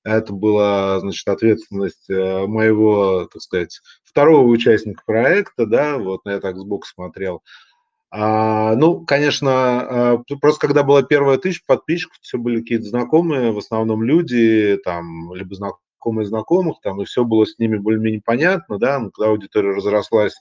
это 0.04 0.32
была, 0.32 1.00
значит, 1.02 1.28
ответственность 1.28 2.10
э, 2.10 2.48
моего, 2.48 3.28
так 3.32 3.42
сказать, 3.42 3.82
второго 4.06 4.48
участника 4.48 5.04
проекта, 5.06 5.66
да, 5.66 5.98
вот 5.98 6.22
я 6.26 6.40
так 6.40 6.58
сбоку 6.58 6.88
смотрел. 6.88 7.36
А, 7.36 7.67
ну, 8.12 9.06
конечно, 9.06 10.14
а, 10.14 10.24
просто 10.42 10.66
когда 10.68 10.84
была 10.84 11.04
первая 11.04 11.38
тысяча 11.38 11.62
подписчиков, 11.66 12.18
все 12.22 12.38
были 12.38 12.62
какие-то 12.62 12.86
знакомые, 12.86 13.52
в 13.52 13.58
основном 13.58 14.04
люди, 14.04 14.78
там, 14.84 15.34
либо 15.34 15.56
знакомые 15.56 16.26
знакомых, 16.26 16.78
там, 16.82 17.02
и 17.02 17.06
все 17.06 17.26
было 17.26 17.46
с 17.46 17.60
ними 17.60 17.78
более-менее 17.78 18.22
понятно, 18.24 18.80
да, 18.80 19.00
но 19.00 19.10
когда 19.12 19.32
аудитория 19.32 19.72
разрослась, 19.72 20.36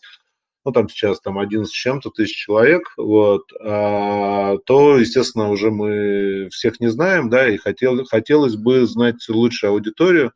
ну, 0.64 0.72
там 0.72 0.88
сейчас 0.88 1.20
там 1.20 1.38
11 1.38 1.72
с 1.72 1.76
чем-то 1.76 2.10
тысяч 2.10 2.36
человек, 2.36 2.82
вот, 2.96 3.42
а, 3.60 4.58
то, 4.66 4.98
естественно, 4.98 5.50
уже 5.50 5.70
мы 5.70 6.48
всех 6.50 6.80
не 6.80 6.88
знаем, 6.88 7.30
да, 7.30 7.48
и 7.48 7.56
хотел, 7.56 8.04
хотелось 8.04 8.56
бы 8.56 8.86
знать 8.86 9.16
лучше 9.28 9.66
аудиторию, 9.66 10.32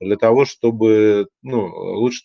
для 0.00 0.16
того, 0.16 0.46
чтобы 0.46 1.28
ну, 1.42 1.66
лучше 1.66 2.22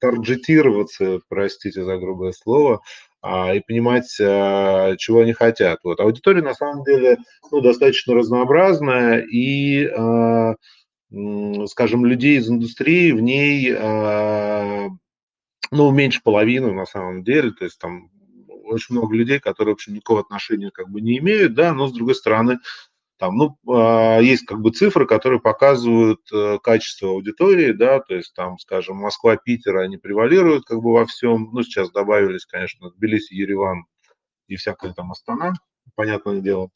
таргетироваться, 0.00 1.20
простите 1.28 1.84
за 1.84 1.98
грубое 1.98 2.32
слово, 2.32 2.76
а, 2.76 3.13
и 3.54 3.60
понимать, 3.60 4.18
а, 4.20 4.96
чего 4.96 5.20
они 5.20 5.32
хотят. 5.32 5.78
Вот. 5.82 6.00
Аудитория 6.00 6.42
на 6.42 6.54
самом 6.54 6.84
деле 6.84 7.18
ну, 7.50 7.60
достаточно 7.60 8.14
разнообразная, 8.14 9.20
и, 9.20 9.86
а, 9.86 10.54
скажем, 11.66 12.04
людей 12.04 12.38
из 12.38 12.50
индустрии 12.50 13.12
в 13.12 13.20
ней 13.20 13.72
ну, 15.70 15.90
меньше 15.90 16.20
половины 16.22 16.72
на 16.72 16.86
самом 16.86 17.24
деле, 17.24 17.50
то 17.50 17.64
есть 17.64 17.78
там 17.78 18.10
очень 18.64 18.94
много 18.94 19.14
людей, 19.14 19.40
которые, 19.40 19.74
в 19.74 19.76
общем, 19.76 19.94
никакого 19.94 20.20
отношения 20.20 20.70
как 20.70 20.88
бы 20.88 21.00
не 21.00 21.18
имеют, 21.18 21.54
да, 21.54 21.72
но, 21.72 21.86
с 21.86 21.92
другой 21.92 22.14
стороны, 22.14 22.58
там, 23.18 23.36
ну, 23.36 23.58
а, 23.68 24.18
есть 24.18 24.44
как 24.44 24.60
бы 24.60 24.70
цифры, 24.70 25.06
которые 25.06 25.40
показывают 25.40 26.20
э, 26.32 26.58
качество 26.62 27.10
аудитории, 27.10 27.72
да, 27.72 28.00
то 28.00 28.14
есть 28.14 28.34
там, 28.34 28.58
скажем, 28.58 28.96
Москва, 28.96 29.36
Питер, 29.36 29.76
они 29.76 29.96
превалируют 29.98 30.64
как 30.64 30.80
бы 30.82 30.92
во 30.92 31.06
всем. 31.06 31.50
Ну, 31.52 31.62
сейчас 31.62 31.90
добавились, 31.90 32.44
конечно, 32.44 32.90
Тбилиси, 32.90 33.34
Ереван 33.34 33.84
и 34.48 34.56
всякая 34.56 34.92
там 34.92 35.12
Астана, 35.12 35.54
понятное 35.94 36.40
дело. 36.40 36.70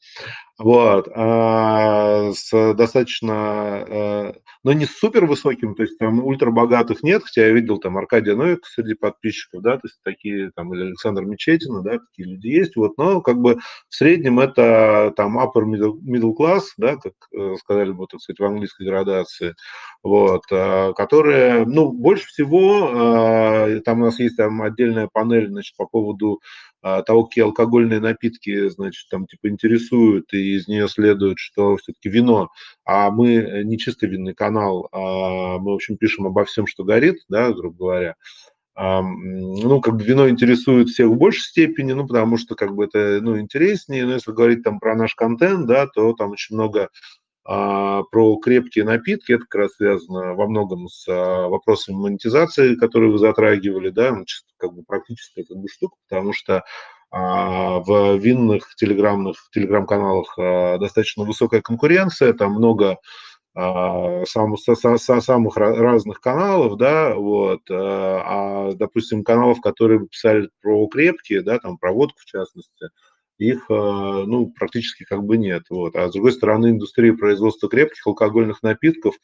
Вот. 0.57 1.09
А 1.13 2.31
с 2.33 2.73
достаточно, 2.73 3.85
э, 3.87 4.33
но 4.63 4.73
не 4.73 4.85
супер 4.85 5.25
высоким, 5.25 5.75
то 5.75 5.83
есть 5.83 5.97
там 5.97 6.23
ультрабогатых 6.23 7.03
нет, 7.03 7.23
хотя 7.23 7.47
я 7.47 7.53
видел 7.53 7.77
там 7.77 7.97
Аркадия 7.97 8.35
Новик 8.35 8.65
среди 8.65 8.93
подписчиков, 8.93 9.61
да, 9.61 9.75
то 9.75 9.87
есть 9.87 9.99
такие 10.03 10.51
там, 10.55 10.73
или 10.73 10.87
Александр 10.87 11.23
Мечетина, 11.23 11.81
да, 11.81 11.99
такие 11.99 12.33
люди 12.33 12.47
есть, 12.47 12.75
вот, 12.75 12.97
но 12.97 13.21
как 13.21 13.37
бы 13.37 13.57
в 13.87 13.95
среднем 13.95 14.39
это 14.39 15.13
там 15.15 15.39
upper 15.39 15.63
middle, 15.63 15.93
middle 16.01 16.33
class, 16.37 16.63
да, 16.77 16.97
как 16.97 17.13
э, 17.33 17.55
сказали 17.59 17.91
бы, 17.91 18.05
так 18.07 18.19
сказать, 18.21 18.39
в 18.39 18.45
английской 18.45 18.85
градации, 18.85 19.55
вот, 20.03 20.43
а, 20.51 20.93
которые, 20.93 21.65
ну, 21.65 21.91
больше 21.91 22.27
всего, 22.27 22.89
а, 22.93 23.79
там 23.81 24.01
у 24.01 24.05
нас 24.05 24.19
есть 24.19 24.37
там 24.37 24.61
отдельная 24.61 25.09
панель, 25.11 25.49
значит, 25.49 25.75
по 25.77 25.85
поводу 25.85 26.39
а, 26.81 27.01
того, 27.01 27.25
какие 27.25 27.43
алкогольные 27.43 27.99
напитки, 27.99 28.69
значит, 28.69 29.09
там, 29.09 29.27
типа, 29.27 29.49
интересуют, 29.49 30.33
и 30.33 30.55
из 30.55 30.67
нее 30.67 30.87
следует, 30.87 31.37
что 31.37 31.75
все-таки 31.77 32.09
вино, 32.09 32.49
а 32.91 33.11
мы 33.11 33.35
э, 33.35 33.63
не 33.63 33.77
чисто 33.77 34.07
винный 34.07 34.33
канал, 34.33 34.89
а 34.91 35.59
мы, 35.59 35.73
в 35.73 35.75
общем, 35.75 35.95
пишем 35.95 36.25
обо 36.25 36.43
всем, 36.45 36.65
что 36.65 36.83
горит, 36.83 37.19
да, 37.29 37.53
грубо 37.53 37.77
говоря, 37.77 38.15
ну, 38.75 39.81
как 39.81 39.97
бы 39.97 40.03
вино 40.03 40.29
интересует 40.29 40.87
всех 40.87 41.09
в 41.09 41.17
большей 41.17 41.41
степени, 41.41 41.91
ну, 41.91 42.07
потому 42.07 42.37
что, 42.37 42.55
как 42.55 42.73
бы, 42.73 42.85
это, 42.85 43.19
ну, 43.21 43.37
интереснее, 43.37 44.05
но 44.05 44.13
если 44.13 44.31
говорить 44.31 44.63
там 44.63 44.79
про 44.79 44.95
наш 44.95 45.15
контент, 45.15 45.67
да, 45.67 45.85
то 45.85 46.13
там 46.13 46.31
очень 46.31 46.55
много 46.55 46.89
а, 47.43 48.03
про 48.03 48.37
крепкие 48.37 48.85
напитки, 48.85 49.33
это 49.33 49.43
как 49.43 49.55
раз 49.55 49.73
связано 49.73 50.33
во 50.33 50.47
многом 50.47 50.87
с 50.87 51.05
а, 51.09 51.49
вопросами 51.49 51.97
монетизации, 51.97 52.75
которые 52.75 53.11
вы 53.11 53.17
затрагивали, 53.19 53.89
да, 53.89 54.15
ну, 54.15 54.23
как 54.57 54.73
бы 54.73 54.83
практическая 54.83 55.43
как 55.43 55.57
бы 55.57 55.67
штука, 55.67 55.95
потому 56.07 56.31
что 56.31 56.63
в 57.11 58.17
винных 58.17 58.75
телеграмных 58.75 59.37
телеграм-каналах 59.51 60.35
достаточно 60.79 61.23
высокая 61.23 61.61
конкуренция, 61.61 62.33
там 62.33 62.53
много 62.53 62.97
сам, 63.55 64.57
со, 64.57 64.75
со, 64.75 65.21
самых 65.21 65.57
разных 65.57 66.21
каналов, 66.21 66.77
да, 66.77 67.15
вот, 67.15 67.61
а, 67.71 68.73
допустим, 68.73 69.23
каналов, 69.23 69.59
которые 69.59 70.07
писали 70.07 70.49
про 70.61 70.87
крепкие, 70.87 71.41
да, 71.41 71.57
там, 71.57 71.77
про 71.79 71.91
водку 71.91 72.19
в 72.21 72.25
частности, 72.25 72.89
их 73.39 73.65
ну, 73.69 74.53
практически 74.57 75.03
как 75.03 75.23
бы 75.23 75.37
нет. 75.37 75.63
Вот. 75.69 75.95
А 75.95 76.09
с 76.09 76.11
другой 76.11 76.33
стороны, 76.33 76.71
индустрия 76.71 77.13
производства 77.13 77.69
крепких 77.69 78.05
алкогольных 78.05 78.61
напитков, 78.61 79.15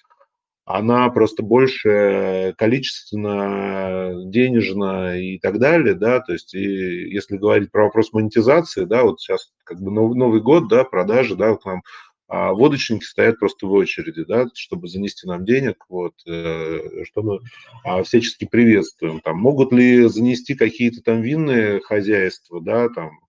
она 0.66 1.10
просто 1.10 1.44
больше 1.44 2.56
количественно, 2.58 4.14
денежно 4.26 5.20
и 5.20 5.38
так 5.38 5.60
далее, 5.60 5.94
да, 5.94 6.20
то 6.20 6.34
есть 6.34 6.56
и 6.56 6.60
если 6.60 7.38
говорить 7.38 7.72
про 7.72 7.86
вопрос 7.86 8.12
монетизации, 8.14 8.86
да, 8.86 9.04
вот 9.04 9.22
сейчас 9.22 9.52
как 9.64 9.80
бы 9.80 9.92
Новый 9.92 10.42
год, 10.42 10.68
да, 10.68 10.84
продажи, 10.84 11.36
да, 11.36 11.56
к 11.56 11.66
нам 11.66 11.82
а 12.28 12.54
водочники 12.54 13.04
стоят 13.04 13.38
просто 13.40 13.68
в 13.68 13.72
очереди, 13.72 14.24
да, 14.24 14.48
чтобы 14.56 14.88
занести 14.88 15.28
нам 15.28 15.46
денег, 15.46 15.86
вот, 15.90 16.14
э, 16.26 17.04
что 17.04 17.22
мы 17.22 17.40
а, 17.84 18.02
всячески 18.02 18.46
приветствуем. 18.46 19.20
Там, 19.20 19.38
могут 19.38 19.72
ли 19.72 20.08
занести 20.08 20.56
какие-то 20.56 21.04
там 21.04 21.22
винные 21.22 21.82
хозяйства, 21.82 22.62
да, 22.62 22.90
там, 22.90 23.20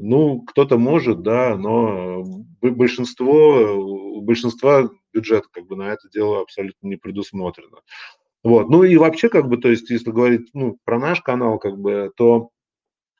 ну, 0.00 0.42
кто-то 0.42 0.78
может, 0.78 1.22
да, 1.22 1.56
но 1.56 2.24
большинство, 2.60 3.74
у 3.74 4.20
большинства 4.20 4.90
бюджет 5.12 5.46
как 5.50 5.66
бы 5.66 5.76
на 5.76 5.92
это 5.92 6.08
дело 6.08 6.40
абсолютно 6.40 6.88
не 6.88 6.96
предусмотрено. 6.96 7.78
Вот. 8.42 8.70
Ну 8.70 8.84
и 8.84 8.96
вообще, 8.96 9.28
как 9.28 9.48
бы, 9.48 9.58
то 9.58 9.68
есть, 9.68 9.90
если 9.90 10.10
говорить 10.10 10.48
ну, 10.54 10.78
про 10.84 10.98
наш 10.98 11.20
канал, 11.20 11.58
как 11.58 11.78
бы, 11.78 12.10
то 12.16 12.50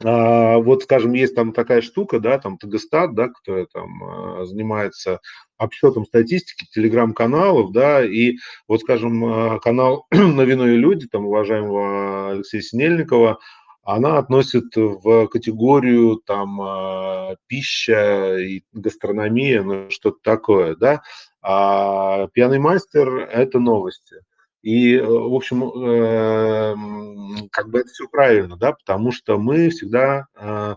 а, 0.02 0.58
вот, 0.58 0.84
скажем, 0.84 1.12
есть 1.12 1.34
там 1.34 1.52
такая 1.52 1.82
штука, 1.82 2.20
да, 2.20 2.38
там 2.38 2.56
Тагестат, 2.56 3.14
да, 3.14 3.28
кто 3.28 3.66
там 3.66 4.02
а, 4.02 4.44
занимается 4.46 5.20
обсчетом 5.58 6.06
статистики 6.06 6.66
телеграм-каналов, 6.72 7.72
да, 7.72 8.02
и 8.02 8.36
вот, 8.66 8.80
скажем, 8.80 9.22
а, 9.24 9.58
канал 9.58 10.06
«На 10.10 10.42
вино 10.42 10.68
и 10.68 10.76
люди», 10.76 11.06
там, 11.06 11.26
уважаемого 11.26 12.30
Алексея 12.30 12.62
Синельникова, 12.62 13.40
она 13.82 14.18
относит 14.18 14.76
в 14.76 15.26
категорию 15.28 16.16
там 16.24 16.60
а, 16.60 17.36
пища 17.46 18.36
и 18.38 18.62
гастрономия, 18.72 19.62
ну 19.62 19.90
что-то 19.90 20.18
такое, 20.22 20.76
да. 20.76 21.02
А 21.42 22.28
пьяный 22.28 22.58
мастер– 22.58 23.08
это 23.32 23.58
новости. 23.58 24.16
И, 24.62 24.94
э, 24.94 25.06
в 25.06 25.34
общем, 25.34 25.64
эм, 25.64 27.48
как 27.50 27.70
бы 27.70 27.80
это 27.80 27.88
все 27.88 28.06
правильно, 28.08 28.56
да, 28.56 28.72
потому 28.72 29.10
что 29.10 29.38
мы 29.38 29.70
всегда 29.70 30.26
а, 30.34 30.76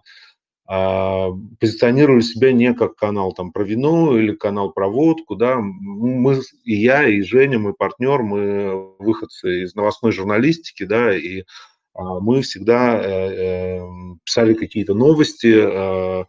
а, 0.66 1.32
позиционировали 1.60 2.22
себя 2.22 2.54
не 2.54 2.74
как 2.74 2.96
канал 2.96 3.34
там 3.34 3.52
про 3.52 3.64
вино 3.64 4.18
или 4.18 4.34
канал 4.34 4.72
про 4.72 4.88
водку, 4.88 5.36
да, 5.36 5.58
мы, 5.60 6.40
и 6.64 6.76
я, 6.76 7.06
и 7.10 7.22
Женя, 7.22 7.60
мой 7.60 7.74
партнер, 7.74 8.22
мы 8.24 8.96
выходцы 9.00 9.64
из 9.64 9.76
новостной 9.76 10.14
журналистики, 10.14 10.84
да, 10.86 11.14
и 11.14 11.44
мы 11.96 12.42
всегда 12.42 13.00
э, 13.00 13.78
эм, 13.78 14.20
писали 14.26 14.54
какие-то 14.54 14.94
новости 14.94 15.54
э, 15.54 16.26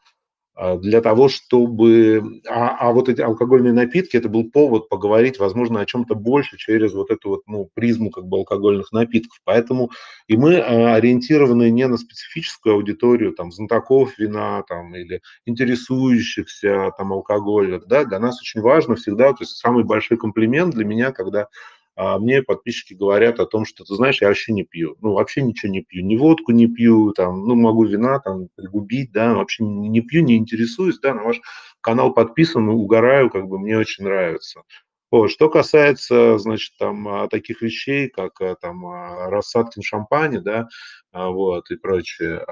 а, 0.56 0.76
для 0.76 1.00
того, 1.00 1.28
чтобы... 1.28 2.40
А, 2.48 2.76
а 2.78 2.92
вот 2.92 3.08
эти 3.08 3.20
алкогольные 3.20 3.72
напитки, 3.72 4.16
это 4.16 4.28
был 4.28 4.50
повод 4.50 4.88
поговорить, 4.88 5.38
возможно, 5.38 5.80
о 5.80 5.86
чем-то 5.86 6.14
больше 6.14 6.56
через 6.56 6.92
вот 6.94 7.10
эту 7.10 7.30
вот 7.30 7.42
ну, 7.46 7.68
призму 7.74 8.10
как 8.10 8.26
бы 8.26 8.38
алкогольных 8.38 8.92
напитков. 8.92 9.36
Поэтому 9.44 9.90
и 10.28 10.36
мы 10.36 10.60
ориентированы 10.60 11.70
не 11.70 11.88
на 11.88 11.96
специфическую 11.96 12.76
аудиторию, 12.76 13.32
там, 13.32 13.50
знатоков 13.50 14.16
вина, 14.16 14.62
там, 14.68 14.94
или 14.94 15.20
интересующихся 15.44 16.92
там 16.96 17.12
алкоголем, 17.12 17.82
да, 17.86 18.04
для 18.04 18.20
нас 18.20 18.40
очень 18.40 18.60
важно 18.60 18.94
всегда, 18.94 19.32
то 19.32 19.38
есть 19.40 19.56
самый 19.56 19.84
большой 19.84 20.18
комплимент 20.18 20.74
для 20.74 20.84
меня, 20.84 21.10
когда 21.10 21.48
а 21.96 22.18
мне 22.18 22.42
подписчики 22.42 22.94
говорят 22.94 23.38
о 23.38 23.46
том, 23.46 23.64
что, 23.64 23.84
ты 23.84 23.94
знаешь, 23.94 24.20
я 24.20 24.28
вообще 24.28 24.52
не 24.52 24.64
пью, 24.64 24.96
ну, 25.00 25.12
вообще 25.12 25.42
ничего 25.42 25.70
не 25.70 25.82
пью, 25.82 26.04
ни 26.04 26.16
водку 26.16 26.52
не 26.52 26.66
пью, 26.66 27.12
там, 27.12 27.46
ну, 27.46 27.54
могу 27.54 27.84
вина 27.84 28.18
там 28.18 28.48
губить, 28.56 29.12
да, 29.12 29.34
вообще 29.34 29.64
не 29.64 30.00
пью, 30.00 30.24
не 30.24 30.36
интересуюсь, 30.36 30.98
да, 30.98 31.14
на 31.14 31.22
ваш 31.22 31.40
канал 31.80 32.12
подписан, 32.12 32.68
угораю, 32.68 33.30
как 33.30 33.46
бы 33.46 33.58
мне 33.58 33.78
очень 33.78 34.04
нравится. 34.04 34.62
Вот. 35.10 35.30
Что 35.30 35.48
касается, 35.48 36.38
значит, 36.38 36.72
там, 36.76 37.06
а, 37.06 37.28
таких 37.28 37.62
вещей, 37.62 38.08
как 38.08 38.40
а, 38.40 38.56
там 38.56 38.84
рассадки 39.28 39.78
на 39.78 39.84
шампане, 39.84 40.40
да, 40.40 40.66
вот, 41.12 41.70
и 41.70 41.76
прочее, 41.76 42.44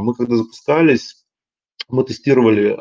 мы 0.00 0.14
когда 0.14 0.36
запускались, 0.36 1.26
мы 1.90 2.04
тестировали 2.04 2.74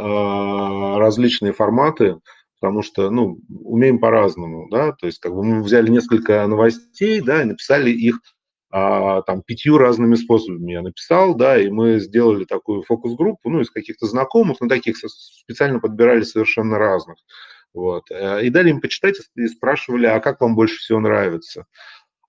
различные 0.98 1.52
форматы, 1.52 2.20
потому 2.62 2.84
что, 2.84 3.10
ну, 3.10 3.40
умеем 3.50 4.00
по-разному, 4.00 4.70
да, 4.70 4.92
то 4.92 5.08
есть 5.08 5.20
как 5.20 5.34
бы 5.34 5.44
мы 5.44 5.64
взяли 5.64 5.90
несколько 5.90 6.46
новостей, 6.46 7.20
да, 7.20 7.42
и 7.42 7.46
написали 7.46 7.90
их 7.90 8.20
а, 8.70 9.24
там 9.24 9.42
пятью 9.42 9.80
разными 9.80 10.16
способами 10.16 10.72
я 10.72 10.84
написал, 10.84 11.36
да, 11.36 11.60
и 11.60 11.70
мы 11.70 12.00
сделали 12.00 12.46
такую 12.46 12.84
фокус-группу, 12.84 13.50
ну, 13.50 13.62
из 13.62 13.72
каких-то 13.72 14.06
знакомых, 14.06 14.62
но 14.62 14.68
таких 14.68 14.96
специально 14.98 15.80
подбирали 15.80 16.22
совершенно 16.22 16.78
разных, 16.78 17.18
вот, 17.74 18.04
э, 18.12 18.46
и 18.46 18.50
дали 18.52 18.70
им 18.70 18.80
почитать 18.80 19.16
и 19.36 19.48
спрашивали, 19.48 20.06
а 20.06 20.20
как 20.20 20.40
вам 20.40 20.56
больше 20.56 20.78
всего 20.78 21.00
нравится? 21.00 21.66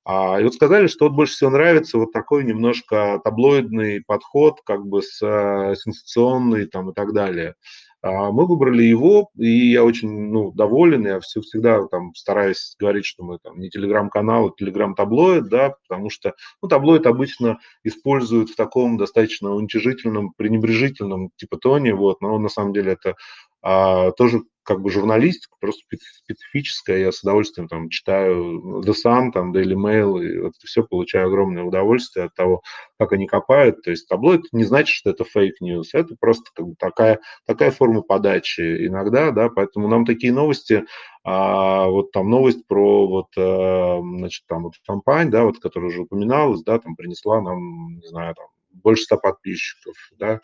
А, 0.04 0.40
и 0.40 0.44
вот 0.44 0.54
сказали, 0.54 0.88
что 0.88 1.04
вот 1.08 1.14
больше 1.14 1.34
всего 1.34 1.50
нравится 1.50 1.98
вот 1.98 2.10
такой 2.12 2.42
немножко 2.44 3.20
таблоидный 3.22 4.02
подход, 4.04 4.60
как 4.64 4.84
бы 4.84 5.02
с 5.02 5.22
а, 5.22 5.74
сенсационный 5.76 6.66
там 6.66 6.90
и 6.90 6.94
так 6.94 7.12
далее. 7.12 7.54
А 8.02 8.32
мы 8.32 8.46
выбрали 8.46 8.82
его, 8.82 9.30
и 9.36 9.70
я 9.70 9.84
очень 9.84 10.10
ну, 10.10 10.50
доволен, 10.50 11.06
я 11.06 11.20
все, 11.20 11.40
всегда 11.40 11.86
там 11.86 12.12
стараюсь 12.16 12.74
говорить, 12.78 13.04
что 13.04 13.22
мы 13.22 13.38
там 13.38 13.60
не 13.60 13.70
телеграм-канал, 13.70 14.48
а 14.48 14.52
телеграм-таблоид, 14.58 15.48
да, 15.48 15.74
потому 15.86 16.10
что 16.10 16.34
ну, 16.60 16.68
таблоид 16.68 17.06
обычно 17.06 17.58
используют 17.84 18.50
в 18.50 18.56
таком 18.56 18.98
достаточно 18.98 19.54
уничижительном, 19.54 20.32
пренебрежительном 20.36 21.30
типа 21.36 21.58
тоне, 21.58 21.94
вот, 21.94 22.20
но 22.20 22.36
на 22.38 22.48
самом 22.48 22.72
деле 22.72 22.94
это 22.94 23.14
а, 23.62 24.10
тоже 24.12 24.42
как 24.64 24.80
бы 24.80 24.90
журналистика, 24.90 25.56
просто 25.60 25.82
специфическая. 26.24 26.98
Я 26.98 27.12
с 27.12 27.22
удовольствием 27.22 27.68
там 27.68 27.88
читаю 27.88 28.80
The 28.82 28.92
Sun, 28.92 29.32
там 29.32 29.52
Daily 29.52 29.74
Mail, 29.74 30.22
и 30.24 30.38
вот 30.38 30.52
все 30.62 30.84
получаю 30.84 31.26
огромное 31.26 31.64
удовольствие 31.64 32.26
от 32.26 32.34
того, 32.34 32.62
как 32.98 33.12
они 33.12 33.26
копают. 33.26 33.82
То 33.82 33.90
есть 33.90 34.08
таблоид 34.08 34.44
не 34.52 34.64
значит, 34.64 34.94
что 34.94 35.10
это 35.10 35.24
фейк 35.24 35.56
news, 35.60 35.88
это 35.92 36.14
просто 36.18 36.44
как 36.54 36.66
бы 36.68 36.74
такая, 36.78 37.20
такая 37.46 37.70
форма 37.70 38.02
подачи 38.02 38.86
иногда, 38.86 39.30
да, 39.32 39.48
поэтому 39.48 39.88
нам 39.88 40.04
такие 40.04 40.32
новости, 40.32 40.84
а, 41.24 41.86
вот 41.86 42.12
там 42.12 42.30
новость 42.30 42.66
про 42.66 43.08
вот, 43.08 43.28
а, 43.36 44.00
значит, 44.00 44.44
там 44.46 44.64
вот 44.64 44.74
шампань, 44.84 45.30
да, 45.30 45.44
вот, 45.44 45.58
которая 45.58 45.90
уже 45.90 46.02
упоминалась, 46.02 46.62
да, 46.62 46.78
там 46.78 46.94
принесла 46.94 47.40
нам, 47.40 47.98
не 47.98 48.06
знаю, 48.06 48.34
там 48.34 48.46
больше 48.72 49.04
100 49.04 49.16
подписчиков, 49.18 49.94
да, 50.18 50.40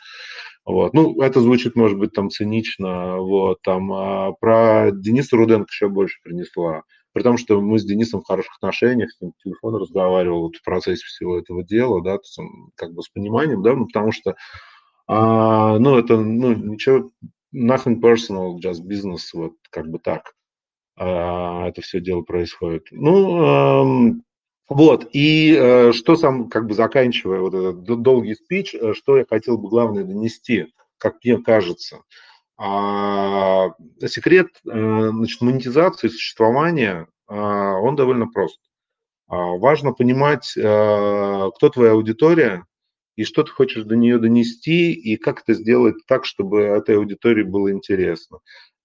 вот. 0.65 0.95
Ну, 0.95 1.21
это 1.23 1.41
звучит, 1.41 1.77
может 1.77 1.99
быть, 1.99 2.13
там 2.13 2.31
цинично, 2.31 3.19
вот, 3.19 3.63
там, 3.63 3.93
а 3.93 4.33
про 4.33 4.91
Дениса 4.93 5.37
Руденко 5.37 5.69
еще 5.71 5.89
больше 5.89 6.19
принесла, 6.23 6.83
при 7.13 7.23
том, 7.23 7.39
что 7.39 7.61
мы 7.61 7.79
с 7.79 7.85
Денисом 7.85 8.21
в 8.21 8.27
хороших 8.27 8.57
отношениях, 8.57 9.11
с 9.11 9.21
ним 9.21 9.33
по 9.61 9.77
разговаривал 9.79 10.43
вот 10.43 10.57
в 10.57 10.63
процессе 10.63 11.05
всего 11.05 11.39
этого 11.39 11.65
дела, 11.65 12.03
да, 12.03 12.19
как 12.77 12.93
бы 12.93 13.03
с 13.03 13.09
пониманием, 13.09 13.63
да, 13.63 13.75
ну, 13.75 13.87
потому 13.87 14.13
что, 14.13 14.37
а, 15.07 15.79
ну, 15.79 15.97
это, 15.99 16.19
ну, 16.19 16.53
ничего, 16.53 17.11
nothing 17.55 18.01
personal, 18.01 18.57
just 18.63 18.83
business, 18.87 19.31
вот, 19.33 19.55
как 19.71 19.89
бы 19.89 19.99
так, 19.99 20.35
а, 20.97 21.67
это 21.69 21.81
все 21.81 22.01
дело 22.01 22.23
происходит. 22.23 22.89
Ну, 22.91 24.21
вот, 24.69 25.09
и 25.13 25.57
э, 25.59 25.93
что 25.93 26.17
сам, 26.17 26.49
как 26.51 26.67
бы 26.67 26.75
заканчивая 26.75 27.41
вот 27.41 27.55
этот 27.55 28.03
долгий 28.03 28.35
спич, 28.35 28.75
э, 28.75 28.93
что 28.95 29.17
я 29.17 29.25
хотел 29.29 29.57
бы 29.57 29.69
главное 29.69 30.05
донести, 30.05 30.67
как 30.99 31.17
мне 31.25 31.39
кажется. 31.39 32.03
А, 32.59 33.71
секрет 34.07 34.49
э, 34.67 35.11
значит, 35.11 35.41
монетизации 35.41 36.09
существования, 36.09 37.07
э, 37.29 37.35
он 37.35 37.95
довольно 37.95 38.27
прост. 38.27 38.59
А, 39.29 39.37
важно 39.59 39.93
понимать, 39.93 40.55
э, 40.57 40.61
кто 40.61 41.69
твоя 41.69 41.93
аудитория, 41.93 42.65
и 43.15 43.25
что 43.25 43.45
ты 43.45 43.53
хочешь 43.53 43.85
до 43.85 43.97
нее 43.97 44.19
донести, 44.19 44.93
и 44.93 45.17
как 45.17 45.43
это 45.43 45.55
сделать 45.55 45.97
так, 46.07 46.25
чтобы 46.25 46.63
этой 46.63 46.97
аудитории 46.97 47.43
было 47.43 47.73
интересно. 47.73 48.39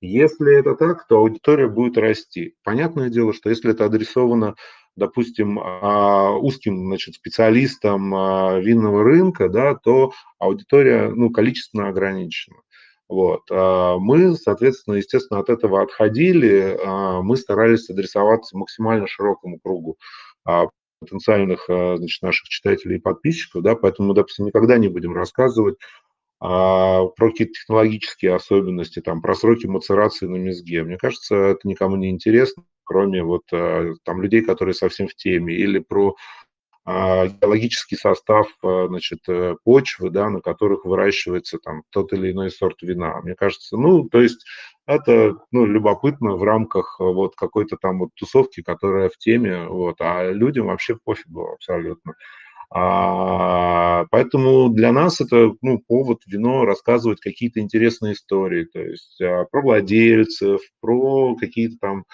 Если 0.05 0.59
это 0.59 0.75
так, 0.75 1.07
то 1.07 1.17
аудитория 1.17 1.69
будет 1.69 1.97
расти. 1.97 2.55
Понятное 2.63 3.09
дело, 3.09 3.31
что 3.33 3.49
если 3.49 3.71
это 3.71 3.85
адресовано 3.85 4.55
допустим, 4.95 5.59
а, 5.59 6.31
узким 6.37 6.87
значит, 6.87 7.15
специалистам 7.15 8.13
а, 8.13 8.59
винного 8.59 9.03
рынка, 9.03 9.49
да, 9.49 9.75
то 9.75 10.11
аудитория 10.37 11.09
ну, 11.09 11.31
количественно 11.31 11.87
ограничена. 11.87 12.57
Вот. 13.09 13.41
А 13.51 13.97
мы, 13.97 14.35
соответственно, 14.35 14.95
естественно, 14.95 15.39
от 15.39 15.49
этого 15.49 15.81
отходили, 15.81 16.77
мы 17.21 17.37
старались 17.37 17.89
адресоваться 17.89 18.57
максимально 18.57 19.07
широкому 19.07 19.59
кругу 19.59 19.97
потенциальных 20.99 21.65
значит, 21.65 22.21
наших 22.21 22.47
читателей 22.47 22.95
и 22.95 23.01
подписчиков, 23.01 23.61
да, 23.61 23.75
поэтому 23.75 24.09
мы, 24.09 24.13
допустим, 24.15 24.45
никогда 24.45 24.77
не 24.77 24.87
будем 24.87 25.13
рассказывать 25.13 25.75
а, 26.45 27.05
про 27.05 27.29
какие-то 27.29 27.53
технологические 27.53 28.35
особенности, 28.35 28.99
там, 28.99 29.21
про 29.21 29.33
сроки 29.33 29.65
мацерации 29.65 30.27
на 30.27 30.35
мезге. 30.35 30.83
Мне 30.83 30.97
кажется, 30.97 31.35
это 31.35 31.67
никому 31.67 31.95
не 31.95 32.09
интересно, 32.09 32.63
кроме 32.83 33.23
вот 33.23 33.43
там 33.49 34.21
людей, 34.21 34.41
которые 34.41 34.73
совсем 34.73 35.07
в 35.07 35.15
теме, 35.15 35.55
или 35.55 35.79
про 35.79 36.15
а, 36.85 37.27
геологический 37.27 37.97
состав 37.97 38.47
а, 38.61 38.87
значит, 38.87 39.19
э, 39.29 39.55
почвы, 39.63 40.09
да, 40.09 40.29
на 40.29 40.41
которых 40.41 40.83
выращивается 40.83 41.57
там 41.57 41.83
тот 41.89 42.11
или 42.11 42.31
иной 42.31 42.51
сорт 42.51 42.81
вина. 42.81 43.21
Мне 43.21 43.35
кажется, 43.35 43.77
ну, 43.77 44.09
то 44.09 44.21
есть 44.21 44.45
это 44.85 45.37
ну, 45.51 45.65
любопытно 45.65 46.35
в 46.35 46.43
рамках 46.43 46.97
вот 46.99 47.35
какой-то 47.37 47.77
там 47.77 47.99
вот 47.99 48.09
тусовки, 48.15 48.61
которая 48.61 49.07
в 49.07 49.17
теме, 49.17 49.65
вот, 49.65 49.95
а 50.01 50.29
людям 50.29 50.67
вообще 50.67 50.97
пофигу 51.01 51.53
абсолютно. 51.53 52.15
А, 52.69 54.05
поэтому 54.11 54.69
для 54.69 54.91
нас 54.91 55.21
это 55.21 55.53
ну, 55.61 55.79
повод 55.79 56.21
вино 56.25 56.65
рассказывать 56.65 57.19
какие-то 57.19 57.59
интересные 57.59 58.13
истории, 58.13 58.65
то 58.65 58.79
есть 58.79 59.21
а, 59.21 59.45
про 59.45 59.61
владельцев, 59.61 60.61
про 60.81 61.35
какие-то 61.35 61.77
там 61.79 62.05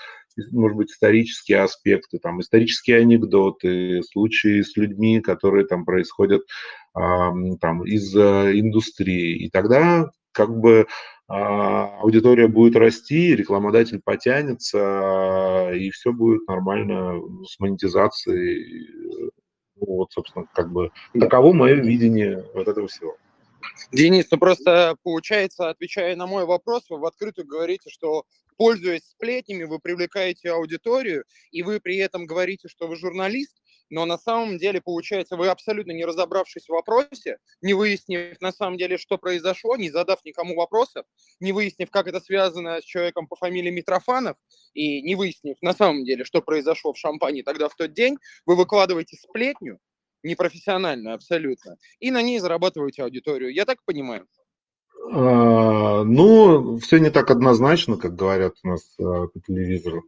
может 0.51 0.77
быть, 0.77 0.91
исторические 0.91 1.63
аспекты, 1.63 2.17
там, 2.17 2.39
исторические 2.39 2.99
анекдоты, 2.99 4.01
случаи 4.03 4.61
с 4.61 4.77
людьми, 4.77 5.19
которые 5.19 5.65
там 5.65 5.83
происходят 5.83 6.43
там, 6.93 7.83
из 7.83 8.15
э, 8.15 8.59
индустрии. 8.59 9.45
И 9.45 9.49
тогда 9.49 10.09
как 10.31 10.57
бы 10.57 10.87
а, 11.27 11.99
аудитория 11.99 12.47
будет 12.47 12.75
расти, 12.75 13.35
рекламодатель 13.35 14.01
потянется, 14.03 15.69
и 15.73 15.91
все 15.91 16.11
будет 16.11 16.47
нормально 16.47 17.21
с 17.47 17.59
монетизацией. 17.59 18.89
Ну, 19.79 19.95
вот, 19.95 20.11
собственно, 20.11 20.45
как 20.53 20.71
бы 20.71 20.91
таково 21.19 21.53
мое 21.53 21.75
видение 21.75 22.45
вот 22.53 22.67
этого 22.67 22.87
всего. 22.87 23.15
Денис, 23.91 24.27
ну 24.31 24.37
просто 24.37 24.95
получается, 25.03 25.69
отвечая 25.69 26.15
на 26.15 26.27
мой 26.27 26.45
вопрос, 26.45 26.89
вы 26.89 26.97
в 26.97 27.05
открытую 27.05 27.47
говорите, 27.47 27.89
что 27.89 28.25
пользуясь 28.57 29.09
сплетнями, 29.09 29.63
вы 29.63 29.79
привлекаете 29.79 30.51
аудиторию, 30.51 31.23
и 31.51 31.63
вы 31.63 31.79
при 31.79 31.97
этом 31.97 32.25
говорите, 32.25 32.67
что 32.67 32.87
вы 32.87 32.97
журналист, 32.97 33.55
но 33.89 34.05
на 34.05 34.17
самом 34.17 34.57
деле, 34.57 34.81
получается, 34.81 35.35
вы 35.35 35.49
абсолютно 35.49 35.91
не 35.91 36.05
разобравшись 36.05 36.65
в 36.65 36.69
вопросе, 36.69 37.37
не 37.61 37.73
выяснив 37.73 38.39
на 38.41 38.51
самом 38.51 38.77
деле, 38.77 38.97
что 38.97 39.17
произошло, 39.17 39.75
не 39.75 39.89
задав 39.89 40.23
никому 40.25 40.55
вопросов, 40.55 41.05
не 41.39 41.51
выяснив, 41.51 41.89
как 41.89 42.07
это 42.07 42.19
связано 42.19 42.81
с 42.81 42.83
человеком 42.83 43.27
по 43.27 43.35
фамилии 43.35 43.71
Митрофанов, 43.71 44.37
и 44.73 45.01
не 45.01 45.15
выяснив 45.15 45.57
на 45.61 45.73
самом 45.73 46.05
деле, 46.05 46.23
что 46.23 46.41
произошло 46.41 46.93
в 46.93 46.97
Шампане 46.97 47.43
тогда 47.43 47.69
в 47.69 47.75
тот 47.75 47.93
день, 47.93 48.17
вы 48.45 48.55
выкладываете 48.55 49.17
сплетню, 49.17 49.79
непрофессионально 50.23 51.13
абсолютно, 51.13 51.77
и 51.99 52.11
на 52.11 52.21
ней 52.21 52.39
зарабатываете 52.39 53.03
аудиторию. 53.03 53.53
Я 53.53 53.65
так 53.65 53.83
понимаю? 53.85 54.27
А, 55.11 56.03
ну, 56.03 56.77
все 56.77 56.97
не 56.97 57.09
так 57.09 57.31
однозначно, 57.31 57.97
как 57.97 58.15
говорят 58.15 58.53
у 58.63 58.67
нас 58.67 58.81
а, 58.99 59.27
по 59.27 59.39
телевизору. 59.39 60.03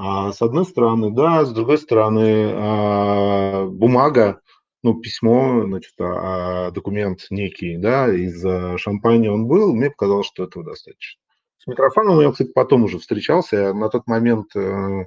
А, 0.00 0.32
с 0.32 0.40
одной 0.42 0.64
стороны, 0.64 1.10
да, 1.10 1.44
с 1.44 1.52
другой 1.52 1.76
стороны, 1.76 2.52
а, 2.54 3.66
бумага, 3.66 4.40
ну, 4.84 4.94
письмо, 4.94 5.64
значит, 5.66 5.94
а, 5.98 6.70
документ 6.70 7.26
некий, 7.30 7.76
да, 7.76 8.06
из 8.14 8.40
шампани 8.80 9.26
он 9.26 9.48
был, 9.48 9.74
мне 9.74 9.90
показалось, 9.90 10.28
что 10.28 10.44
этого 10.44 10.64
достаточно. 10.64 11.20
С 11.58 11.66
микрофоном 11.66 12.20
я, 12.20 12.30
кстати, 12.30 12.52
потом 12.54 12.84
уже 12.84 13.00
встречался, 13.00 13.56
я 13.56 13.74
на 13.74 13.88
тот 13.88 14.06
момент, 14.06 14.54
э, 14.54 15.06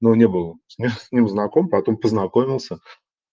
ну, 0.00 0.14
не 0.14 0.26
был 0.26 0.58
с 0.66 1.12
ним, 1.12 1.28
знаком, 1.28 1.68
потом 1.68 1.96
познакомился. 1.96 2.78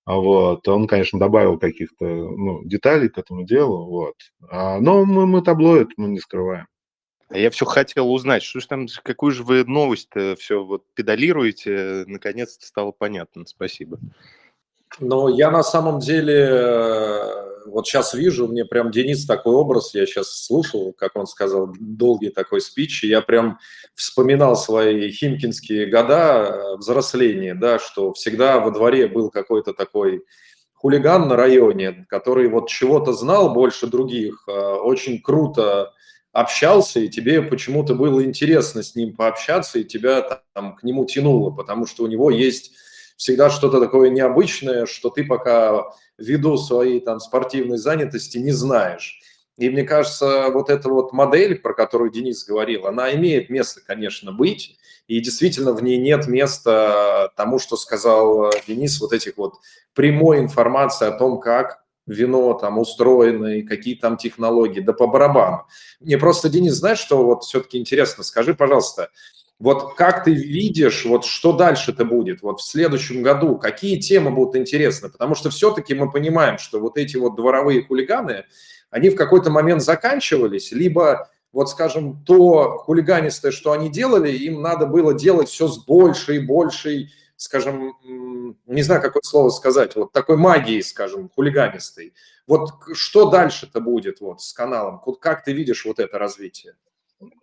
Вот. 0.05 0.67
Он, 0.67 0.87
конечно, 0.87 1.19
добавил 1.19 1.57
каких-то 1.57 2.05
ну, 2.05 2.63
деталей 2.63 3.09
к 3.09 3.17
этому 3.17 3.43
делу, 3.43 3.87
вот. 3.87 4.15
Но 4.51 5.05
мы, 5.05 5.25
мы 5.25 5.41
таблоид, 5.41 5.89
мы 5.97 6.09
не 6.09 6.19
скрываем. 6.19 6.67
А 7.29 7.37
я 7.37 7.49
все 7.51 7.65
хотел 7.65 8.11
узнать, 8.11 8.43
что 8.43 8.59
же 8.59 8.67
там, 8.67 8.87
какую 9.03 9.31
же 9.31 9.43
вы 9.43 9.63
новость 9.63 10.09
все 10.39 10.63
вот 10.63 10.83
педалируете, 10.95 12.03
наконец-то 12.07 12.65
стало 12.65 12.91
понятно. 12.91 13.45
Спасибо. 13.45 13.99
Но 14.99 15.29
я 15.29 15.51
на 15.51 15.63
самом 15.63 15.99
деле 15.99 17.47
вот 17.69 17.87
сейчас 17.87 18.13
вижу, 18.13 18.47
мне 18.47 18.65
прям 18.65 18.91
Денис 18.91 19.25
такой 19.25 19.55
образ, 19.55 19.93
я 19.93 20.05
сейчас 20.05 20.45
слушал, 20.45 20.93
как 20.97 21.15
он 21.15 21.27
сказал, 21.27 21.73
долгий 21.79 22.29
такой 22.29 22.61
спич, 22.61 23.03
и 23.03 23.07
я 23.07 23.21
прям 23.21 23.59
вспоминал 23.95 24.55
свои 24.55 25.11
химкинские 25.11 25.87
года 25.87 26.49
э, 26.49 26.77
взросления, 26.77 27.55
да, 27.55 27.79
что 27.79 28.13
всегда 28.13 28.59
во 28.59 28.71
дворе 28.71 29.07
был 29.07 29.29
какой-то 29.29 29.73
такой 29.73 30.23
хулиган 30.73 31.27
на 31.27 31.35
районе, 31.35 32.05
который 32.09 32.47
вот 32.47 32.69
чего-то 32.69 33.13
знал 33.13 33.53
больше 33.53 33.87
других, 33.87 34.43
э, 34.47 34.51
очень 34.51 35.21
круто 35.21 35.93
общался, 36.39 36.99
и 36.99 37.09
тебе 37.09 37.41
почему-то 37.41 37.95
было 37.95 38.23
интересно 38.23 38.83
с 38.83 38.95
ним 38.95 39.15
пообщаться, 39.15 39.79
и 39.79 39.83
тебя 39.83 40.41
там 40.53 40.75
к 40.75 40.83
нему 40.83 41.05
тянуло, 41.05 41.51
потому 41.51 41.85
что 41.85 42.03
у 42.03 42.07
него 42.07 42.31
есть 42.31 42.71
всегда 43.17 43.49
что-то 43.49 43.79
такое 43.79 44.09
необычное, 44.09 44.85
что 44.85 45.09
ты 45.09 45.25
пока 45.25 45.83
ввиду 46.17 46.57
своей 46.57 46.99
там 46.99 47.19
спортивной 47.19 47.77
занятости 47.77 48.37
не 48.37 48.51
знаешь. 48.51 49.19
И 49.57 49.69
мне 49.69 49.83
кажется, 49.83 50.49
вот 50.51 50.69
эта 50.69 50.87
вот 50.87 51.11
модель, 51.11 51.59
про 51.59 51.73
которую 51.73 52.11
Денис 52.11 52.45
говорил, 52.45 52.87
она 52.87 53.13
имеет 53.15 53.49
место, 53.49 53.81
конечно, 53.85 54.31
быть. 54.31 54.77
И 55.07 55.19
действительно 55.19 55.73
в 55.73 55.83
ней 55.83 55.97
нет 55.97 56.27
места 56.27 57.33
тому, 57.35 57.59
что 57.59 57.75
сказал 57.75 58.51
Денис, 58.67 59.01
вот 59.01 59.11
этих 59.11 59.35
вот 59.35 59.55
прямой 59.93 60.39
информации 60.39 61.07
о 61.07 61.11
том, 61.11 61.41
как 61.41 61.83
вино 62.09 62.53
там 62.53 62.79
устроено 62.79 63.57
и 63.57 63.61
какие 63.61 63.95
там 63.95 64.17
технологии, 64.17 64.79
да 64.79 64.93
по 64.93 65.07
барабану. 65.07 65.65
Мне 65.99 66.17
просто, 66.17 66.49
Денис, 66.49 66.73
знаешь, 66.73 66.99
что 66.99 67.23
вот 67.23 67.43
все-таки 67.43 67.77
интересно, 67.77 68.23
скажи, 68.23 68.53
пожалуйста, 68.53 69.09
вот 69.59 69.95
как 69.95 70.23
ты 70.23 70.33
видишь, 70.33 71.05
вот 71.05 71.25
что 71.25 71.53
дальше-то 71.53 72.05
будет, 72.05 72.41
вот 72.41 72.61
в 72.61 72.65
следующем 72.65 73.21
году, 73.21 73.57
какие 73.57 73.99
темы 73.99 74.31
будут 74.31 74.55
интересны? 74.55 75.09
Потому 75.09 75.35
что 75.35 75.49
все-таки 75.49 75.93
мы 75.93 76.09
понимаем, 76.09 76.57
что 76.57 76.79
вот 76.79 76.97
эти 76.97 77.17
вот 77.17 77.35
дворовые 77.35 77.83
хулиганы, 77.83 78.45
они 78.89 79.09
в 79.09 79.15
какой-то 79.15 79.51
момент 79.51 79.81
заканчивались, 79.81 80.71
либо 80.71 81.29
вот, 81.51 81.69
скажем, 81.69 82.23
то 82.25 82.77
хулиганистое, 82.77 83.51
что 83.51 83.71
они 83.71 83.89
делали, 83.89 84.31
им 84.31 84.61
надо 84.61 84.85
было 84.85 85.13
делать 85.13 85.49
все 85.49 85.67
с 85.67 85.83
большей 85.83 86.37
и 86.37 86.45
большей, 86.45 87.11
скажем, 87.39 87.93
не 88.65 88.81
знаю, 88.81 89.01
какое 89.01 89.21
слово 89.23 89.49
сказать, 89.49 89.95
вот 89.95 90.11
такой 90.11 90.35
магией, 90.35 90.83
скажем, 90.83 91.29
хулиганистой. 91.29 92.13
Вот 92.45 92.71
что 92.93 93.29
дальше-то 93.29 93.79
будет 93.79 94.19
вот 94.19 94.41
с 94.41 94.51
каналом? 94.51 95.01
Как 95.21 95.45
ты 95.45 95.53
видишь 95.53 95.85
вот 95.85 95.99
это 95.99 96.19
развитие? 96.19 96.75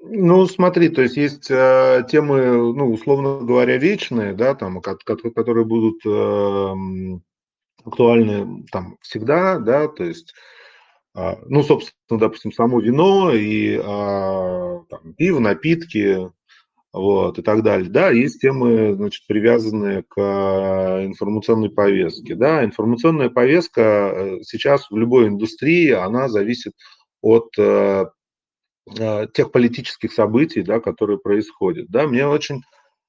Ну, 0.00 0.46
смотри, 0.46 0.90
то 0.90 1.00
есть 1.00 1.16
есть 1.16 1.50
э, 1.50 2.04
темы, 2.10 2.74
ну, 2.74 2.92
условно 2.92 3.38
говоря, 3.40 3.78
вечные, 3.78 4.34
да, 4.34 4.54
там, 4.54 4.82
которые 4.82 5.64
будут 5.64 6.04
э, 6.04 7.20
актуальны 7.82 8.66
там 8.70 8.98
всегда, 9.00 9.58
да, 9.58 9.88
то 9.88 10.04
есть, 10.04 10.34
э, 11.14 11.36
ну, 11.46 11.62
собственно, 11.62 12.20
допустим, 12.20 12.52
само 12.52 12.80
вино 12.80 13.32
и 13.32 13.76
э, 13.76 13.80
там, 13.82 15.14
пиво, 15.16 15.38
напитки, 15.38 16.30
вот, 16.96 17.38
и 17.38 17.42
так 17.42 17.62
далее. 17.62 17.90
Да, 17.90 18.10
есть 18.10 18.40
темы, 18.40 18.94
значит, 18.94 19.26
привязанные 19.26 20.02
к 20.02 20.18
информационной 21.04 21.68
повестке. 21.68 22.34
Да, 22.34 22.64
информационная 22.64 23.28
повестка 23.28 23.82
э, 23.82 24.38
сейчас 24.42 24.90
в 24.90 24.96
любой 24.96 25.28
индустрии, 25.28 25.90
она 25.90 26.30
зависит 26.30 26.72
от 27.20 27.50
э, 27.58 28.06
а, 28.98 29.26
тех 29.26 29.52
политических 29.52 30.10
событий, 30.10 30.62
да, 30.62 30.80
которые 30.80 31.18
происходят. 31.18 31.88
Да, 31.90 32.06
мне 32.06 32.26
очень, 32.26 32.62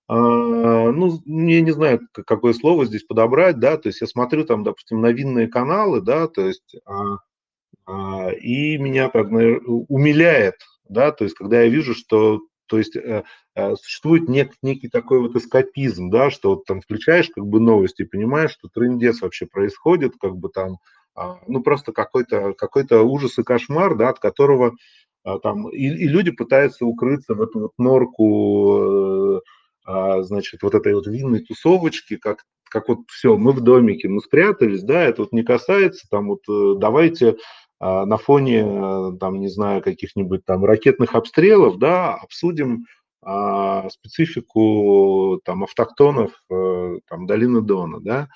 э, 0.10 0.14
ну, 0.14 1.22
я 1.26 1.62
не 1.62 1.72
знаю, 1.72 2.02
какое 2.12 2.52
слово 2.52 2.86
здесь 2.86 3.04
подобрать, 3.04 3.58
да, 3.58 3.78
то 3.78 3.88
есть 3.88 4.02
я 4.02 4.08
смотрю 4.08 4.44
там, 4.44 4.66
допустим, 4.66 5.00
новинные 5.00 5.48
каналы, 5.48 6.02
да, 6.02 6.28
то 6.28 6.46
есть, 6.46 6.76
э, 6.76 7.90
э, 7.90 8.36
и 8.40 8.78
меня 8.80 9.08
как 9.10 9.28
умиляет, 9.32 10.56
да, 10.90 11.14
то 11.14 11.24
есть 11.24 11.38
когда 11.38 11.62
я 11.62 11.70
вижу, 11.70 11.94
что 11.96 12.42
то 12.68 12.78
есть 12.78 12.96
э, 12.96 13.24
э, 13.56 13.76
существует 13.76 14.30
нек, 14.30 14.54
некий 14.62 14.90
такой 14.90 15.20
вот 15.20 15.36
эскапизм, 15.36 16.10
да, 16.10 16.30
что 16.30 16.52
вот 16.52 16.66
там 16.66 16.82
включаешь 16.82 17.30
как 17.30 17.46
бы 17.46 17.60
новости 17.60 18.04
понимаешь, 18.04 18.52
что 18.52 18.70
трендец 18.70 19.22
вообще 19.22 19.46
происходит, 19.46 20.14
как 20.20 20.36
бы 20.38 20.50
там, 20.50 20.78
э, 21.18 21.22
ну 21.48 21.62
просто 21.62 21.92
какой-то 21.92 22.54
какой 22.54 22.86
ужас 22.92 23.40
и 23.40 23.44
кошмар, 23.44 23.96
да, 23.96 24.10
от 24.10 24.20
которого 24.20 24.74
а, 25.28 25.40
там, 25.40 25.68
и, 25.70 25.84
и 25.84 26.08
люди 26.08 26.32
пытаются 26.32 26.86
укрыться 26.86 27.36
в 27.36 27.42
эту 27.42 27.60
вот 27.60 27.72
норку, 27.78 28.78
э, 28.80 29.42
а, 29.86 30.24
значит, 30.24 30.64
вот 30.64 30.74
этой 30.74 30.94
вот 30.94 31.06
винной 31.06 31.42
тусовочки, 31.42 32.16
как, 32.16 32.46
как 32.70 32.88
вот 32.88 33.00
все, 33.10 33.36
мы 33.36 33.52
в 33.52 33.60
домике, 33.60 34.08
мы 34.08 34.22
спрятались, 34.22 34.84
да, 34.84 35.04
это 35.04 35.24
вот 35.24 35.34
не 35.34 35.44
касается, 35.44 36.08
там 36.10 36.30
вот 36.30 36.80
давайте 36.80 37.36
на 37.80 38.18
фоне, 38.18 39.18
там, 39.20 39.40
не 39.40 39.50
знаю, 39.50 39.82
каких-нибудь 39.82 40.44
там 40.46 40.66
ракетных 40.66 41.14
обстрелов, 41.16 41.78
да, 41.78 42.16
обсудим 42.16 42.86
специфику 43.92 45.40
там 45.44 45.64
автохтонов 45.64 46.32
там 46.48 47.26
долины 47.28 47.62
Дона, 47.62 48.00
да, 48.00 48.30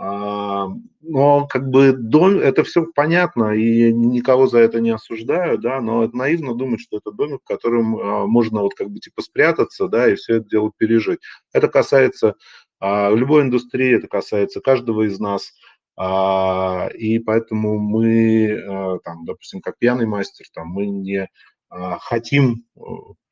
а, 0.00 0.68
но 1.00 1.48
как 1.48 1.70
бы 1.70 1.92
дом, 1.92 2.38
это 2.38 2.62
все 2.62 2.86
понятно, 2.94 3.56
и 3.56 3.92
никого 3.92 4.46
за 4.46 4.60
это 4.60 4.80
не 4.80 4.90
осуждаю, 4.90 5.58
да, 5.58 5.80
но 5.80 6.04
это 6.04 6.16
наивно 6.16 6.54
думать, 6.54 6.80
что 6.80 6.98
это 6.98 7.10
домик, 7.10 7.40
в 7.42 7.48
котором 7.48 7.96
а, 7.96 8.26
можно 8.26 8.60
вот 8.60 8.74
как 8.74 8.90
бы 8.90 9.00
типа 9.00 9.22
спрятаться, 9.22 9.88
да, 9.88 10.08
и 10.08 10.14
все 10.14 10.36
это 10.36 10.48
дело 10.48 10.70
пережить. 10.76 11.18
Это 11.52 11.66
касается 11.66 12.36
а, 12.78 13.10
любой 13.10 13.42
индустрии, 13.42 13.96
это 13.96 14.06
касается 14.06 14.60
каждого 14.60 15.02
из 15.02 15.18
нас, 15.18 15.52
и 15.98 17.18
поэтому 17.18 17.78
мы, 17.78 19.00
там, 19.04 19.24
допустим, 19.24 19.60
как 19.60 19.78
пьяный 19.78 20.06
мастер, 20.06 20.46
там, 20.54 20.68
мы 20.68 20.86
не 20.86 21.28
хотим 21.68 22.64
э, 22.76 22.80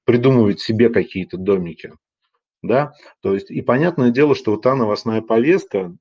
придумывать 0.05 0.61
себе 0.61 0.89
какие-то 0.91 1.37
домики 1.39 1.93
да, 2.62 2.93
то 3.23 3.35
есть 3.35 3.51
и 3.51 3.62
понятное 3.62 4.11
дело, 4.11 4.35
что 4.35 4.53
вот 4.53 4.62
та 4.62 4.75
новостная 4.75 5.23
повестка, 5.23 5.95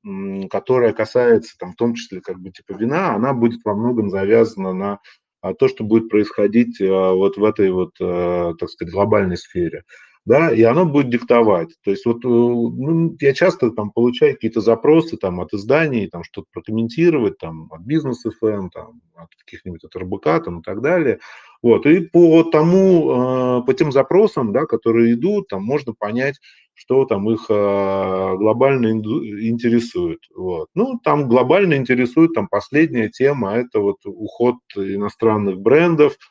которая 0.50 0.94
касается 0.94 1.56
там 1.58 1.74
в 1.74 1.76
том 1.76 1.96
числе 1.96 2.22
как 2.22 2.40
бы 2.40 2.52
типа 2.52 2.74
вина, 2.74 3.14
она 3.14 3.34
будет 3.34 3.62
во 3.64 3.76
многом 3.76 4.10
завязана 4.10 4.74
на 4.74 5.00
а, 5.42 5.54
то, 5.54 5.68
что 5.68 5.84
будет 5.84 6.10
происходить 6.10 6.82
а, 6.82 7.14
вот 7.14 7.38
в 7.38 7.44
этой 7.44 7.72
вот, 7.72 7.92
а, 8.02 8.54
так 8.60 8.70
сказать, 8.70 8.94
глобальной 8.94 9.38
сфере 9.38 9.84
да, 10.26 10.52
и 10.52 10.64
оно 10.64 10.86
будет 10.86 11.10
диктовать. 11.10 11.70
То 11.84 11.92
есть 11.92 12.06
вот 12.06 12.26
э, 12.26 12.28
ну, 12.28 13.16
я 13.20 13.34
часто 13.34 13.70
там 13.70 13.92
получаю 13.92 14.34
какие-то 14.34 14.60
запросы 14.60 15.18
там 15.18 15.40
от 15.40 15.54
изданий, 15.54 16.08
там 16.08 16.24
что-то 16.24 16.48
прокомментировать, 16.52 17.38
там 17.38 17.72
от 17.72 17.82
бизнес 17.82 18.26
FM, 18.26 18.70
там 18.74 19.02
от 19.16 19.30
каких-нибудь 19.46 19.84
от 19.84 19.96
РБК 19.96 20.44
там 20.44 20.60
и 20.60 20.64
так 20.64 20.82
далее. 20.82 21.20
Вот, 21.62 21.86
и 21.86 22.00
по 22.02 22.44
тому, 22.44 23.60
э, 23.62 23.66
по 23.66 23.74
тем 23.74 23.92
запросам, 23.92 24.52
да, 24.52 24.66
которые 24.66 25.14
идут, 25.14 25.48
там 25.48 25.64
можно 25.64 25.94
понять, 25.94 26.40
что 26.74 27.06
там 27.06 27.30
их 27.30 27.46
э, 27.50 28.34
глобально 28.36 28.92
интересует. 28.92 30.20
Вот. 30.36 30.70
Ну, 30.74 31.00
там 31.04 31.28
глобально 31.28 31.76
интересует 31.76 32.34
там 32.34 32.48
последняя 32.48 33.10
тема, 33.10 33.54
это 33.54 33.80
вот 33.80 33.98
уход 34.06 34.56
иностранных 34.76 35.60
брендов– 35.60 36.18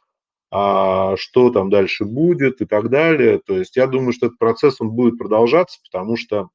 а 0.56 1.16
что 1.16 1.50
там 1.50 1.68
дальше 1.68 2.04
будет 2.04 2.60
и 2.60 2.64
так 2.64 2.88
далее. 2.88 3.40
То 3.44 3.58
есть 3.58 3.74
я 3.74 3.88
думаю, 3.88 4.12
что 4.12 4.26
этот 4.26 4.38
процесс 4.38 4.80
он 4.80 4.92
будет 4.92 5.18
продолжаться, 5.18 5.80
потому 5.82 6.16
что 6.16 6.48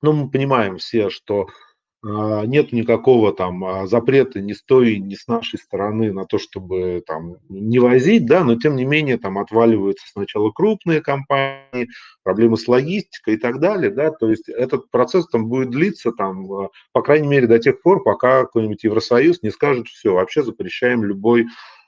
ну, 0.00 0.14
мы 0.14 0.30
понимаем 0.30 0.78
все, 0.78 1.10
что 1.10 1.46
а, 2.02 2.46
нет 2.46 2.72
никакого 2.72 3.34
там 3.34 3.62
а, 3.62 3.86
запрета 3.86 4.40
ни 4.40 4.54
с 4.54 4.62
той, 4.62 4.96
ни 5.00 5.14
с 5.14 5.26
нашей 5.26 5.58
стороны 5.58 6.14
на 6.14 6.24
то, 6.24 6.38
чтобы 6.38 7.02
там 7.06 7.36
не 7.50 7.78
возить, 7.78 8.24
да, 8.24 8.42
но 8.42 8.56
тем 8.56 8.74
не 8.74 8.86
менее 8.86 9.18
там 9.18 9.36
отваливаются 9.36 10.06
сначала 10.10 10.50
крупные 10.50 11.02
компании, 11.02 11.88
проблемы 12.22 12.56
с 12.56 12.66
логистикой 12.68 13.34
и 13.34 13.36
так 13.36 13.60
далее, 13.60 13.90
да, 13.90 14.12
то 14.12 14.30
есть 14.30 14.48
этот 14.48 14.90
процесс 14.90 15.26
там 15.26 15.48
будет 15.48 15.68
длиться 15.68 16.10
там, 16.10 16.50
а, 16.50 16.68
по 16.92 17.02
крайней 17.02 17.28
мере, 17.28 17.46
до 17.46 17.58
тех 17.58 17.82
пор, 17.82 18.02
пока 18.02 18.44
какой-нибудь 18.44 18.84
Евросоюз 18.84 19.42
не 19.42 19.50
скажет, 19.50 19.88
все, 19.88 20.14
вообще 20.14 20.42
запрещаем 20.42 21.04
любой 21.04 21.46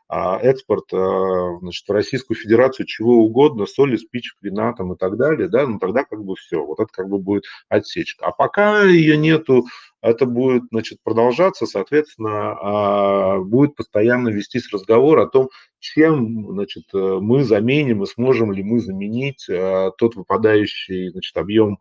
экспорт 0.09 0.93
а, 0.93 1.59
значит, 1.61 1.87
в 1.87 1.93
Российскую 1.93 2.37
Федерацию 2.37 2.87
чего 2.87 3.19
угодно, 3.19 3.67
соли, 3.67 3.97
спичек, 3.97 4.37
вина 4.41 4.73
там 4.73 4.95
и 4.95 4.97
так 4.97 5.17
далее, 5.19 5.49
да, 5.49 5.67
ну 5.67 5.79
тогда 5.79 6.05
как 6.05 6.25
бы 6.25 6.35
все, 6.37 6.65
вот 6.65 6.81
это 6.81 6.89
как 6.91 7.09
бы 7.09 7.19
будет 7.19 7.45
отсечка. 7.69 8.27
А 8.27 8.33
пока 8.33 8.85
ее 8.85 9.19
нету, 9.19 9.67
это 10.01 10.25
будет, 10.25 10.63
значит, 10.71 10.99
продолжаться, 11.03 11.67
соответственно, 11.67 12.53
а, 12.53 13.39
будет 13.41 13.75
постоянно 13.75 14.31
вестись 14.31 14.73
разговор 14.73 15.19
о 15.19 15.27
том, 15.27 15.51
чем, 15.79 16.53
значит, 16.53 16.85
мы 16.93 17.45
заменим 17.45 18.03
и 18.03 18.07
сможем 18.07 18.53
ли 18.53 18.63
мы 18.63 18.81
заменить 18.81 19.47
а, 19.51 19.91
тот 19.99 20.17
выпадающий, 20.17 21.11
значит, 21.11 21.37
объем 21.37 21.79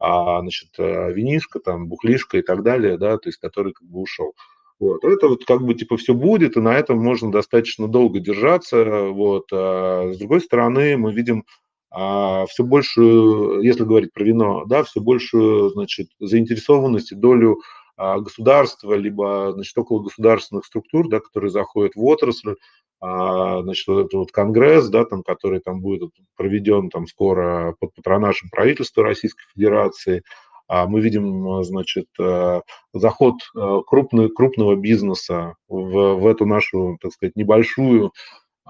значит, 0.00 0.78
винишка, 0.78 1.58
там, 1.58 1.88
бухлишка 1.88 2.38
и 2.38 2.42
так 2.42 2.62
далее, 2.62 2.96
да, 2.98 3.18
то 3.18 3.28
есть 3.28 3.40
который 3.40 3.72
как 3.72 3.88
бы 3.88 3.98
ушел. 3.98 4.32
Вот. 4.80 5.04
Это 5.04 5.28
вот 5.28 5.44
как 5.44 5.62
бы 5.62 5.74
типа 5.74 5.96
все 5.96 6.14
будет, 6.14 6.56
и 6.56 6.60
на 6.60 6.76
этом 6.76 6.98
можно 6.98 7.32
достаточно 7.32 7.88
долго 7.88 8.20
держаться. 8.20 9.08
Вот. 9.10 9.48
А 9.52 10.12
с 10.12 10.18
другой 10.18 10.40
стороны, 10.40 10.96
мы 10.96 11.12
видим 11.12 11.44
а, 11.90 12.46
все 12.46 12.64
большую, 12.64 13.62
если 13.62 13.84
говорить 13.84 14.12
про 14.12 14.24
вино, 14.24 14.64
да, 14.66 14.82
все 14.84 15.00
большую 15.00 15.70
значит, 15.70 16.08
заинтересованность 16.20 17.12
и 17.12 17.16
долю 17.16 17.60
а, 17.96 18.20
государства, 18.20 18.94
либо 18.94 19.52
значит, 19.52 19.76
около 19.78 20.02
государственных 20.02 20.66
структур, 20.66 21.08
да, 21.08 21.20
которые 21.20 21.50
заходят 21.50 21.94
в 21.94 22.04
отрасль, 22.04 22.56
а, 23.00 23.62
значит, 23.62 23.86
вот 23.88 24.00
этот 24.00 24.12
вот 24.14 24.32
конгресс, 24.32 24.88
да, 24.88 25.04
там, 25.04 25.22
который 25.22 25.60
там 25.60 25.80
будет 25.80 26.10
проведен 26.36 26.90
там 26.90 27.06
скоро 27.06 27.74
под 27.80 27.94
патронажем 27.94 28.50
правительства 28.50 29.02
Российской 29.02 29.44
Федерации, 29.54 30.22
мы 30.68 31.00
видим, 31.00 31.62
значит, 31.64 32.06
э, 32.20 32.60
заход 32.92 33.34
э, 33.56 33.80
крупный, 33.86 34.28
крупного 34.28 34.76
бизнеса 34.76 35.54
в, 35.68 36.14
в 36.14 36.26
эту 36.26 36.44
нашу, 36.44 36.98
так 37.00 37.12
сказать, 37.12 37.36
небольшую 37.36 38.12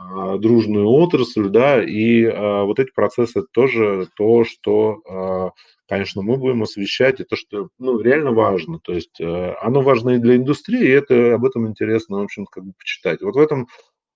а, 0.00 0.38
дружную 0.38 0.86
отрасль, 0.88 1.48
да, 1.48 1.82
и 1.82 2.24
а, 2.24 2.62
вот 2.62 2.78
эти 2.78 2.92
процессы 2.92 3.42
тоже 3.52 4.06
то, 4.14 4.44
что, 4.44 5.52
конечно, 5.88 6.22
мы 6.22 6.36
будем 6.36 6.62
освещать, 6.62 7.18
и 7.18 7.24
то, 7.24 7.34
что, 7.34 7.68
ну, 7.80 8.00
реально 8.00 8.30
важно, 8.30 8.78
то 8.78 8.92
есть 8.92 9.20
э, 9.20 9.54
оно 9.60 9.80
важно 9.80 10.10
и 10.10 10.18
для 10.18 10.36
индустрии, 10.36 10.84
и 10.84 10.90
это 10.90 11.34
об 11.34 11.44
этом 11.44 11.66
интересно, 11.66 12.18
в 12.18 12.22
общем, 12.22 12.46
как 12.46 12.64
бы 12.64 12.72
почитать. 12.78 13.22
Вот 13.22 13.34
в 13.34 13.38
этом 13.38 13.66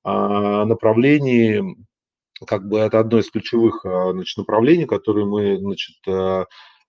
направлении, 0.05 1.64
как 2.47 2.68
бы 2.68 2.78
это 2.78 3.01
одно 3.01 3.18
из 3.18 3.30
ключевых, 3.30 3.80
значит, 3.83 4.37
направлений, 4.37 4.85
которые 4.85 5.26
мы, 5.26 5.59
значит, 5.59 5.97
а, 6.07 6.47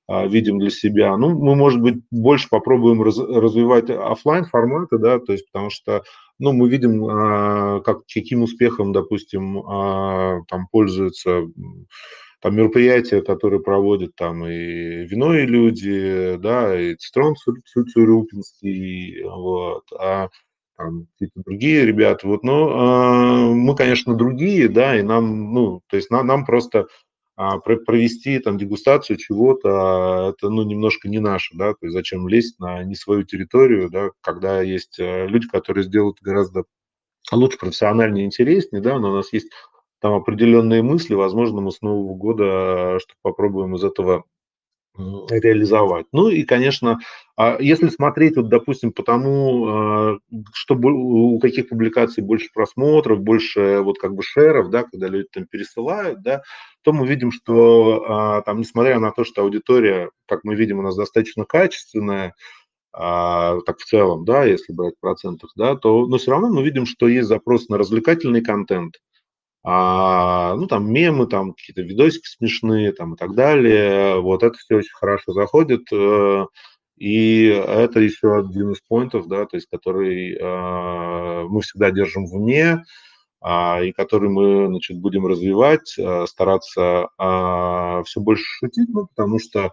видим 0.08 0.60
для 0.60 0.70
себя. 0.70 1.16
Ну, 1.18 1.30
мы, 1.30 1.56
может 1.56 1.82
быть, 1.82 1.96
больше 2.12 2.50
попробуем 2.50 3.02
раз, 3.02 3.18
развивать 3.18 3.90
офлайн 3.90 4.46
форматы, 4.46 4.98
да, 4.98 5.20
то 5.20 5.32
есть 5.32 5.50
потому 5.52 5.70
что, 5.70 6.04
ну, 6.40 6.52
мы 6.52 6.70
видим, 6.70 7.06
а, 7.06 7.80
как, 7.82 8.00
каким 8.14 8.44
успехом, 8.44 8.92
допустим, 8.92 9.60
а, 9.60 10.42
там 10.50 10.68
пользуются 10.72 11.44
там 12.42 12.56
мероприятия, 12.58 13.22
которые 13.22 13.62
проводят 13.62 14.16
там 14.16 14.46
и 14.46 15.06
вино 15.06 15.34
и 15.36 15.46
люди, 15.46 16.36
да, 16.38 16.78
и 16.78 16.96
Цистрон 16.96 17.36
Цурюпинский, 17.36 19.24
вот, 19.24 19.84
а 19.98 20.28
там 20.76 21.08
какие-то 21.14 21.42
другие 21.46 21.86
ребята, 21.86 22.28
вот, 22.28 22.44
но 22.44 23.54
мы, 23.54 23.76
конечно, 23.78 24.16
другие, 24.16 24.68
да, 24.68 25.00
и 25.00 25.04
нам, 25.04 25.54
ну, 25.54 25.82
то 25.88 25.96
есть 25.96 26.10
нам, 26.10 26.28
нам 26.28 26.46
просто 26.46 26.88
а 27.36 27.58
провести 27.60 28.40
там 28.40 28.58
дегустацию 28.58 29.18
чего-то, 29.18 30.34
это 30.36 30.50
ну, 30.50 30.64
немножко 30.64 31.10
не 31.10 31.20
наше, 31.20 31.56
да, 31.56 31.72
то 31.72 31.80
есть 31.84 31.94
зачем 31.94 32.28
лезть 32.28 32.60
на 32.60 32.84
не 32.84 32.96
свою 32.96 33.24
территорию, 33.24 33.90
да, 33.90 34.10
когда 34.22 34.62
есть 34.62 35.00
э, 35.00 35.28
люди, 35.28 35.48
которые 35.48 35.84
сделают 35.84 36.18
гораздо 36.22 36.66
лучше, 37.32 37.58
профессиональнее, 37.58 38.26
интереснее, 38.26 38.82
да, 38.82 39.00
но 39.00 39.12
у 39.12 39.16
нас 39.16 39.34
есть 39.34 39.50
там 40.00 40.14
определенные 40.14 40.84
мысли, 40.84 41.16
возможно, 41.16 41.62
мы 41.62 41.72
с 41.72 41.82
Нового 41.82 42.16
года 42.16 43.00
что 43.00 43.16
попробуем 43.22 43.76
из 43.76 43.84
этого 43.84 44.26
реализовать. 44.96 46.06
Ну 46.12 46.30
и, 46.30 46.44
конечно, 46.44 47.00
а 47.36 47.58
если 47.60 47.88
смотреть, 47.88 48.36
вот, 48.36 48.50
допустим, 48.50 48.92
по 48.92 49.02
тому, 49.02 49.66
а, 49.68 50.18
что 50.54 50.76
у 50.76 51.40
каких 51.40 51.70
публикаций 51.70 52.24
больше 52.24 52.50
просмотров, 52.54 53.22
больше 53.22 53.80
вот 53.80 53.98
как 53.98 54.14
бы 54.14 54.22
шеров, 54.22 54.70
да, 54.70 54.84
когда 54.84 55.08
люди 55.08 55.28
там 55.32 55.48
пересылают, 55.48 56.22
да, 56.22 56.44
то 56.84 56.94
мы 56.94 57.08
видим, 57.08 57.32
что 57.32 58.06
а, 58.08 58.42
там, 58.42 58.60
несмотря 58.60 59.00
на 59.00 59.12
то, 59.12 59.24
что 59.24 59.42
аудитория, 59.42 60.10
как 60.28 60.44
мы 60.44 60.56
видим, 60.56 60.80
у 60.80 60.82
нас 60.82 60.96
достаточно 60.96 61.46
качественная, 61.46 62.34
так 62.92 63.80
в 63.80 63.86
целом, 63.86 64.24
да, 64.24 64.44
если 64.44 64.72
брать 64.72 64.94
в 64.96 65.00
процентах, 65.00 65.52
да, 65.56 65.76
то, 65.76 66.06
но 66.06 66.20
все 66.20 66.30
равно 66.30 66.50
мы 66.50 66.64
видим, 66.64 66.86
что 66.86 67.08
есть 67.08 67.28
запрос 67.28 67.68
на 67.68 67.80
развлекательный 67.80 68.44
контент, 68.44 69.00
а, 69.66 70.56
ну, 70.56 70.68
там, 70.68 70.92
мемы, 70.92 71.26
там, 71.26 71.54
какие-то 71.54 71.82
видосики 71.82 72.28
смешные, 72.28 72.92
там, 72.92 73.14
и 73.14 73.18
так 73.18 73.34
далее. 73.34 74.20
Вот 74.20 74.44
это 74.44 74.58
все 74.58 74.78
очень 74.78 74.94
хорошо 74.94 75.32
заходит. 75.32 75.84
Э, 75.94 76.46
и 76.98 77.46
это 77.46 78.02
еще 78.02 78.38
один 78.38 78.72
из 78.74 78.82
поинтов, 78.82 79.28
да, 79.28 79.46
то 79.46 79.56
есть, 79.56 79.68
который 79.72 80.36
э, 80.36 81.44
мы 81.48 81.62
всегда 81.62 81.92
держим 81.92 82.26
вне, 82.28 82.64
э, 82.64 82.82
и 83.46 83.92
который 83.92 84.30
мы, 84.30 84.68
значит, 84.68 85.00
будем 85.00 85.28
развивать, 85.28 85.98
э, 85.98 86.26
стараться 86.28 87.10
э, 87.20 88.04
все 88.06 88.20
больше 88.20 88.44
шутить, 88.44 88.90
ну, 88.90 89.08
потому 89.08 89.40
что 89.40 89.72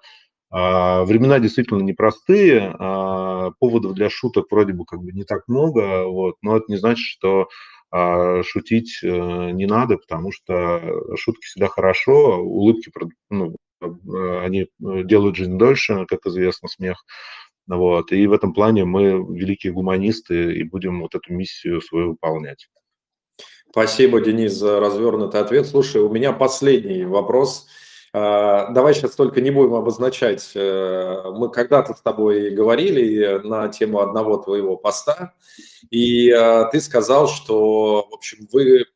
времена 0.53 1.39
действительно 1.39 1.81
непростые, 1.81 2.75
поводов 3.61 3.95
для 3.95 4.11
шуток 4.11 4.47
вроде 4.51 4.73
бы 4.73 4.85
как 4.85 4.99
бы 5.01 5.13
не 5.13 5.23
так 5.23 5.47
много, 5.47 6.09
вот, 6.09 6.39
но 6.43 6.57
это 6.57 6.65
не 6.67 6.77
значит, 6.77 7.07
что 7.07 7.47
а 7.93 8.43
шутить 8.45 9.01
э, 9.03 9.09
не 9.51 9.67
надо, 9.67 9.97
потому 9.99 10.31
что 10.31 10.81
шутки 11.17 11.45
всегда 11.45 11.67
хорошо, 11.67 12.39
улыбки, 12.41 12.93
ну, 13.31 13.57
э, 13.81 14.41
они 14.45 14.63
э, 14.63 14.69
делают 15.05 15.37
жизнь 15.37 15.59
дольше, 15.59 16.07
как 16.07 16.25
известно, 16.27 16.69
смех 16.69 17.05
Вот. 17.67 18.13
И 18.13 18.27
в 18.29 18.33
этом 18.33 18.55
плане 18.55 18.85
мы 18.85 19.15
великие 19.37 19.73
гуманисты 19.73 20.55
и 20.55 20.63
будем 20.63 21.01
вот 21.01 21.17
эту 21.17 21.33
миссию 21.33 21.81
свою 21.81 22.11
выполнять. 22.11 22.69
Спасибо, 23.71 24.21
Денис, 24.21 24.53
за 24.53 24.81
развернутый 24.81 25.41
ответ. 25.41 25.67
Слушай, 25.67 26.03
у 26.03 26.09
меня 26.09 26.33
последний 26.33 27.05
вопрос. 27.05 27.69
А, 28.13 28.69
давай 28.73 28.95
сейчас 28.95 29.15
только 29.15 29.41
не 29.41 29.53
будем 29.53 29.75
обозначать. 29.75 30.51
Э, 30.57 31.31
мы 31.33 31.51
когда-то 31.51 31.95
с 31.95 32.01
тобой 32.01 32.51
говорили 32.51 33.41
на 33.47 33.69
тему 33.69 34.01
одного 34.01 34.39
твоего 34.39 34.77
поста, 34.77 35.35
и 35.89 36.29
э, 36.31 36.65
ты 36.73 36.81
сказал, 36.81 37.29
что, 37.29 38.09
в 38.11 38.15
общем, 38.15 38.49
вы 38.53 38.87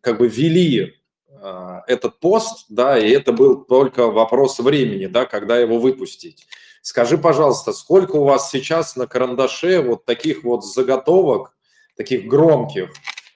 как 0.00 0.18
бы 0.18 0.28
вели 0.28 0.94
а, 1.42 1.82
этот 1.88 2.20
пост, 2.20 2.66
да, 2.68 2.98
и 2.98 3.10
это 3.10 3.32
был 3.32 3.64
только 3.64 4.06
вопрос 4.06 4.60
времени, 4.60 5.06
да, 5.06 5.26
когда 5.26 5.58
его 5.58 5.78
выпустить. 5.78 6.46
Скажи, 6.82 7.18
пожалуйста, 7.18 7.72
сколько 7.72 8.16
у 8.16 8.24
вас 8.24 8.50
сейчас 8.50 8.94
на 8.94 9.08
карандаше 9.08 9.80
вот 9.80 10.04
таких 10.04 10.44
вот 10.44 10.64
заготовок, 10.64 11.56
таких 11.96 12.26
громких, 12.26 12.90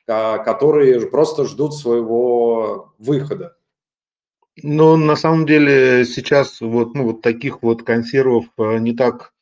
которые 0.06 1.08
просто 1.08 1.44
ждут 1.44 1.74
своего 1.74 2.92
выхода? 2.98 3.56
Ну, 4.62 4.96
на 4.96 5.16
самом 5.16 5.46
деле 5.46 6.04
сейчас 6.04 6.60
вот, 6.60 6.94
ну, 6.94 7.04
вот 7.04 7.22
таких 7.22 7.62
вот 7.62 7.82
консервов 7.82 8.44
э, 8.56 8.78
не 8.78 8.94
так 8.94 9.32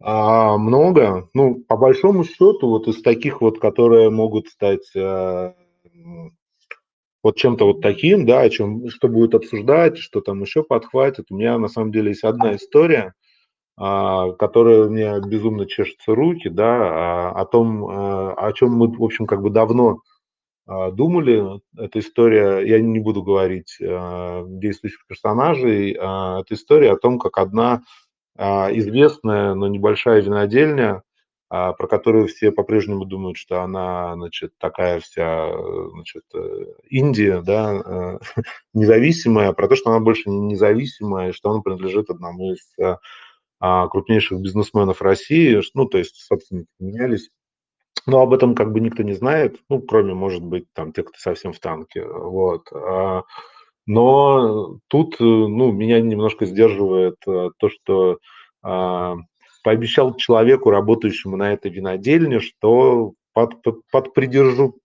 а, 0.00 0.56
много. 0.56 1.28
Ну, 1.34 1.56
по 1.56 1.76
большому 1.76 2.24
счету, 2.24 2.68
вот 2.68 2.88
из 2.88 3.02
таких 3.02 3.40
вот, 3.40 3.60
которые 3.60 4.10
могут 4.10 4.48
стать 4.48 4.90
а, 4.96 5.54
вот 7.22 7.36
чем-то 7.36 7.66
вот 7.66 7.80
таким, 7.82 8.26
да, 8.26 8.40
о 8.40 8.50
чем, 8.50 8.88
что 8.88 9.08
будет 9.08 9.34
обсуждать, 9.34 9.98
что 9.98 10.20
там 10.20 10.42
еще 10.42 10.62
подхватит. 10.62 11.26
У 11.30 11.36
меня 11.36 11.58
на 11.58 11.68
самом 11.68 11.92
деле 11.92 12.08
есть 12.08 12.24
одна 12.24 12.56
история, 12.56 13.00
а, 13.02 13.12
которая 13.80 14.82
у 14.82 14.90
меня 14.90 15.18
безумно 15.20 15.64
чешутся 15.66 16.14
руки, 16.14 16.48
да, 16.48 16.66
а, 16.66 17.32
о 17.32 17.46
том, 17.46 17.86
а, 17.88 18.34
о 18.34 18.52
чем 18.52 18.72
мы, 18.72 18.88
в 18.88 19.02
общем, 19.02 19.26
как 19.26 19.40
бы 19.40 19.48
давно 19.48 20.00
а, 20.70 20.92
думали. 20.92 21.60
Эта 21.76 21.98
история, 21.98 22.60
я 22.60 22.80
не 22.80 23.00
буду 23.00 23.24
говорить 23.24 23.76
а, 23.82 24.44
действующих 24.46 25.04
персонажей, 25.08 25.96
а, 26.00 26.40
это 26.40 26.54
история 26.54 26.92
о 26.92 26.96
том, 26.96 27.18
как 27.18 27.38
одна 27.38 27.82
известная, 28.38 29.52
но 29.52 29.66
небольшая 29.68 30.22
винодельня, 30.22 31.02
про 31.48 31.74
которую 31.74 32.26
все 32.26 32.50
по-прежнему 32.50 33.04
думают, 33.04 33.36
что 33.36 33.60
она, 33.60 34.14
значит, 34.14 34.52
такая 34.56 35.00
вся, 35.00 35.52
значит, 35.90 36.22
Индия, 36.88 37.42
да, 37.42 37.82
э, 37.84 38.18
независимая, 38.72 39.52
про 39.52 39.68
то, 39.68 39.76
что 39.76 39.90
она 39.90 40.00
больше 40.00 40.30
не 40.30 40.40
независимая, 40.40 41.30
и 41.30 41.32
что 41.32 41.50
она 41.50 41.60
принадлежит 41.60 42.08
одному 42.08 42.52
из 42.52 42.64
крупнейших 43.60 44.40
бизнесменов 44.40 45.02
России, 45.02 45.60
ну, 45.74 45.84
то 45.86 45.98
есть 45.98 46.16
собственники 46.16 46.68
менялись 46.78 47.28
но 48.06 48.22
об 48.22 48.32
этом 48.32 48.54
как 48.54 48.72
бы 48.72 48.80
никто 48.80 49.02
не 49.02 49.12
знает, 49.12 49.56
ну, 49.68 49.80
кроме, 49.80 50.14
может 50.14 50.42
быть, 50.42 50.64
там, 50.72 50.92
тех, 50.92 51.06
кто 51.06 51.18
совсем 51.18 51.52
в 51.52 51.60
танке, 51.60 52.04
вот. 52.04 52.66
А, 52.72 53.22
но 53.86 54.78
тут, 54.88 55.16
э, 55.20 55.24
ну, 55.24 55.72
меня 55.72 56.00
немножко 56.00 56.46
сдерживает 56.46 57.16
э, 57.26 57.50
то, 57.58 57.68
что 57.68 58.18
а, 58.62 59.16
пообещал 59.64 60.14
человеку, 60.16 60.70
работающему 60.70 61.36
на 61.36 61.52
этой 61.52 61.70
винодельне, 61.70 62.40
что 62.40 63.12
под, 63.32 63.62
под, 63.62 63.86
подпридержу 63.90 64.76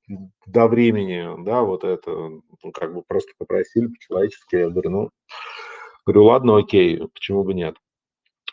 до 0.46 0.68
времени, 0.68 1.44
да, 1.44 1.62
вот 1.62 1.84
это, 1.84 2.12
ну, 2.12 2.72
как 2.74 2.94
бы 2.94 3.04
просто 3.08 3.32
попросили 3.38 3.88
по-человечески, 3.88 4.56
я 4.56 4.70
говорю, 4.70 4.90
ну, 4.90 5.10
говорю, 6.06 6.26
ладно, 6.26 6.58
окей, 6.58 7.02
почему 7.14 7.44
бы 7.44 7.54
нет. 7.54 7.76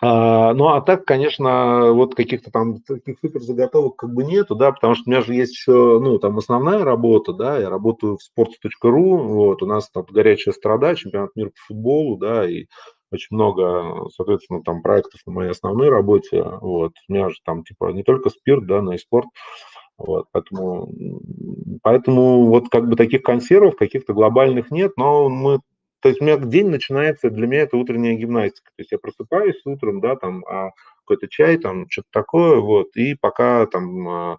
А, 0.05 0.53
ну, 0.55 0.67
а 0.71 0.81
так, 0.81 1.05
конечно, 1.05 1.93
вот 1.93 2.17
каких-то 2.17 2.51
там 2.51 2.81
таких 2.83 3.19
супер 3.21 3.41
заготовок 3.41 3.95
как 3.95 4.13
бы 4.13 4.25
нету, 4.25 4.57
да, 4.57 4.73
потому 4.73 4.97
что 4.97 5.05
у 5.07 5.11
меня 5.11 5.23
же 5.23 5.33
есть 5.33 5.53
еще, 5.53 6.01
ну, 6.03 6.19
там 6.19 6.37
основная 6.39 6.85
работа, 6.85 7.33
да, 7.33 7.57
я 7.61 7.71
работаю 7.71 8.19
в 8.19 8.41
sports.ru, 8.41 9.17
вот, 9.19 9.63
у 9.63 9.67
нас 9.67 9.89
там 9.91 10.05
горячая 10.11 10.55
страда, 10.55 10.97
чемпионат 10.97 11.31
мира 11.37 11.51
по 11.51 11.61
футболу, 11.69 12.17
да, 12.17 12.51
и 12.51 12.67
очень 13.13 13.29
много, 13.37 14.09
соответственно, 14.17 14.63
там 14.65 14.83
проектов 14.83 15.21
на 15.25 15.33
моей 15.35 15.51
основной 15.53 15.89
работе, 15.89 16.43
вот, 16.43 16.95
у 17.09 17.13
меня 17.13 17.29
же 17.29 17.37
там, 17.45 17.63
типа, 17.63 17.93
не 17.93 18.03
только 18.03 18.31
спирт, 18.31 18.67
да, 18.67 18.83
но 18.83 18.95
и 18.95 18.99
спорт, 18.99 19.29
вот, 19.99 20.27
поэтому, 20.33 20.91
поэтому 21.83 22.47
вот 22.47 22.69
как 22.71 22.89
бы 22.89 22.97
таких 22.97 23.23
консервов 23.23 23.77
каких-то 23.77 24.15
глобальных 24.15 24.71
нет, 24.73 24.93
но 24.97 25.29
мы 25.29 25.61
то 26.03 26.09
есть 26.09 26.21
у 26.21 26.25
меня 26.25 26.37
день 26.37 26.69
начинается, 26.69 27.31
для 27.31 27.47
меня 27.47 27.63
это 27.63 27.77
утренняя 27.77 28.17
гимнастика. 28.17 28.71
То 28.77 28.81
есть 28.81 28.93
я 28.93 28.99
просыпаюсь 28.99 29.61
утром, 29.65 30.01
да, 30.01 30.17
там 30.17 30.45
а, 30.47 30.71
какой-то 31.05 31.29
чай, 31.29 31.59
там 31.59 31.89
что-то 31.89 32.09
такое, 32.11 32.59
вот, 32.61 32.89
и 32.97 33.15
пока 33.15 33.67
там 33.67 34.09
а, 34.09 34.39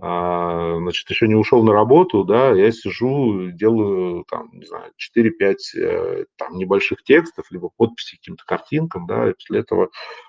а, 0.00 0.76
значит, 0.78 1.10
еще 1.10 1.26
не 1.26 1.34
ушел 1.34 1.64
на 1.64 1.72
работу, 1.72 2.22
да, 2.24 2.52
я 2.52 2.70
сижу, 2.70 3.50
делаю, 3.50 4.24
там, 4.30 4.50
не 4.52 4.64
знаю, 4.64 4.92
4-5 4.96 5.54
э, 5.76 6.24
там 6.36 6.56
небольших 6.56 7.02
текстов, 7.02 7.46
либо 7.50 7.70
подписи 7.76 8.16
каким-то 8.16 8.44
картинкам, 8.46 9.06
да, 9.06 9.30
и 9.30 9.32
после 9.32 9.60
этого 9.60 9.88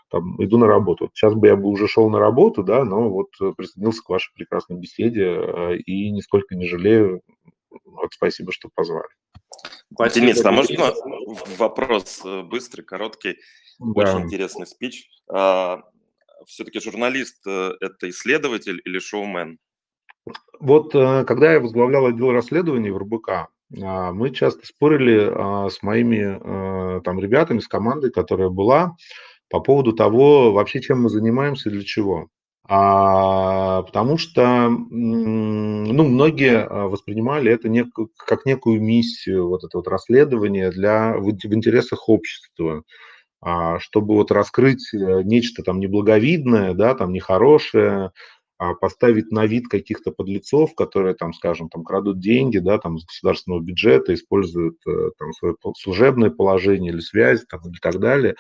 там 0.10 0.44
иду 0.44 0.58
на 0.58 0.66
работу. 0.66 1.12
Сейчас 1.14 1.36
бы 1.36 1.48
я 1.48 1.56
бы 1.56 1.68
уже 1.68 1.88
шел 1.88 2.10
на 2.10 2.20
работу, 2.20 2.64
да, 2.64 2.84
но 2.84 3.10
вот 3.10 3.28
присоединился 3.58 4.02
к 4.02 4.10
вашей 4.10 4.34
прекрасной 4.34 4.80
беседе 4.80 5.26
э, 5.26 5.78
и 5.78 6.10
нисколько 6.10 6.56
не 6.56 6.66
жалею. 6.66 7.22
Вот 7.86 8.14
спасибо, 8.14 8.52
что 8.52 8.70
позвали. 8.74 9.10
Денис, 10.14 10.44
а 10.46 10.52
можно 10.52 10.94
вопрос 11.58 12.22
э, 12.24 12.44
быстрый, 12.44 12.84
короткий, 12.84 13.38
да. 13.80 14.02
очень 14.02 14.26
интересный 14.26 14.68
спич. 14.68 15.10
А, 15.32 15.82
все-таки 16.46 16.80
журналист 16.80 17.46
э,– 17.48 17.72
это 17.82 18.10
исследователь 18.10 18.82
или 18.86 19.00
шоумен? 19.00 19.58
Вот 20.60 20.94
э, 20.96 21.26
когда 21.26 21.54
я 21.54 21.60
возглавлял 21.60 22.06
отдел 22.06 22.32
расследований 22.32 22.92
в 22.92 22.98
РБК, 22.98 23.30
а, 23.82 24.12
мы 24.14 24.32
часто 24.32 24.66
спорили 24.66 25.30
а, 25.32 25.70
с 25.70 25.82
моими 25.82 27.02
там 27.02 27.20
ребятами, 27.20 27.60
с 27.60 27.68
командой, 27.68 28.12
которая 28.12 28.50
была, 28.50 28.96
по 29.50 29.60
поводу 29.60 29.94
того, 29.94 30.52
вообще 30.52 30.82
чем 30.82 31.04
мы 31.04 31.10
занимаемся, 31.10 31.70
для 31.70 31.84
чего. 31.84 32.30
А, 32.72 33.82
потому 33.82 34.20
что 34.20 34.70
ну, 34.70 36.04
многие 36.04 36.64
а, 36.64 36.88
воспринимали 36.88 37.52
это 37.52 37.68
нек, 37.68 37.88
как 38.16 38.46
некую 38.46 38.80
миссию, 38.80 39.48
вот 39.48 39.64
это 39.64 39.80
вот 39.80 39.88
расследование 39.88 40.70
для, 40.70 41.18
в, 41.18 41.24
в 41.24 41.54
интересах 41.56 42.08
общества, 42.08 42.84
а, 43.42 43.80
чтобы 43.80 44.14
вот 44.14 44.32
раскрыть 44.32 44.94
э, 44.94 45.24
нечто 45.24 45.64
там 45.64 45.80
неблаговидное, 45.80 46.76
да, 46.76 46.94
там 46.94 47.12
нехорошее, 47.12 48.12
а 48.60 48.76
поставить 48.76 49.32
на 49.32 49.48
вид 49.48 49.68
каких-то 49.68 50.12
подлецов, 50.12 50.76
которые 50.76 51.16
там, 51.16 51.34
скажем, 51.34 51.70
там 51.70 51.84
крадут 51.84 52.20
деньги, 52.20 52.60
да, 52.60 52.78
там 52.78 52.98
из 52.98 53.06
государственного 53.06 53.62
бюджета, 53.62 54.14
используют 54.14 54.78
э, 54.88 55.10
там 55.18 55.34
свое 55.34 55.56
служебное 55.76 56.30
положение 56.30 56.94
или 56.94 57.00
связь 57.00 57.44
там, 57.50 57.62
и 57.72 57.80
так 57.82 58.00
далее. 58.00 58.36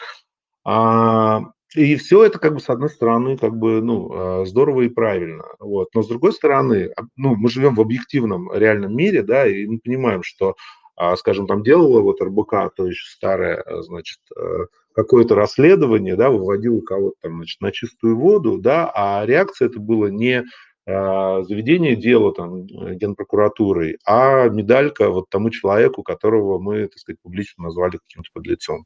А, 0.63 1.41
и 1.75 1.95
все 1.97 2.23
это, 2.23 2.39
как 2.39 2.53
бы, 2.55 2.59
с 2.59 2.69
одной 2.69 2.89
стороны, 2.89 3.37
как 3.37 3.55
бы, 3.55 3.81
ну, 3.81 4.09
а, 4.11 4.45
здорово 4.45 4.81
и 4.81 4.89
правильно. 4.89 5.45
Вот. 5.59 5.89
Но 5.93 6.01
с 6.01 6.07
другой 6.07 6.33
стороны, 6.33 6.91
а, 6.95 7.03
ну, 7.15 7.35
мы 7.35 7.49
живем 7.49 7.75
в 7.75 7.81
объективном 7.81 8.51
реальном 8.51 8.95
мире, 8.95 9.21
да, 9.21 9.45
и 9.47 9.65
мы 9.67 9.79
понимаем, 9.79 10.23
что, 10.23 10.55
а, 10.95 11.15
скажем, 11.15 11.45
там 11.45 11.61
делала 11.63 12.01
вот 12.01 12.21
РБК, 12.21 12.73
то 12.75 12.87
еще 12.87 13.05
старое, 13.07 13.63
значит, 13.81 14.19
э, 14.35 14.65
какое-то 14.95 15.35
расследование, 15.35 16.15
да, 16.15 16.29
выводила 16.31 16.81
кого-то 16.81 17.15
там, 17.21 17.35
значит, 17.37 17.61
на 17.61 17.71
чистую 17.71 18.17
воду, 18.17 18.57
да, 18.57 18.91
а 18.93 19.25
реакция 19.25 19.67
это 19.67 19.79
было 19.79 20.07
не 20.07 20.43
заведение 20.87 21.95
дела 21.95 22.33
там 22.33 22.65
генпрокуратурой, 22.65 23.99
а 24.07 24.49
медалька 24.49 25.11
вот 25.11 25.29
тому 25.29 25.51
человеку, 25.51 26.01
которого 26.01 26.57
мы, 26.57 26.87
так 26.87 26.97
сказать, 26.97 27.21
публично 27.21 27.65
назвали 27.65 27.97
каким-то 27.97 28.29
подлецом. 28.33 28.85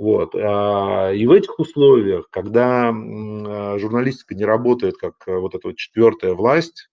Вот. 0.00 0.34
А, 0.34 1.12
и 1.12 1.26
в 1.26 1.30
этих 1.30 1.58
условиях, 1.58 2.30
когда 2.30 2.88
а, 2.88 3.78
журналистика 3.78 4.34
не 4.34 4.46
работает 4.46 4.96
как 4.96 5.16
э, 5.26 5.36
вот 5.36 5.54
эта 5.54 5.68
вот 5.68 5.76
четвертая 5.76 6.32
власть 6.32 6.88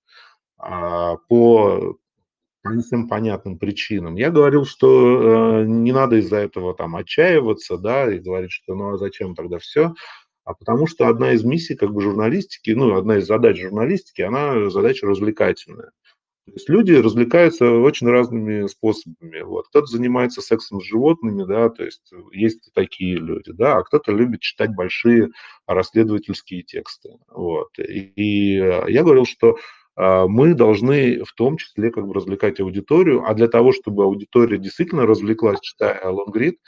а, 0.57 1.15
по 1.29 1.97
не 2.65 2.83
всем 2.83 3.07
понятным 3.07 3.59
причинам. 3.59 4.15
Я 4.17 4.29
говорил, 4.29 4.65
что 4.65 5.61
э, 5.61 5.65
не 5.67 5.93
надо 5.93 6.17
из-за 6.17 6.35
этого 6.35 6.75
там 6.75 6.97
отчаиваться, 6.97 7.77
да, 7.77 8.13
и 8.13 8.19
говорить, 8.19 8.51
что 8.51 8.75
ну 8.75 8.95
а 8.95 8.97
зачем 8.97 9.35
тогда 9.35 9.57
все, 9.57 9.93
а 10.43 10.53
потому 10.53 10.85
что 10.85 11.07
одна 11.07 11.31
из 11.31 11.45
миссий 11.45 11.75
как 11.75 11.93
бы 11.93 12.01
журналистики, 12.01 12.71
ну, 12.71 12.93
одна 12.97 13.19
из 13.19 13.25
задач 13.25 13.57
журналистики, 13.57 14.21
она 14.21 14.69
задача 14.69 15.07
развлекательная. 15.07 15.91
То 16.47 16.53
есть 16.53 16.69
люди 16.69 16.93
развлекаются 16.93 17.69
очень 17.69 18.07
разными 18.07 18.67
способами. 18.67 19.41
Вот. 19.41 19.67
Кто-то 19.67 19.87
занимается 19.87 20.41
сексом 20.41 20.79
с 20.79 20.85
животными, 20.85 21.43
да, 21.43 21.69
то 21.69 21.83
есть 21.83 22.09
есть 22.31 22.71
такие 22.73 23.17
люди, 23.17 23.51
да, 23.51 23.77
а 23.77 23.83
кто-то 23.83 24.13
любит 24.13 24.39
читать 24.39 24.73
большие 24.73 25.29
расследовательские 25.67 26.63
тексты. 26.63 27.17
Вот. 27.29 27.77
И, 27.79 28.13
и 28.15 28.55
я 28.55 29.03
говорил, 29.03 29.25
что 29.25 29.57
а, 29.97 30.27
мы 30.27 30.53
должны 30.53 31.23
в 31.25 31.33
том 31.33 31.57
числе 31.57 31.91
как 31.91 32.07
бы 32.07 32.13
развлекать 32.13 32.61
аудиторию, 32.61 33.25
а 33.25 33.33
для 33.33 33.49
того, 33.49 33.73
чтобы 33.73 34.05
аудитория 34.05 34.57
действительно 34.57 35.05
развлеклась, 35.05 35.59
читая 35.59 35.99
лонгрид, 36.09 36.59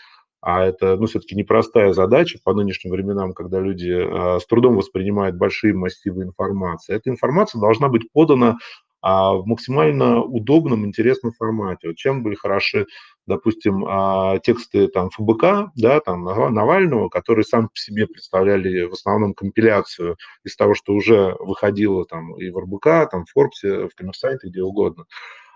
а 0.41 0.65
это, 0.65 0.95
ну, 0.95 1.05
все-таки 1.05 1.35
непростая 1.35 1.93
задача 1.93 2.39
по 2.43 2.53
нынешним 2.53 2.91
временам, 2.91 3.33
когда 3.33 3.59
люди 3.59 3.91
э, 3.91 4.39
с 4.39 4.45
трудом 4.45 4.75
воспринимают 4.75 5.35
большие 5.35 5.73
массивы 5.73 6.23
информации. 6.23 6.95
Эта 6.95 7.09
информация 7.09 7.59
должна 7.59 7.89
быть 7.89 8.11
подана 8.11 8.57
а, 9.01 9.33
в 9.33 9.45
максимально 9.45 10.21
удобном, 10.21 10.85
интересном 10.85 11.31
формате. 11.31 11.87
Вот 11.87 11.97
чем 11.97 12.23
были 12.23 12.35
хороши, 12.35 12.85
допустим, 13.27 13.85
а, 13.87 14.39
тексты 14.39 14.87
там 14.87 15.09
ФБК, 15.09 15.71
да, 15.75 15.99
там 15.99 16.23
Навального, 16.23 17.09
которые 17.09 17.45
сам 17.45 17.69
по 17.69 17.75
себе 17.75 18.07
представляли 18.07 18.83
в 18.83 18.93
основном 18.93 19.33
компиляцию 19.33 20.17
из 20.43 20.55
того, 20.55 20.73
что 20.73 20.93
уже 20.93 21.35
выходило 21.39 22.05
там 22.05 22.35
и 22.35 22.49
в 22.49 22.57
РБК, 22.57 23.11
там 23.11 23.25
в 23.25 23.31
Форбсе, 23.31 23.87
в 23.87 23.95
Коммерсанте, 23.95 24.49
где 24.49 24.61
угодно 24.61 25.05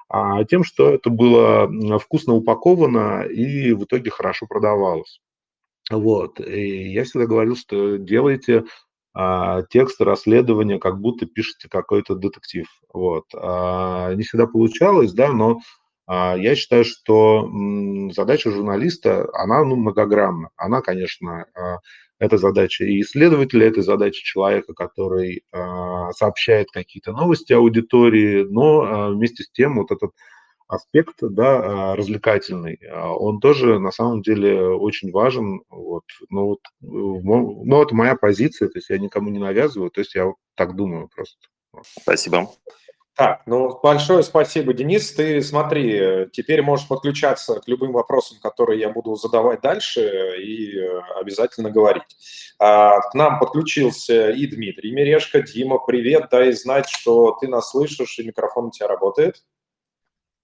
а 0.10 0.44
тем, 0.44 0.64
что 0.64 0.92
это 0.92 1.10
было 1.10 1.68
вкусно 1.98 2.34
упаковано 2.34 3.24
и 3.24 3.74
в 3.74 3.86
итоге 3.86 4.12
хорошо 4.12 4.46
продавалось. 4.46 5.20
Вот. 5.90 6.40
И 6.40 6.92
я 6.92 7.04
всегда 7.04 7.26
говорил, 7.26 7.56
что 7.56 7.98
делайте 7.98 8.64
текст 9.70 10.02
расследования, 10.02 10.80
как 10.80 11.00
будто 11.00 11.26
пишете 11.26 11.70
какой-то 11.70 12.16
детектив. 12.16 12.66
Вот. 12.92 13.26
А, 13.36 14.14
не 14.14 14.24
всегда 14.24 14.48
получалось, 14.48 15.14
да, 15.14 15.32
но 15.32 15.60
а, 16.08 16.36
я 16.36 16.56
считаю, 16.56 16.84
что 16.84 17.50
задача 18.12 18.52
журналиста, 18.52 19.30
она 19.34 19.64
ну, 19.64 19.76
многогранна. 19.76 20.50
Она, 20.58 20.82
конечно, 20.82 21.46
а, 21.56 21.78
это 22.20 22.38
задача 22.38 22.86
и 22.86 23.02
исследователя, 23.02 23.68
это 23.68 23.82
задача 23.82 24.24
человека, 24.24 24.74
который 24.74 25.44
сообщает 26.12 26.68
какие-то 26.72 27.12
новости 27.12 27.52
аудитории, 27.52 28.46
но 28.50 29.10
вместе 29.10 29.44
с 29.44 29.52
тем 29.52 29.76
вот 29.76 29.92
этот 29.92 30.12
аспект, 30.68 31.16
да, 31.22 31.96
развлекательный, 31.96 32.80
он 32.92 33.40
тоже 33.40 33.80
на 33.80 33.92
самом 33.92 34.22
деле 34.22 34.68
очень 34.68 35.12
важен. 35.12 35.64
Вот. 35.70 36.04
Но, 36.30 36.48
вот, 36.48 36.60
но 36.82 37.84
это 37.84 37.96
моя 37.96 38.16
позиция, 38.16 38.70
то 38.70 38.78
есть 38.78 38.90
я 38.90 38.98
никому 38.98 39.30
не 39.30 39.40
навязываю, 39.40 39.92
то 39.92 40.02
есть 40.02 40.16
я 40.16 40.32
так 40.56 40.76
думаю 40.76 41.10
просто. 41.14 41.38
Спасибо. 42.02 42.50
Так, 43.16 43.44
ну 43.46 43.80
большое 43.82 44.24
спасибо, 44.24 44.74
Денис. 44.74 45.12
Ты 45.12 45.40
смотри, 45.44 46.28
теперь 46.32 46.64
можешь 46.64 46.88
подключаться 46.88 47.60
к 47.60 47.68
любым 47.68 47.92
вопросам, 47.92 48.40
которые 48.42 48.80
я 48.80 48.90
буду 48.90 49.14
задавать 49.16 49.62
дальше, 49.62 50.02
и 50.42 50.80
э, 50.80 51.00
обязательно 51.20 51.70
говорить. 51.70 52.18
А, 52.58 53.02
к 53.02 53.14
нам 53.14 53.40
подключился 53.40 54.32
и 54.32 54.48
Дмитрий 54.48 54.92
Мерешко. 54.92 55.44
Дима, 55.44 55.78
привет, 55.78 56.30
дай 56.32 56.54
знать, 56.54 56.90
что 56.90 57.38
ты 57.40 57.48
нас 57.48 57.70
слышишь, 57.70 58.18
и 58.18 58.24
микрофон 58.24 58.66
у 58.66 58.72
тебя 58.72 58.88
работает. 58.88 59.44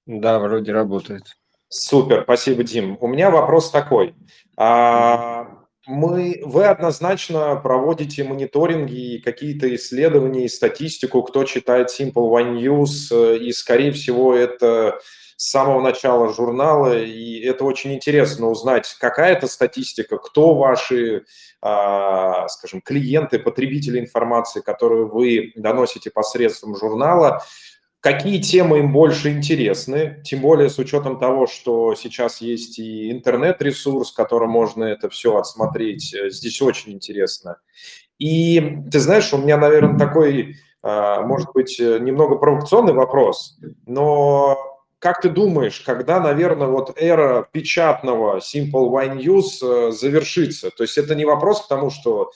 Да, 0.10 0.40
вроде 0.40 0.72
работает. 0.72 1.38
Супер, 1.68 2.24
спасибо, 2.24 2.64
Дим. 2.64 2.98
У 3.00 3.06
меня 3.06 3.30
вопрос 3.30 3.70
такой. 3.70 4.16
А, 4.58 5.48
мы, 5.86 6.42
вы 6.44 6.66
однозначно 6.66 7.56
проводите 7.58 8.24
мониторинги 8.24 9.18
и 9.18 9.22
какие-то 9.22 9.74
исследования 9.76 10.46
и 10.46 10.50
статистику, 10.50 11.22
кто 11.22 11.44
читает 11.44 11.90
Simple 11.90 12.14
One 12.14 12.60
News, 12.60 13.12
э, 13.12 13.38
и, 13.38 13.54
скорее 13.54 13.92
всего, 13.92 14.34
это 14.34 15.00
с 15.38 15.52
самого 15.52 15.80
начала 15.80 16.34
журнала, 16.34 16.98
и 16.98 17.42
это 17.42 17.64
очень 17.64 17.94
интересно 17.94 18.48
узнать, 18.48 18.94
какая 19.00 19.34
это 19.34 19.48
статистика, 19.48 20.18
кто 20.18 20.56
ваши, 20.56 21.26
а, 21.62 22.48
скажем, 22.48 22.82
клиенты, 22.82 23.38
потребители 23.38 24.00
информации, 24.00 24.62
которую 24.62 25.08
вы 25.12 25.54
доносите 25.56 26.10
посредством 26.10 26.76
журнала, 26.76 27.44
какие 28.02 28.42
темы 28.42 28.80
им 28.80 28.94
больше 28.94 29.30
интересны, 29.32 30.22
тем 30.24 30.42
более 30.42 30.70
с 30.70 30.80
учетом 30.80 31.20
того, 31.20 31.48
что 31.48 31.96
сейчас 31.96 32.42
есть 32.42 32.80
и 32.80 33.12
интернет-ресурс, 33.12 34.12
которым 34.12 34.52
можно 34.52 34.86
это 34.86 35.10
все 35.10 35.38
отсмотреть. 35.38 36.14
Э, 36.14 36.30
здесь 36.30 36.62
очень 36.62 36.94
интересно. 36.94 37.58
И 38.18 38.78
ты 38.92 39.00
знаешь, 39.00 39.34
у 39.34 39.38
меня, 39.38 39.58
наверное, 39.58 39.98
такой, 39.98 40.58
а, 40.84 41.22
может 41.22 41.52
быть, 41.54 41.80
э, 41.80 42.00
немного 42.00 42.36
провокационный 42.36 42.94
вопрос, 42.94 43.58
но 43.86 44.58
как 45.00 45.22
ты 45.22 45.30
думаешь, 45.30 45.80
когда, 45.80 46.20
наверное, 46.20 46.68
вот 46.68 47.02
эра 47.02 47.48
печатного 47.50 48.40
Simple 48.40 48.90
Wine 48.90 49.18
News 49.18 49.62
э, 49.62 49.92
завершится? 49.92 50.70
То 50.72 50.84
есть 50.84 50.98
это 50.98 51.16
не 51.16 51.24
вопрос 51.24 51.62
к 51.62 51.70
тому, 51.70 51.90
что 51.90 52.32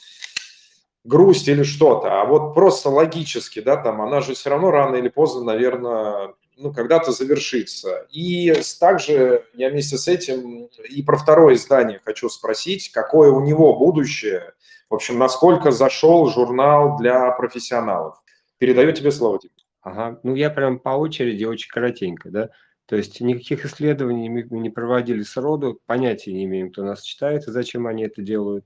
грусть 1.04 1.47
или 1.47 1.64
что-то, 1.64 2.22
а 2.22 2.26
вот 2.26 2.54
просто 2.54 2.89
логически, 2.89 3.60
да, 3.60 3.78
там, 3.78 4.01
она 4.01 4.22
же 4.22 4.34
все 4.34 4.49
равно 4.49 4.72
рано 4.72 4.95
или 4.95 5.10
поздно, 5.10 5.43
наверное, 5.43 6.34
ну, 6.58 6.72
когда-то 6.72 7.12
завершится. 7.12 8.08
И 8.12 8.54
также 8.80 9.45
я 9.54 9.70
вместе 9.70 9.97
с 9.97 10.08
этим 10.08 10.70
и 10.89 11.04
про 11.04 11.18
второе 11.18 11.56
издание 11.56 11.99
хочу 12.04 12.30
спросить, 12.30 12.91
какое 12.91 13.32
у 13.32 13.41
него 13.41 13.78
будущее, 13.78 14.54
в 14.89 14.95
общем, 14.95 15.18
насколько 15.18 15.72
зашел 15.72 16.30
журнал 16.30 16.97
для 16.97 17.32
профессионалов. 17.32 18.22
Передаю 18.58 18.91
тебе 18.93 19.12
слово, 19.12 19.39
Дима. 19.39 19.54
Ага, 19.82 20.20
ну 20.24 20.36
я 20.36 20.49
прям 20.49 20.80
по 20.80 20.89
очереди, 20.89 21.43
очень 21.43 21.70
коротенько, 21.70 22.30
да. 22.30 22.49
То 22.86 22.95
есть 22.95 23.20
никаких 23.20 23.66
исследований 23.66 24.30
мы 24.30 24.43
не 24.51 24.70
проводили 24.70 25.24
сроду, 25.24 25.82
понятия 25.86 26.32
не 26.32 26.45
имеем, 26.45 26.72
кто 26.72 26.84
нас 26.84 27.01
читает 27.01 27.47
и 27.47 27.51
зачем 27.51 27.88
они 27.88 28.04
это 28.04 28.22
делают 28.22 28.66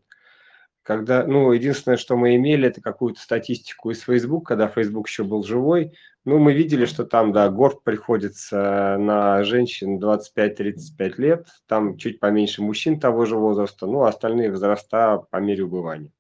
когда, 0.87 1.27
ну, 1.27 1.51
единственное, 1.51 1.97
что 1.97 2.15
мы 2.15 2.37
имели, 2.37 2.69
это 2.69 2.79
какую-то 2.79 3.19
статистику 3.19 3.91
из 3.91 3.99
Facebook, 3.99 4.47
когда 4.47 4.69
Facebook 4.69 5.09
еще 5.09 5.25
был 5.25 5.43
живой. 5.43 5.91
Ну, 6.23 6.39
мы 6.39 6.53
видели, 6.53 6.85
что 6.85 7.03
там, 7.03 7.33
да, 7.33 7.49
горб 7.49 7.83
приходится 7.83 8.95
на 8.97 9.43
женщин 9.43 9.99
25-35 9.99 11.13
лет, 11.17 11.47
там 11.67 11.97
чуть 11.97 12.21
поменьше 12.21 12.61
мужчин 12.61 13.01
того 13.01 13.25
же 13.25 13.35
возраста, 13.35 13.85
ну, 13.85 14.03
остальные 14.03 14.49
возраста 14.49 15.25
по 15.29 15.37
мере 15.37 15.65
убывания. 15.65 16.13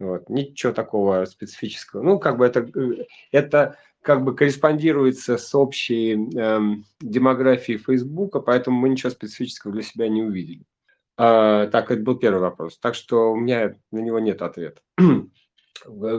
Вот. 0.00 0.28
Ничего 0.28 0.72
такого 0.72 1.24
специфического. 1.26 2.02
Ну, 2.02 2.18
как 2.18 2.38
бы 2.38 2.44
это, 2.44 2.68
это 3.30 3.76
как 4.00 4.24
бы 4.24 4.34
корреспондируется 4.34 5.38
с 5.38 5.54
общей 5.54 6.14
эм, 6.14 6.86
демографией 7.00 7.78
Фейсбука, 7.78 8.40
поэтому 8.40 8.80
мы 8.80 8.88
ничего 8.88 9.10
специфического 9.10 9.72
для 9.72 9.82
себя 9.82 10.08
не 10.08 10.24
увидели. 10.24 10.64
А, 11.16 11.66
так, 11.66 11.90
это 11.90 12.02
был 12.02 12.16
первый 12.16 12.40
вопрос. 12.40 12.78
Так 12.78 12.94
что 12.94 13.32
у 13.32 13.36
меня 13.36 13.74
на 13.90 13.98
него 13.98 14.18
нет 14.18 14.42
ответа. 14.42 14.80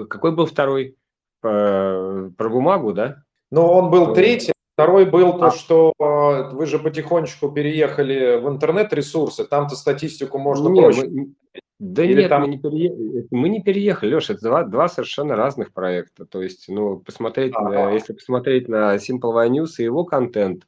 Какой 0.09 0.31
был 0.31 0.45
второй? 0.45 0.97
Про, 1.41 2.31
про 2.37 2.49
бумагу, 2.49 2.93
да? 2.93 3.23
Ну, 3.51 3.65
он 3.65 3.89
был 3.91 4.13
третий. 4.13 4.53
Второй 4.75 5.05
был 5.05 5.37
то, 5.37 5.47
а. 5.47 5.51
что 5.51 5.93
а, 5.99 6.49
вы 6.49 6.65
же 6.65 6.79
потихонечку 6.79 7.51
переехали 7.51 8.39
в 8.39 8.49
интернет-ресурсы, 8.49 9.45
там-то 9.45 9.75
статистику 9.75 10.39
можно 10.39 10.69
не, 10.69 10.81
проще. 10.81 11.07
Мы, 11.07 11.33
да 11.77 12.03
Или 12.03 12.21
нет, 12.21 12.29
там... 12.29 12.41
мы, 12.41 12.47
не 12.47 12.57
переехали, 12.57 13.27
мы 13.29 13.49
не 13.49 13.61
переехали, 13.61 14.09
Леша, 14.11 14.33
это 14.33 14.41
два, 14.41 14.63
два 14.63 14.87
совершенно 14.87 15.35
разных 15.35 15.73
проекта. 15.73 16.25
То 16.25 16.41
есть, 16.41 16.65
ну, 16.69 16.97
посмотреть, 16.97 17.53
на, 17.59 17.91
если 17.91 18.13
посмотреть 18.13 18.67
на 18.67 18.95
Simple 18.95 19.49
News 19.49 19.73
и 19.77 19.83
его 19.83 20.05
контент, 20.05 20.65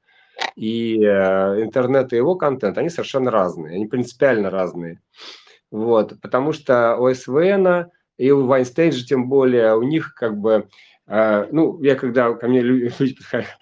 и 0.55 1.03
э, 1.03 1.61
интернет 1.63 2.13
и 2.13 2.17
его 2.17 2.35
контент, 2.35 2.77
они 2.77 2.89
совершенно 2.89 3.31
разные, 3.31 3.75
они 3.75 3.87
принципиально 3.87 4.49
разные. 4.49 5.01
Вот, 5.71 6.19
потому 6.21 6.53
что 6.53 6.97
у 6.97 7.13
СВН 7.13 7.91
и 8.17 8.31
у 8.31 8.45
Вайнстейджа 8.45 9.05
тем 9.05 9.27
более, 9.27 9.75
у 9.75 9.83
них 9.83 10.13
как 10.13 10.37
бы, 10.37 10.69
э, 11.07 11.47
ну, 11.51 11.81
я 11.81 11.95
когда 11.95 12.33
ко 12.33 12.47
мне 12.47 12.61
люди 12.61 13.15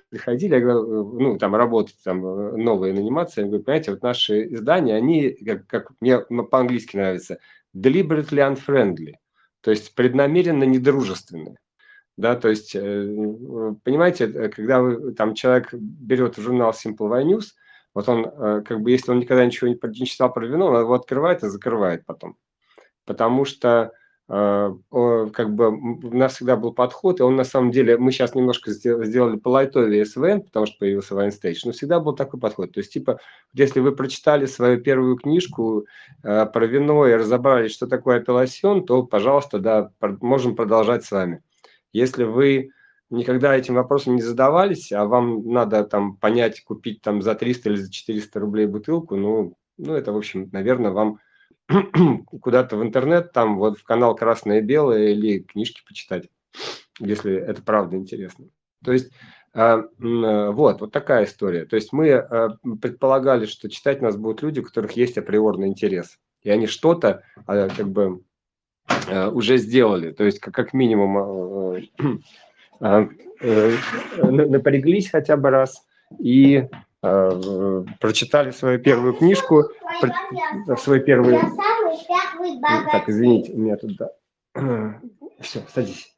приходили, 0.09 0.55
я 0.55 0.59
говорю, 0.59 1.19
ну, 1.19 1.37
там 1.37 1.55
работать, 1.55 1.97
там, 2.03 2.25
э, 2.25 2.57
новые 2.57 2.93
анимации, 2.93 3.41
я 3.41 3.47
говорю, 3.47 3.63
понимаете, 3.63 3.91
вот 3.91 4.03
наши 4.03 4.53
издания, 4.53 4.95
они, 4.95 5.29
как, 5.31 5.67
как 5.67 5.91
мне 5.99 6.19
по-английски 6.19 6.97
нравится, 6.97 7.39
deliberately 7.75 8.55
unfriendly, 8.55 9.13
то 9.61 9.71
есть 9.71 9.95
преднамеренно 9.95 10.65
недружественные. 10.65 11.57
Да, 12.15 12.35
то 12.35 12.49
есть, 12.49 12.75
э, 12.75 13.73
понимаете, 13.83 14.25
э, 14.25 14.49
когда 14.49 14.81
вы, 14.81 15.13
там 15.13 15.33
человек 15.33 15.73
берет 15.73 16.37
журнал 16.37 16.71
Simple 16.71 17.09
Wine 17.09 17.25
News, 17.25 17.45
вот 17.95 18.07
он, 18.07 18.25
э, 18.25 18.61
как 18.65 18.81
бы, 18.81 18.91
если 18.91 19.11
он 19.11 19.19
никогда 19.19 19.45
ничего 19.45 19.67
не, 19.67 19.79
не 19.99 20.05
читал 20.05 20.31
про 20.31 20.45
вино, 20.45 20.67
он 20.67 20.79
его 20.79 20.93
открывает 20.93 21.43
и 21.43 21.49
закрывает 21.49 22.05
потом. 22.05 22.37
Потому 23.05 23.45
что 23.45 23.91
как 24.25 25.53
бы 25.53 25.67
у 25.67 26.15
нас 26.15 26.35
всегда 26.35 26.55
был 26.55 26.73
подход, 26.73 27.19
и 27.19 27.23
он 27.23 27.35
на 27.35 27.43
самом 27.43 27.71
деле, 27.71 27.97
мы 27.97 28.13
сейчас 28.13 28.35
немножко 28.35 28.71
сделали 28.71 29.35
по 29.35 29.49
лайтове 29.49 30.05
СВН, 30.05 30.43
потому 30.43 30.65
что 30.65 30.77
появился 30.79 31.13
Вайнстейдж, 31.13 31.63
но 31.65 31.73
всегда 31.73 31.99
был 31.99 32.15
такой 32.15 32.39
подход. 32.39 32.71
То 32.71 32.79
есть, 32.79 32.93
типа, 32.93 33.19
если 33.51 33.81
вы 33.81 33.93
прочитали 33.93 34.45
свою 34.45 34.79
первую 34.79 35.17
книжку 35.17 35.87
про 36.21 36.65
вино 36.65 37.05
и 37.05 37.13
разобрались, 37.13 37.73
что 37.73 37.85
такое 37.85 38.21
апелласьон, 38.21 38.85
то, 38.85 39.03
пожалуйста, 39.03 39.59
да, 39.59 39.91
можем 40.21 40.55
продолжать 40.55 41.03
с 41.03 41.11
вами. 41.11 41.43
Если 41.93 42.25
вы 42.25 42.71
никогда 43.09 43.55
этим 43.55 43.75
вопросом 43.75 44.15
не 44.15 44.21
задавались, 44.21 44.91
а 44.91 45.05
вам 45.05 45.47
надо 45.49 45.83
там 45.85 46.17
понять, 46.17 46.63
купить 46.63 47.01
там 47.01 47.21
за 47.21 47.35
300 47.35 47.69
или 47.69 47.75
за 47.77 47.91
400 47.91 48.39
рублей 48.39 48.65
бутылку, 48.65 49.15
ну, 49.15 49.55
ну 49.77 49.93
это, 49.93 50.11
в 50.11 50.17
общем, 50.17 50.49
наверное, 50.51 50.91
вам 50.91 51.19
куда-то 52.41 52.75
в 52.75 52.83
интернет, 52.83 53.31
там 53.31 53.57
вот 53.57 53.77
в 53.77 53.83
канал 53.83 54.15
«Красное 54.15 54.59
и 54.59 54.63
белое» 54.63 55.09
или 55.09 55.39
книжки 55.39 55.81
почитать, 55.87 56.27
если 56.99 57.33
это 57.33 57.61
правда 57.61 57.95
интересно. 57.95 58.47
То 58.83 58.91
есть 58.91 59.11
А, 59.55 59.83
вот, 59.99 60.81
вот 60.81 60.91
такая 60.91 61.25
история. 61.25 61.65
То 61.65 61.75
есть 61.75 61.93
мы 61.93 62.57
предполагали, 62.81 63.45
что 63.45 63.69
читать 63.69 64.01
нас 64.01 64.17
будут 64.17 64.41
люди, 64.41 64.59
у 64.59 64.63
которых 64.63 64.93
есть 64.93 65.17
априорный 65.17 65.67
интерес. 65.67 66.17
И 66.41 66.49
они 66.49 66.65
что-то 66.65 67.23
как 67.45 67.89
бы 67.89 68.23
уже 69.31 69.57
сделали. 69.57 70.11
То 70.11 70.23
есть 70.23 70.39
как 70.39 70.73
минимум 70.73 71.83
напряглись 72.79 75.09
хотя 75.09 75.37
бы 75.37 75.49
раз 75.49 75.83
и 76.19 76.67
Э, 77.05 77.83
прочитали 77.99 78.51
свою 78.51 78.79
первую 78.79 79.13
книжку, 79.13 79.65
свой 80.77 81.01
первый... 81.01 81.37
Так, 82.91 83.09
извините, 83.09 83.51
у 83.51 83.57
меня 83.57 83.75
тут... 83.75 83.99
Все, 85.41 85.59
садись. 85.67 86.15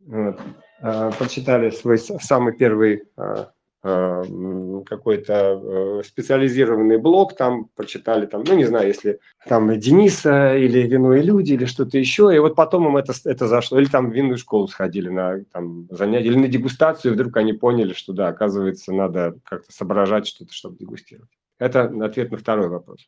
Вот. 0.00 0.40
Э, 0.82 1.12
прочитали 1.16 1.70
свой 1.70 1.98
самый 1.98 2.56
первый 2.56 3.04
э, 3.16 3.16
Э, 3.16 3.46
какой-то 3.84 5.60
э, 5.62 6.02
специализированный 6.06 6.96
блог, 6.96 7.36
там 7.36 7.66
прочитали, 7.76 8.24
там, 8.24 8.42
ну, 8.46 8.56
не 8.56 8.64
знаю, 8.64 8.88
если 8.88 9.20
там 9.46 9.78
Дениса 9.78 10.56
или 10.56 10.86
Вино 10.88 11.14
и 11.14 11.22
люди 11.22 11.52
или 11.52 11.66
что-то 11.66 11.98
еще, 11.98 12.34
и 12.34 12.38
вот 12.38 12.54
потом 12.54 12.88
им 12.88 12.96
это, 12.96 13.12
это 13.26 13.46
зашло, 13.46 13.78
или 13.78 13.86
там 13.86 14.10
в 14.10 14.14
винную 14.14 14.38
школу 14.38 14.68
сходили 14.68 15.10
на 15.10 15.44
там, 15.52 15.86
занятия, 15.90 16.28
или 16.28 16.38
на 16.38 16.48
дегустацию, 16.48 17.12
и 17.12 17.14
вдруг 17.14 17.36
они 17.36 17.52
поняли, 17.52 17.92
что 17.92 18.14
да, 18.14 18.28
оказывается, 18.28 18.90
надо 18.94 19.36
как-то 19.44 19.70
соображать 19.70 20.26
что-то, 20.26 20.54
чтобы 20.54 20.78
дегустировать. 20.78 21.30
Это 21.58 21.82
ответ 22.02 22.30
на 22.30 22.38
второй 22.38 22.68
вопрос. 22.68 23.06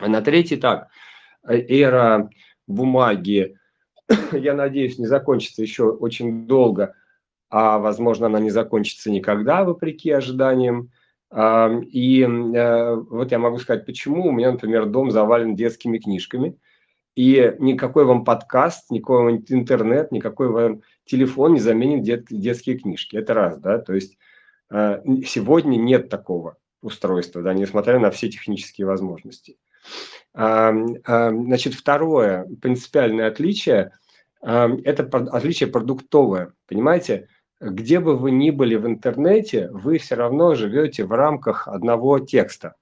А 0.00 0.08
на 0.08 0.20
третий 0.20 0.56
так, 0.56 0.88
эра 1.46 2.28
бумаги, 2.66 3.56
я 4.32 4.54
надеюсь, 4.54 4.98
не 4.98 5.06
закончится 5.06 5.62
еще 5.62 5.90
очень 5.90 6.48
долго– 6.48 6.96
а 7.52 7.78
возможно 7.78 8.26
она 8.26 8.40
не 8.40 8.48
закончится 8.48 9.10
никогда, 9.10 9.62
вопреки 9.62 10.10
ожиданиям. 10.10 10.90
И 11.30 12.22
э, 12.22 12.94
вот 12.94 13.30
я 13.30 13.38
могу 13.38 13.58
сказать, 13.58 13.84
почему. 13.84 14.28
У 14.28 14.32
меня, 14.32 14.52
например, 14.52 14.86
дом 14.86 15.10
завален 15.10 15.54
детскими 15.54 15.98
книжками, 15.98 16.56
и 17.14 17.54
никакой 17.58 18.06
вам 18.06 18.24
подкаст, 18.24 18.90
никакой 18.90 19.16
вам 19.16 19.44
интернет, 19.48 20.12
никакой 20.12 20.48
вам 20.48 20.80
телефон 21.04 21.52
не 21.52 21.60
заменит 21.60 22.02
дет, 22.02 22.24
детские 22.30 22.78
книжки. 22.78 23.16
Это 23.16 23.34
раз, 23.34 23.58
да, 23.58 23.78
то 23.78 23.92
есть 23.92 24.16
э, 24.70 25.02
сегодня 25.26 25.76
нет 25.76 26.08
такого 26.08 26.56
устройства, 26.80 27.42
да, 27.42 27.52
несмотря 27.52 27.98
на 27.98 28.10
все 28.10 28.30
технические 28.30 28.86
возможности. 28.86 29.58
Значит, 30.34 31.74
второе 31.74 32.46
принципиальное 32.62 33.28
отличие– 33.28 33.92
это 34.40 35.02
отличие 35.30 35.68
продуктовое, 35.68 36.54
понимаете? 36.66 37.28
Где 37.62 38.00
бы 38.00 38.16
вы 38.16 38.32
ни 38.32 38.50
были 38.50 38.74
в 38.74 38.86
интернете, 38.86 39.68
вы 39.70 39.98
все 39.98 40.16
равно 40.16 40.54
живете 40.54 41.04
в 41.04 41.12
рамках 41.12 41.68
одного 41.68 42.18
текста, 42.18 42.74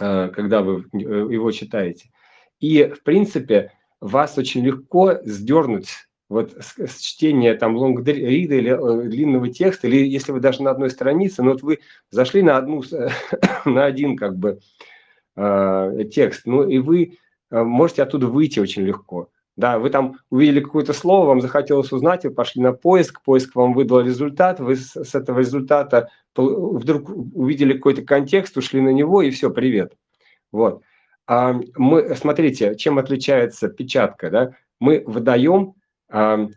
э, 0.00 0.28
когда 0.28 0.62
вы 0.62 0.86
э, 0.92 0.98
его 0.98 1.50
читаете. 1.50 2.10
И, 2.58 2.84
в 2.84 3.02
принципе, 3.02 3.72
вас 4.00 4.38
очень 4.38 4.64
легко 4.64 5.18
сдернуть 5.24 5.90
вот 6.30 6.56
с, 6.58 7.00
чтения 7.00 7.54
там 7.54 7.76
лонгрида 7.76 8.54
или 8.54 8.70
э, 8.70 9.08
длинного 9.08 9.48
текста, 9.50 9.88
или 9.88 10.08
если 10.08 10.32
вы 10.32 10.40
даже 10.40 10.62
на 10.62 10.70
одной 10.70 10.88
странице, 10.88 11.42
но 11.42 11.52
вот 11.52 11.62
вы 11.62 11.80
зашли 12.10 12.40
на 12.40 12.56
одну, 12.56 12.82
на 13.66 13.84
один 13.84 14.16
как 14.16 14.36
бы 14.36 14.60
текст, 16.12 16.42
ну 16.46 16.62
и 16.62 16.78
вы 16.78 17.18
можете 17.50 18.04
оттуда 18.04 18.28
выйти 18.28 18.60
очень 18.60 18.82
легко. 18.82 19.30
Да, 19.56 19.78
вы 19.78 19.90
там 19.90 20.16
увидели 20.30 20.60
какое-то 20.60 20.92
слово, 20.92 21.26
вам 21.26 21.40
захотелось 21.40 21.92
узнать, 21.92 22.24
вы 22.24 22.30
пошли 22.30 22.60
на 22.60 22.72
поиск, 22.72 23.22
поиск 23.22 23.54
вам 23.54 23.72
выдал 23.72 24.00
результат, 24.00 24.58
вы 24.58 24.74
с, 24.74 25.14
этого 25.14 25.38
результата 25.38 26.08
вдруг 26.34 27.08
увидели 27.08 27.74
какой-то 27.74 28.02
контекст, 28.02 28.56
ушли 28.56 28.80
на 28.80 28.88
него 28.88 29.22
и 29.22 29.30
все, 29.30 29.50
привет. 29.50 29.96
Вот. 30.50 30.82
А 31.26 31.54
мы, 31.76 32.16
смотрите, 32.16 32.74
чем 32.74 32.98
отличается 32.98 33.68
печатка, 33.68 34.30
да? 34.30 34.50
Мы 34.80 35.04
выдаем 35.06 35.74
а, 36.10 36.48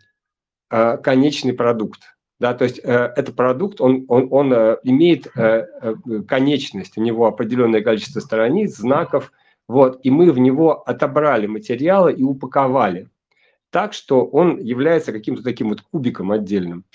а, 0.69 0.97
конечный 0.97 1.53
продукт, 1.53 2.01
да, 2.39 2.53
то 2.53 2.65
есть 2.65 2.79
э, 2.83 3.13
этот 3.15 3.35
продукт, 3.35 3.81
он, 3.81 4.05
он, 4.07 4.27
он 4.29 4.53
э, 4.53 4.77
имеет 4.83 5.25
э, 5.35 5.65
э, 5.81 5.95
конечность, 6.27 6.97
у 6.97 7.01
него 7.01 7.25
определенное 7.25 7.81
количество 7.81 8.19
страниц, 8.19 8.75
знаков, 8.75 9.31
вот, 9.67 9.99
и 10.03 10.09
мы 10.09 10.31
в 10.31 10.39
него 10.39 10.81
отобрали 10.83 11.47
материалы 11.47 12.13
и 12.13 12.23
упаковали 12.23 13.09
так, 13.69 13.93
что 13.93 14.25
он 14.25 14.59
является 14.59 15.11
каким-то 15.11 15.43
таким 15.43 15.69
вот 15.69 15.81
кубиком 15.81 16.31
отдельным. 16.31 16.85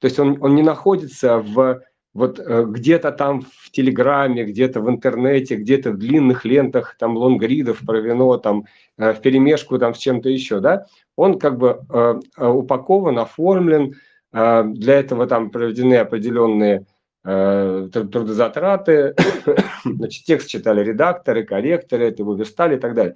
То 0.00 0.06
есть 0.06 0.18
он, 0.18 0.38
он 0.40 0.54
не 0.54 0.62
находится 0.62 1.38
в 1.38 1.80
вот 2.14 2.40
э, 2.40 2.64
где-то 2.66 3.12
там 3.12 3.42
в 3.42 3.70
Телеграме, 3.70 4.44
где-то 4.44 4.80
в 4.80 4.90
интернете, 4.90 5.56
где-то 5.56 5.92
в 5.92 5.98
длинных 5.98 6.44
лентах, 6.44 6.96
там 6.98 7.16
лонгридов 7.16 7.80
про 7.86 8.38
там 8.38 8.64
э, 8.96 9.12
в 9.12 9.20
перемешку 9.20 9.78
там 9.78 9.94
с 9.94 9.98
чем-то 9.98 10.28
еще, 10.28 10.60
да, 10.60 10.86
он 11.16 11.38
как 11.38 11.58
бы 11.58 11.80
э, 11.88 12.20
упакован, 12.38 13.18
оформлен, 13.18 13.94
для 14.30 14.94
этого 15.00 15.26
там 15.26 15.48
проведены 15.48 15.94
определенные 15.94 16.84
трудозатраты, 17.28 19.14
значит, 19.84 20.24
текст 20.24 20.48
читали 20.48 20.82
редакторы, 20.82 21.44
корректоры, 21.44 22.06
это 22.06 22.22
его 22.22 22.34
верстали 22.34 22.76
и 22.76 22.78
так 22.78 22.94
далее. 22.94 23.14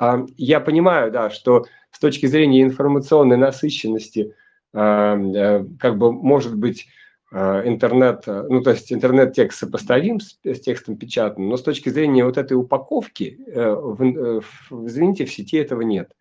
А, 0.00 0.24
я 0.36 0.60
понимаю, 0.60 1.12
да, 1.12 1.30
что 1.30 1.66
с 1.90 1.98
точки 1.98 2.26
зрения 2.26 2.62
информационной 2.62 3.36
насыщенности, 3.36 4.34
а, 4.72 5.16
э, 5.16 5.64
как 5.78 5.98
бы 5.98 6.12
может 6.12 6.56
быть 6.56 6.86
а, 7.32 7.62
интернет, 7.66 8.24
ну 8.26 8.62
то 8.62 8.70
есть 8.70 8.92
интернет-текст 8.92 9.58
сопоставим 9.58 10.20
с, 10.20 10.38
с 10.42 10.60
текстом 10.60 10.96
печатным, 10.96 11.48
но 11.48 11.56
с 11.56 11.62
точки 11.62 11.90
зрения 11.90 12.24
вот 12.24 12.38
этой 12.38 12.54
упаковки, 12.54 13.38
э, 13.46 13.74
в, 13.74 14.42
извините, 14.86 15.26
в 15.26 15.32
сети 15.32 15.58
этого 15.58 15.82
нет. 15.82 16.12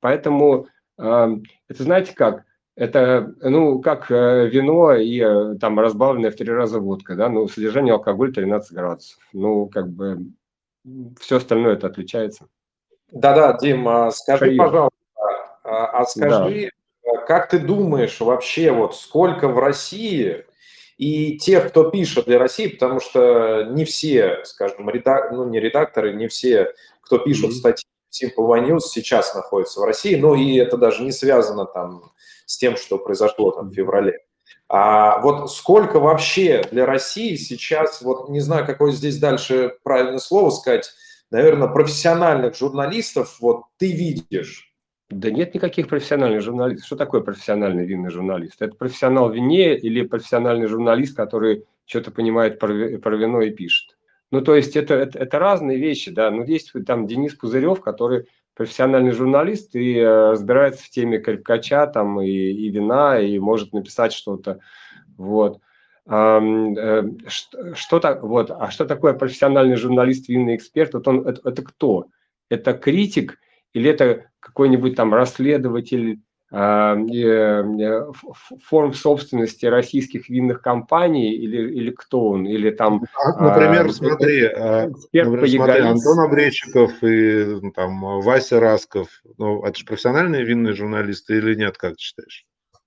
Поэтому 0.00 0.66
это 0.96 1.82
знаете 1.82 2.14
как, 2.14 2.44
это, 2.76 3.34
ну, 3.40 3.80
как 3.80 4.10
э, 4.10 4.48
вино 4.48 4.94
и 4.94 5.20
э, 5.20 5.56
там 5.60 5.78
разбавленная 5.78 6.30
в 6.30 6.36
три 6.36 6.50
раза 6.50 6.80
водка, 6.80 7.14
да, 7.14 7.28
ну, 7.28 7.48
содержание 7.48 7.94
алкоголя 7.94 8.32
13 8.32 8.72
градусов. 8.72 9.18
Ну, 9.32 9.66
как 9.66 9.88
бы 9.88 10.18
все 11.20 11.36
остальное 11.36 11.74
это 11.74 11.88
отличается. 11.88 12.46
Да-да, 13.12 13.58
Дим, 13.60 13.86
а 13.88 14.10
скажи, 14.12 14.46
Привет. 14.46 14.58
пожалуйста, 14.58 14.96
а, 15.64 15.86
а 15.86 16.04
скажи, 16.06 16.70
да. 17.04 17.20
как 17.26 17.50
ты 17.50 17.58
думаешь 17.58 18.18
вообще, 18.20 18.72
вот 18.72 18.96
сколько 18.96 19.48
в 19.48 19.58
России 19.58 20.44
и 20.96 21.38
тех, 21.38 21.68
кто 21.68 21.90
пишет 21.90 22.26
для 22.26 22.38
России, 22.38 22.68
потому 22.68 23.00
что 23.00 23.64
не 23.64 23.84
все, 23.84 24.44
скажем, 24.44 24.88
редак... 24.88 25.32
ну, 25.32 25.48
не 25.48 25.58
редакторы, 25.58 26.14
не 26.14 26.28
все, 26.28 26.72
кто 27.00 27.18
пишут 27.18 27.50
mm-hmm. 27.50 27.54
статьи 27.54 27.84
Simple 28.10 28.46
One 28.46 28.68
News, 28.68 28.80
сейчас 28.80 29.34
находятся 29.34 29.80
в 29.80 29.84
России, 29.84 30.14
ну 30.16 30.34
и 30.34 30.56
это 30.56 30.76
даже 30.76 31.02
не 31.02 31.12
связано 31.12 31.64
там 31.66 32.09
с 32.50 32.58
тем, 32.58 32.76
что 32.76 32.98
произошло 32.98 33.52
там 33.52 33.68
в 33.68 33.74
феврале. 33.74 34.18
А 34.68 35.20
вот 35.20 35.52
сколько 35.52 36.00
вообще 36.00 36.64
для 36.72 36.84
России 36.84 37.36
сейчас, 37.36 38.02
вот 38.02 38.28
не 38.28 38.40
знаю, 38.40 38.66
какое 38.66 38.90
здесь 38.90 39.18
дальше 39.18 39.76
правильное 39.84 40.18
слово 40.18 40.50
сказать, 40.50 40.90
наверное, 41.30 41.68
профессиональных 41.68 42.56
журналистов 42.56 43.36
вот 43.40 43.62
ты 43.76 43.92
видишь? 43.92 44.74
Да 45.10 45.30
нет 45.30 45.54
никаких 45.54 45.86
профессиональных 45.86 46.42
журналистов. 46.42 46.86
Что 46.86 46.96
такое 46.96 47.20
профессиональный 47.20 47.86
винный 47.86 48.10
журналист? 48.10 48.60
Это 48.60 48.74
профессионал 48.74 49.28
в 49.28 49.34
вине 49.34 49.76
или 49.76 50.02
профессиональный 50.02 50.66
журналист, 50.66 51.16
который 51.16 51.66
что-то 51.84 52.10
понимает 52.10 52.58
про, 52.58 52.98
про 52.98 53.16
вино 53.16 53.42
и 53.42 53.50
пишет? 53.50 53.96
Ну, 54.32 54.40
то 54.40 54.56
есть 54.56 54.74
это, 54.74 54.94
это, 54.94 55.20
это 55.20 55.38
разные 55.38 55.78
вещи, 55.78 56.10
да. 56.10 56.32
Ну, 56.32 56.44
есть 56.44 56.72
там 56.84 57.06
Денис 57.06 57.34
Пузырев, 57.34 57.80
который 57.80 58.26
профессиональный 58.54 59.12
журналист 59.12 59.74
и 59.74 59.96
э, 59.96 60.30
разбирается 60.30 60.84
в 60.84 60.90
теме 60.90 61.18
крепкача 61.18 61.86
там 61.86 62.20
и, 62.20 62.28
и 62.28 62.68
вина, 62.70 63.18
и 63.18 63.38
может 63.38 63.72
написать 63.72 64.12
что-то. 64.12 64.60
Вот. 65.16 65.60
Э, 66.06 67.02
что, 67.26 67.74
что 67.74 68.00
так, 68.00 68.22
вот. 68.22 68.50
А 68.50 68.70
что 68.70 68.84
такое 68.84 69.14
профессиональный 69.14 69.76
журналист, 69.76 70.28
винный 70.28 70.56
эксперт? 70.56 70.94
Вот 70.94 71.08
он, 71.08 71.26
это, 71.26 71.48
это 71.48 71.62
кто? 71.62 72.06
Это 72.48 72.72
критик 72.72 73.38
или 73.72 73.90
это 73.90 74.26
какой-нибудь 74.40 74.96
там 74.96 75.14
расследователь 75.14 76.20
форм 78.64 78.92
собственности 78.92 79.66
российских 79.66 80.28
винных 80.28 80.62
компаний 80.62 81.32
или, 81.32 81.72
или 81.72 81.90
кто 81.92 82.30
он, 82.30 82.44
или 82.44 82.70
там... 82.70 83.04
А, 83.14 83.50
например, 83.50 83.86
а, 83.86 83.92
смотри, 83.92 84.48
например, 85.12 85.48
смотри 85.48 85.80
Антон 85.80 86.20
Обречиков 86.20 86.90
и 87.04 87.44
ну, 87.62 87.70
там 87.70 88.00
Вася 88.20 88.58
Расков, 88.58 89.08
ну, 89.38 89.64
это 89.64 89.78
же 89.78 89.84
профессиональные 89.84 90.44
винные 90.44 90.74
журналисты 90.74 91.38
или 91.38 91.54
нет, 91.54 91.78
как 91.78 91.92
ты 91.92 92.00
считаешь? 92.00 92.44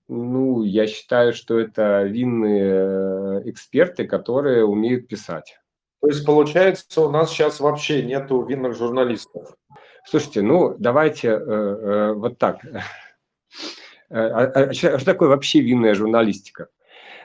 Ну, 0.09 0.63
я 0.63 0.85
считаю, 0.85 1.33
что 1.33 1.57
это 1.57 2.03
винные 2.03 2.73
э, 2.73 3.41
эксперты, 3.45 4.05
которые 4.05 4.65
умеют 4.65 5.07
писать. 5.07 5.57
То 6.01 6.09
есть, 6.09 6.25
получается, 6.25 7.01
у 7.01 7.09
нас 7.09 7.31
сейчас 7.31 7.61
вообще 7.61 8.03
нету 8.03 8.43
винных 8.43 8.75
журналистов? 8.75 9.55
Слушайте, 10.05 10.41
ну, 10.41 10.75
давайте 10.77 11.29
э, 11.29 11.33
э, 11.37 12.13
вот 12.13 12.37
так. 12.37 12.59
Э, 14.09 14.15
а, 14.15 14.43
а, 14.45 14.73
что 14.73 15.03
такое 15.03 15.29
вообще 15.29 15.61
винная 15.61 15.93
журналистика? 15.93 16.69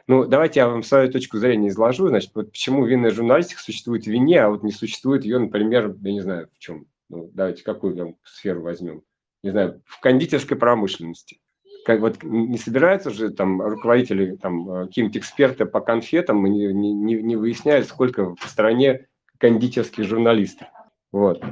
Ну, 0.07 0.25
давайте 0.25 0.61
я 0.61 0.69
вам 0.69 0.83
свою 0.83 1.13
точку 1.13 1.37
зрения 1.37 1.69
изложу. 1.69 2.09
Значит, 2.09 2.31
вот 2.35 2.51
почему 2.51 2.87
винная 2.87 3.11
журналистика 3.11 3.61
существует 3.61 4.05
в 4.05 4.07
вине, 4.07 4.41
а 4.41 4.49
вот 4.49 4.63
не 4.63 4.73
существует 4.73 5.25
ее, 5.25 5.39
например, 5.39 5.95
я 6.01 6.13
не 6.13 6.23
знаю, 6.23 6.49
в 6.55 6.59
чем. 6.59 6.87
Ну, 7.11 7.31
давайте 7.35 7.63
какую 7.63 7.95
там 7.95 8.17
сферу 8.25 8.63
возьмем. 8.63 9.03
Не 9.43 9.51
знаю, 9.51 9.83
в 9.85 10.01
кондитерской 10.01 10.57
промышленности. 10.57 11.41
Как 11.85 12.01
вот 12.01 12.23
не 12.23 12.57
собираются 12.59 13.11
же 13.11 13.31
там 13.31 13.61
руководители, 13.61 14.37
там 14.37 14.71
э, 14.71 14.87
какие-нибудь 14.87 15.19
эксперты 15.19 15.65
по 15.67 15.81
конфетам 15.81 16.47
и 16.47 16.51
не, 16.51 16.93
не, 16.93 17.23
не 17.23 17.37
выясняют, 17.37 17.87
сколько 17.87 18.35
в 18.35 18.49
стране 18.49 19.07
кондитерских 19.39 20.05
журналистов. 20.05 20.69
Вот. 21.13 21.43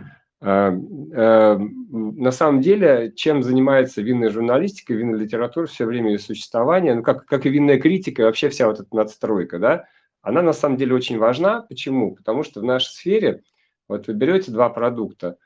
А, 0.48 0.72
а, 1.16 1.58
на 1.58 2.30
самом 2.30 2.60
деле, 2.60 3.12
чем 3.16 3.42
занимается 3.42 4.00
винная 4.00 4.30
журналистика, 4.30 4.94
винная 4.94 5.18
литература 5.18 5.66
все 5.66 5.86
время 5.86 6.12
ее 6.12 6.20
существования, 6.20 6.94
ну, 6.94 7.02
как, 7.02 7.26
как 7.26 7.46
и 7.46 7.48
винная 7.48 7.80
критика, 7.80 8.22
и 8.22 8.24
вообще 8.24 8.48
вся 8.48 8.68
вот 8.68 8.78
эта 8.78 8.94
надстройка, 8.94 9.58
да, 9.58 9.86
она 10.22 10.42
на 10.42 10.52
самом 10.52 10.76
деле 10.76 10.94
очень 10.94 11.18
важна. 11.18 11.62
Почему? 11.62 12.14
Потому 12.14 12.44
что 12.44 12.60
в 12.60 12.64
нашей 12.64 12.92
сфере, 12.92 13.42
вот 13.88 14.06
вы 14.06 14.14
берете 14.14 14.52
два 14.52 14.68
продукта, 14.68 15.36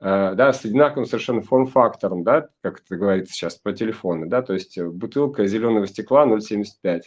а, 0.00 0.34
да, 0.34 0.52
с 0.52 0.64
одинаковым 0.64 1.06
совершенно 1.06 1.42
форм-фактором, 1.42 2.24
да, 2.24 2.48
как 2.60 2.80
это 2.80 2.96
говорится 2.96 3.32
сейчас 3.32 3.54
про 3.54 3.72
телефоны, 3.72 4.26
да, 4.26 4.42
то 4.42 4.52
есть 4.52 4.76
бутылка 4.80 5.46
зеленого 5.46 5.86
стекла 5.86 6.26
0,75, 6.26 7.02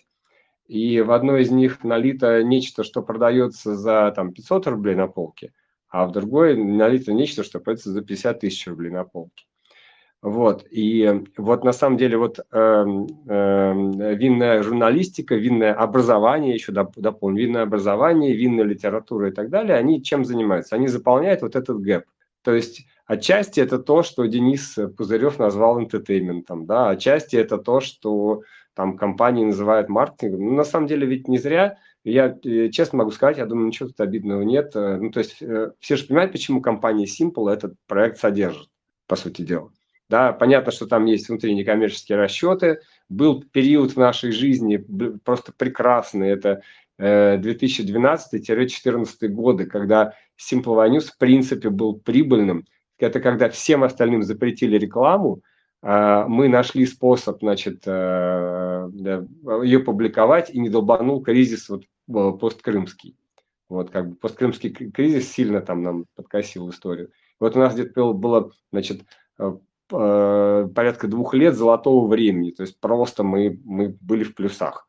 и 0.68 1.02
в 1.02 1.12
одной 1.12 1.41
из 1.41 1.52
них 1.52 1.84
налито 1.84 2.41
нечто, 2.41 2.86
что 2.86 3.02
продается 3.02 3.76
за 3.76 4.14
там 4.16 4.32
500 4.32 4.68
рублей 4.68 4.96
на 4.96 5.08
полке– 5.08 5.52
а 5.94 6.08
в 6.08 6.12
другой 6.12 6.58
налито 6.58 7.14
нечто, 7.14 7.44
что 7.44 7.60
продается 7.60 7.91
за 7.91 8.02
50 8.02 8.39
тысяч 8.39 8.66
рублей 8.68 8.89
на 8.89 9.04
полке. 9.04 9.46
Вот, 10.24 10.66
и 10.72 11.22
вот 11.38 11.64
на 11.64 11.72
самом 11.72 11.98
деле 11.98 12.18
вот 12.18 12.39
э, 12.39 12.44
э, 12.52 14.16
винная 14.16 14.64
журналистика, 14.64 15.36
винное 15.36 15.74
образование, 15.74 16.54
еще 16.56 16.72
доп, 16.72 16.94
дополню, 16.96 17.41
винное 17.41 17.62
образование, 17.62 18.34
винная 18.34 18.64
литература 18.64 19.30
и 19.30 19.32
так 19.32 19.50
далее, 19.50 19.76
они 19.76 20.02
чем 20.02 20.26
занимаются? 20.26 20.76
Они 20.76 20.88
заполняют 20.88 21.44
вот 21.44 21.56
этот 21.56 21.80
гэп. 21.80 22.06
То 22.41 22.56
есть 22.56 22.88
отчасти 23.06 23.60
это 23.60 23.78
то, 23.78 24.02
что 24.02 24.26
Денис 24.26 24.80
Пузырев 24.98 25.38
назвал 25.38 25.80
энтетейментом, 25.80 26.66
да, 26.66 26.89
отчасти 26.89 27.36
это 27.36 27.60
то, 27.60 27.82
что 27.82 28.41
там 28.74 28.98
компании 28.98 29.46
называют 29.46 29.89
маркетингом. 29.89 30.44
Но 30.48 30.52
на 30.54 30.64
самом 30.64 30.88
деле 30.88 31.06
ведь 31.06 31.28
не 31.28 31.38
зря 31.38 31.78
я 32.04 32.38
э, 32.43 32.70
честно 32.70 32.97
могу 32.99 33.10
сказать, 33.12 33.38
я 33.38 33.45
думаю, 33.45 33.68
ничего 33.68 33.88
тут 33.89 34.01
обидного 34.01 34.41
нет. 34.41 34.76
Э, 34.76 34.97
ну, 34.97 35.10
то 35.10 35.20
есть 35.20 35.41
э, 35.41 35.72
все 35.80 35.95
же 35.95 36.06
понимают, 36.06 36.34
почему 36.34 36.62
компания 36.62 37.06
Simple 37.06 37.49
этот 37.51 37.76
проект 37.88 38.20
содержит, 38.20 38.68
по 39.08 39.16
сути 39.16 39.43
дела. 39.43 39.72
Да, 40.10 40.34
понятно, 40.34 40.74
что 40.74 40.86
там 40.86 41.06
есть 41.06 41.30
внутренние 41.30 41.64
коммерческие 41.64 42.18
расчеты. 42.18 42.82
Был 43.08 43.41
период 43.41 43.93
в 43.93 43.97
нашей 43.97 44.32
жизни 44.32 44.84
просто 45.24 45.54
прекрасный. 45.58 46.28
Это 46.30 46.62
2012-2014 46.99 49.28
годы, 49.30 49.66
когда 49.66 50.14
Simple 50.38 50.91
News 50.91 51.06
в 51.06 51.18
принципе 51.18 51.70
был 51.70 51.99
прибыльным. 51.99 52.66
Это 52.99 53.22
когда 53.22 53.49
всем 53.49 53.84
остальным 53.84 54.22
запретили 54.24 54.78
рекламу, 54.78 55.41
а, 55.82 56.28
мы 56.28 56.49
нашли 56.49 56.86
способ, 56.86 57.39
значит, 57.39 57.88
ее 57.88 59.80
публиковать 59.80 60.51
и 60.51 60.60
не 60.60 60.70
долбанул 60.70 61.24
кризис 61.24 61.70
вот 61.70 61.86
посткрымский. 62.08 63.18
Вот 63.70 63.89
как 63.89 64.10
бы 64.10 64.16
посткрымский 64.16 64.70
кризис 64.91 65.32
сильно 65.32 65.62
там 65.62 65.82
нам 65.82 66.06
подкосил 66.16 66.70
историю. 66.70 67.12
Вот 67.39 67.56
у 67.56 67.60
нас 67.60 67.74
где-то 67.74 68.14
было, 68.14 68.51
значит, 68.72 69.01
э, 69.39 69.58
э, 69.91 70.68
порядка 70.76 71.08
двух 71.08 71.34
лет 71.34 71.56
золотого 71.56 72.08
времени, 72.08 72.51
то 72.51 72.64
есть 72.64 72.80
просто 72.80 73.24
мы, 73.24 73.60
мы 73.64 73.89
были 73.99 74.24
в 74.24 74.36
плюсах. 74.36 74.88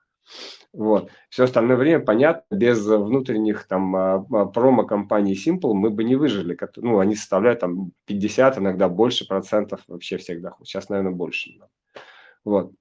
Вот. 0.73 1.11
Все 1.29 1.45
остальное 1.45 1.77
время, 1.77 2.05
понятно, 2.05 2.57
без 2.57 2.85
внутренних 2.85 3.67
там 3.69 3.95
а, 3.95 4.27
а, 4.33 4.47
промо-компаний 4.47 5.35
Simple 5.35 5.73
мы 5.73 5.91
бы 5.91 6.03
не 6.03 6.17
выжили. 6.17 6.59
Ну, 6.77 6.99
они 6.99 7.15
составляют 7.15 7.61
там 7.61 7.93
50, 8.07 8.59
иногда 8.59 8.89
больше 8.89 9.27
процентов 9.27 9.83
вообще 9.87 10.17
всех 10.17 10.43
доходов. 10.43 10.67
Сейчас, 10.67 10.89
наверное, 10.89 11.13
больше. 11.13 11.51
Вот. 12.45 12.73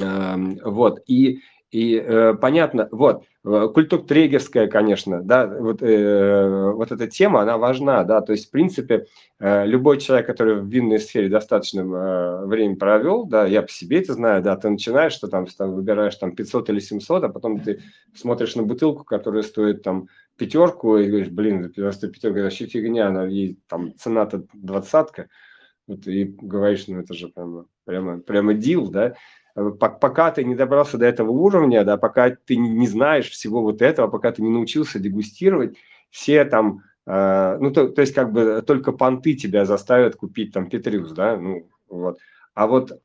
Эм, 0.00 0.58
вот. 0.64 1.02
И 1.06 1.40
и 1.74 1.96
э, 1.96 2.34
понятно, 2.34 2.88
вот, 2.92 3.24
э, 3.44 3.68
культура 3.74 4.00
трегерская, 4.00 4.68
конечно, 4.68 5.20
да, 5.22 5.44
вот, 5.48 5.82
э, 5.82 6.70
вот 6.70 6.92
эта 6.92 7.08
тема, 7.08 7.42
она 7.42 7.58
важна, 7.58 8.04
да, 8.04 8.20
то 8.20 8.30
есть, 8.30 8.46
в 8.46 8.50
принципе, 8.52 9.06
э, 9.40 9.66
любой 9.66 9.98
человек, 9.98 10.24
который 10.24 10.60
в 10.60 10.68
винной 10.68 11.00
сфере 11.00 11.28
достаточно 11.28 11.80
э, 11.80 12.46
время 12.46 12.76
провел, 12.76 13.24
да, 13.24 13.44
я 13.44 13.60
по 13.60 13.68
себе 13.68 13.98
это 13.98 14.12
знаю, 14.14 14.40
да, 14.40 14.54
ты 14.54 14.70
начинаешь, 14.70 15.14
что 15.14 15.26
там, 15.26 15.46
там 15.46 15.74
выбираешь 15.74 16.14
там 16.14 16.36
500 16.36 16.70
или 16.70 16.78
700, 16.78 17.24
а 17.24 17.28
потом 17.28 17.58
ты 17.58 17.82
смотришь 18.14 18.54
на 18.54 18.62
бутылку, 18.62 19.02
которая 19.02 19.42
стоит 19.42 19.82
там 19.82 20.06
пятерку, 20.36 20.96
и 20.98 21.08
говоришь, 21.08 21.30
блин, 21.30 21.72
просто 21.72 22.06
пятерка, 22.06 22.40
вообще 22.42 22.66
фигня, 22.66 23.08
она, 23.08 23.26
ей 23.26 23.58
там 23.66 23.96
цена-то 23.98 24.44
двадцатка, 24.52 25.28
вот, 25.88 26.06
и 26.06 26.22
говоришь, 26.22 26.86
ну 26.86 27.00
это 27.00 27.14
же 27.14 27.30
прямо, 27.30 27.66
прямо, 27.84 28.20
прямо 28.20 28.54
дил, 28.54 28.92
да, 28.92 29.08
Э, 29.08 29.14
пока 29.54 30.30
ты 30.30 30.44
не 30.44 30.54
добрался 30.54 30.98
до 30.98 31.06
этого 31.06 31.30
уровня, 31.30 31.84
да, 31.84 31.96
пока 31.96 32.30
ты 32.30 32.56
не 32.56 32.86
знаешь 32.86 33.30
всего 33.30 33.62
вот 33.62 33.82
этого, 33.82 34.08
пока 34.08 34.32
ты 34.32 34.42
не 34.42 34.50
научился 34.50 34.98
дегустировать, 34.98 35.76
все 36.10 36.44
там, 36.44 36.82
э, 37.06 37.56
ну, 37.60 37.70
то, 37.70 37.88
то 37.88 38.00
есть 38.00 38.14
как 38.14 38.32
бы 38.32 38.62
только 38.66 38.92
понты 38.92 39.34
тебя 39.34 39.64
заставят 39.64 40.16
купить 40.16 40.52
там 40.52 40.68
Петриус, 40.68 41.12
да, 41.12 41.36
ну, 41.36 41.68
вот. 41.88 42.18
А 42.54 42.66
вот 42.66 43.00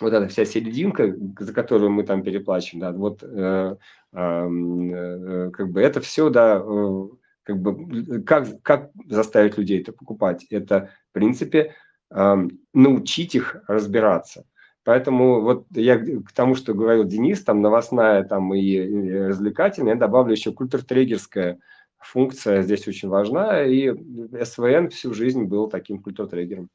вот 0.00 0.12
эта 0.12 0.28
вся 0.28 0.44
серединка, 0.44 1.14
за 1.38 1.52
которую 1.52 1.90
мы 1.90 2.04
там 2.04 2.22
переплачем, 2.22 2.80
да, 2.80 2.92
вот 2.92 3.22
э, 3.22 3.76
э, 4.12 4.16
э, 4.16 5.50
как 5.52 5.70
бы 5.70 5.80
это 5.80 6.00
все, 6.00 6.30
да, 6.30 6.62
э, 6.64 7.08
как 7.42 7.58
бы 7.60 8.22
как, 8.22 8.62
как 8.62 8.90
заставить 9.08 9.58
людей 9.58 9.80
это 9.80 9.92
покупать? 9.92 10.46
Это, 10.50 10.90
в 11.10 11.12
принципе, 11.12 11.74
э, 12.10 12.36
научить 12.72 13.34
их 13.34 13.56
разбираться. 13.66 14.46
Поэтому 14.90 15.40
вот 15.40 15.66
я 15.70 15.98
к 15.98 16.32
тому, 16.34 16.56
что 16.56 16.74
говорил 16.74 17.04
Денис, 17.04 17.44
там 17.44 17.62
новостная 17.62 18.24
там 18.24 18.52
и 18.52 19.28
развлекательная, 19.28 19.92
я 19.92 19.98
добавлю 20.00 20.32
еще 20.32 20.50
культуртрегерская 20.50 21.60
функция 21.96 22.62
здесь 22.62 22.88
очень 22.88 23.08
важна, 23.08 23.62
и 23.62 23.94
СВН 24.42 24.88
всю 24.88 25.14
жизнь 25.14 25.44
был 25.44 25.68
таким 25.68 26.02
культуртрегером. 26.02 26.70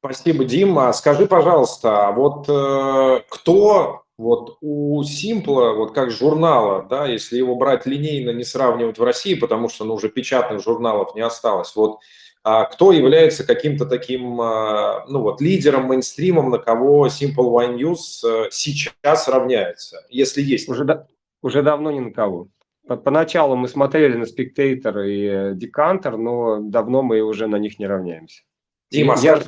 Спасибо, 0.00 0.44
Дима. 0.44 0.92
Скажи, 0.92 1.26
пожалуйста, 1.26 2.08
а 2.08 2.10
вот 2.10 2.48
э, 2.48 3.20
кто 3.30 4.02
вот 4.18 4.58
у 4.60 5.04
Симпла, 5.04 5.74
вот 5.74 5.94
как 5.94 6.10
журнала, 6.10 6.82
да, 6.82 7.06
если 7.06 7.36
его 7.36 7.54
брать 7.54 7.86
линейно, 7.86 8.30
не 8.30 8.42
сравнивать 8.42 8.98
в 8.98 9.04
России, 9.04 9.34
потому 9.36 9.68
что 9.68 9.84
ну, 9.84 9.94
уже 9.94 10.08
печатных 10.08 10.60
журналов 10.60 11.14
не 11.14 11.20
осталось, 11.20 11.76
вот 11.76 12.00
кто 12.44 12.92
является 12.92 13.46
каким-то 13.46 13.86
таким, 13.86 14.38
а, 14.40 15.06
ну 15.08 15.22
вот, 15.22 15.40
лидером, 15.40 15.86
мейнстримом, 15.86 16.50
на 16.50 16.58
кого 16.58 17.06
Simple 17.06 17.36
Wine 17.36 17.76
News 17.76 18.22
э, 18.22 18.48
сейчас 18.50 19.28
равняется, 19.28 20.04
если 20.10 20.42
есть? 20.42 20.68
Уже, 20.68 20.84
да, 20.84 21.06
уже 21.40 21.62
давно 21.62 21.90
ни 21.90 22.00
на 22.00 22.12
кого. 22.12 22.48
Поначалу 22.86 23.56
мы 23.56 23.66
смотрели 23.66 24.14
на 24.18 24.24
Spectator 24.24 25.08
и 25.08 25.24
э, 25.24 25.54
Decanter, 25.54 26.18
но 26.18 26.58
давно 26.60 27.02
мы 27.02 27.22
уже 27.22 27.46
на 27.46 27.56
них 27.56 27.78
не 27.78 27.86
равняемся. 27.86 28.42
Дима, 28.90 29.16
я, 29.22 29.40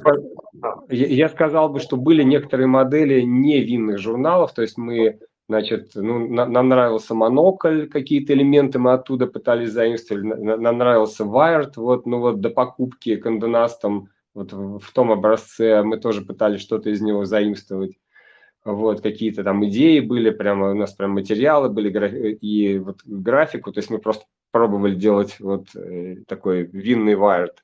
я, 0.89 1.07
я 1.07 1.29
сказал 1.29 1.69
бы, 1.69 1.81
что 1.81 1.99
были 1.99 2.23
некоторые 2.23 2.67
модели 2.67 3.21
не 3.21 3.61
винных 3.61 3.99
журналов, 3.99 4.55
то 4.55 4.63
есть 4.63 4.79
мы 4.79 5.21
Значит, 5.49 5.93
ну, 5.95 6.29
на, 6.29 6.47
нам 6.47 6.69
нравился 6.69 7.15
монокль, 7.15 7.87
какие-то 7.87 8.33
элементы 8.33 8.81
мы 8.81 8.93
оттуда 8.93 9.29
пытались 9.29 9.71
заимствовать. 9.71 10.25
На, 10.25 10.57
нам 10.57 10.79
нравился 10.79 11.23
Wired, 11.23 11.73
вот, 11.77 12.07
ну 12.07 12.19
вот 12.19 12.41
до 12.41 12.51
покупки 12.51 13.17
Конденастом 13.17 14.09
вот 14.35 14.53
в, 14.53 14.81
в 14.81 14.93
том 14.93 15.13
образце 15.13 15.83
мы 15.83 15.99
тоже 15.99 16.23
пытались 16.23 16.61
что-то 16.61 16.91
из 16.91 17.01
него 17.01 17.25
заимствовать. 17.25 17.97
Вот, 18.65 19.01
какие-то 19.01 19.45
там 19.45 19.65
идеи 19.67 20.01
были, 20.01 20.31
прямо 20.31 20.73
у 20.73 20.75
нас 20.75 20.93
прям 20.93 21.13
материалы 21.13 21.69
были 21.69 22.37
и 22.41 22.79
вот 22.79 22.99
графику, 23.05 23.71
то 23.71 23.79
есть 23.79 23.91
мы 23.91 23.99
просто 23.99 24.25
пробовали 24.51 24.97
делать 24.97 25.39
вот 25.39 25.69
э, 25.77 26.17
такой 26.27 26.65
винный 26.65 27.15
Wired, 27.15 27.55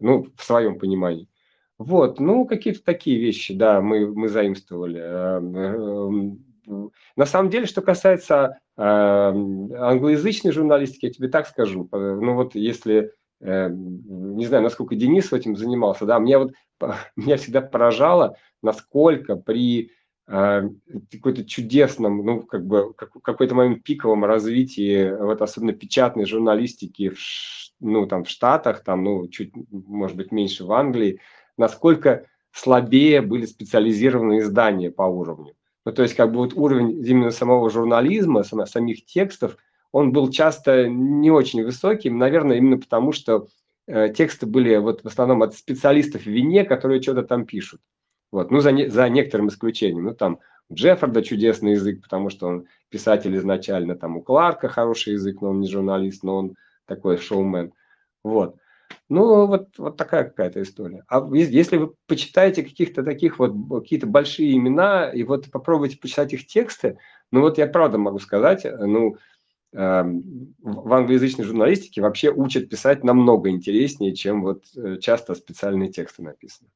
ну, 0.00 0.26
в 0.34 0.42
своем 0.42 0.78
понимании. 0.78 1.28
Вот, 1.76 2.18
ну, 2.18 2.46
какие-то 2.46 2.82
такие 2.82 3.20
вещи, 3.20 3.52
да, 3.52 3.82
мы, 3.82 4.06
мы 4.06 4.28
заимствовали. 4.28 6.38
Эм, 6.68 6.84
эм, 6.84 6.90
на 7.16 7.26
самом 7.26 7.50
деле, 7.50 7.66
что 7.66 7.82
касается 7.82 8.58
э, 8.76 8.82
англоязычной 8.82 10.52
журналистики, 10.52 11.06
я 11.06 11.12
тебе 11.12 11.28
так 11.28 11.46
скажу. 11.46 11.88
Ну 11.92 12.34
вот 12.34 12.54
если, 12.54 13.12
э, 13.40 13.68
не 13.70 14.46
знаю, 14.46 14.62
насколько 14.62 14.94
Денис 14.94 15.32
этим 15.32 15.56
занимался, 15.56 16.06
да, 16.06 16.18
мне 16.18 16.38
вот 16.38 16.52
меня 17.16 17.36
всегда 17.36 17.60
поражало, 17.60 18.36
насколько 18.62 19.36
при 19.36 19.92
э, 20.28 20.62
какой-то 21.12 21.44
чудесном, 21.44 22.24
ну, 22.24 22.42
как 22.42 22.66
бы, 22.66 22.94
как, 22.94 23.12
какой-то 23.22 23.54
момент 23.54 23.82
пиковом 23.82 24.24
развитии, 24.24 25.10
вот 25.10 25.42
особенно 25.42 25.72
печатной 25.72 26.26
журналистики 26.26 27.10
в, 27.10 27.18
ну, 27.80 28.06
там, 28.06 28.24
в 28.24 28.28
Штатах, 28.28 28.84
там, 28.84 29.04
ну, 29.04 29.28
чуть, 29.28 29.52
может 29.70 30.16
быть, 30.16 30.32
меньше 30.32 30.64
в 30.64 30.72
Англии, 30.72 31.20
насколько 31.56 32.26
слабее 32.52 33.22
были 33.22 33.46
специализированные 33.46 34.40
издания 34.40 34.90
по 34.90 35.02
уровню. 35.02 35.54
Ну, 35.88 35.94
то 35.94 36.02
есть, 36.02 36.14
как 36.16 36.32
бы 36.32 36.40
вот 36.40 36.52
уровень 36.52 37.02
именно 37.02 37.30
самого 37.30 37.70
журнализма, 37.70 38.44
самих 38.44 39.06
текстов, 39.06 39.56
он 39.90 40.12
был 40.12 40.30
часто 40.30 40.86
не 40.86 41.30
очень 41.30 41.64
высоким, 41.64 42.18
наверное, 42.18 42.58
именно 42.58 42.76
потому, 42.76 43.12
что 43.12 43.48
э, 43.86 44.10
тексты 44.10 44.44
были 44.44 44.76
вот 44.76 45.02
в 45.02 45.06
основном 45.06 45.42
от 45.42 45.54
специалистов 45.54 46.24
в 46.24 46.26
вине, 46.26 46.64
которые 46.64 47.00
что-то 47.00 47.22
там 47.22 47.46
пишут. 47.46 47.80
Вот, 48.30 48.50
ну, 48.50 48.60
за, 48.60 48.70
не, 48.70 48.90
за 48.90 49.08
некоторым 49.08 49.48
исключением. 49.48 50.04
Ну, 50.04 50.14
там 50.14 50.40
у 50.68 50.74
Джеффорда 50.74 51.22
чудесный 51.22 51.72
язык, 51.72 52.02
потому 52.02 52.28
что 52.28 52.48
он 52.48 52.66
писатель 52.90 53.34
изначально, 53.38 53.96
там 53.96 54.18
у 54.18 54.20
Кларка 54.20 54.68
хороший 54.68 55.14
язык, 55.14 55.40
но 55.40 55.52
он 55.52 55.60
не 55.60 55.70
журналист, 55.70 56.22
но 56.22 56.36
он 56.36 56.56
такой 56.84 57.16
шоумен. 57.16 57.72
Вот. 58.22 58.56
Ну, 59.08 59.46
вот, 59.46 59.68
вот 59.78 59.96
такая 59.96 60.24
какая-то 60.24 60.62
история. 60.62 61.04
А 61.08 61.26
если 61.32 61.78
вы 61.78 61.94
почитаете 62.06 62.62
каких-то 62.62 63.02
таких 63.02 63.38
вот, 63.38 63.52
какие-то 63.82 64.06
большие 64.06 64.56
имена, 64.56 65.10
и 65.10 65.22
вот 65.22 65.50
попробуйте 65.50 65.98
почитать 65.98 66.32
их 66.34 66.46
тексты, 66.46 66.98
ну 67.32 67.40
вот 67.40 67.58
я 67.58 67.66
правда 67.66 67.96
могу 67.98 68.18
сказать, 68.18 68.64
ну, 68.64 69.16
э, 69.72 70.02
в 70.62 70.92
англоязычной 70.92 71.44
журналистике 71.44 72.02
вообще 72.02 72.30
учат 72.30 72.68
писать 72.68 73.02
намного 73.02 73.48
интереснее, 73.48 74.14
чем 74.14 74.42
вот 74.42 74.64
э, 74.76 74.98
часто 75.00 75.34
специальные 75.34 75.90
тексты 75.90 76.22
написаны. 76.22 76.68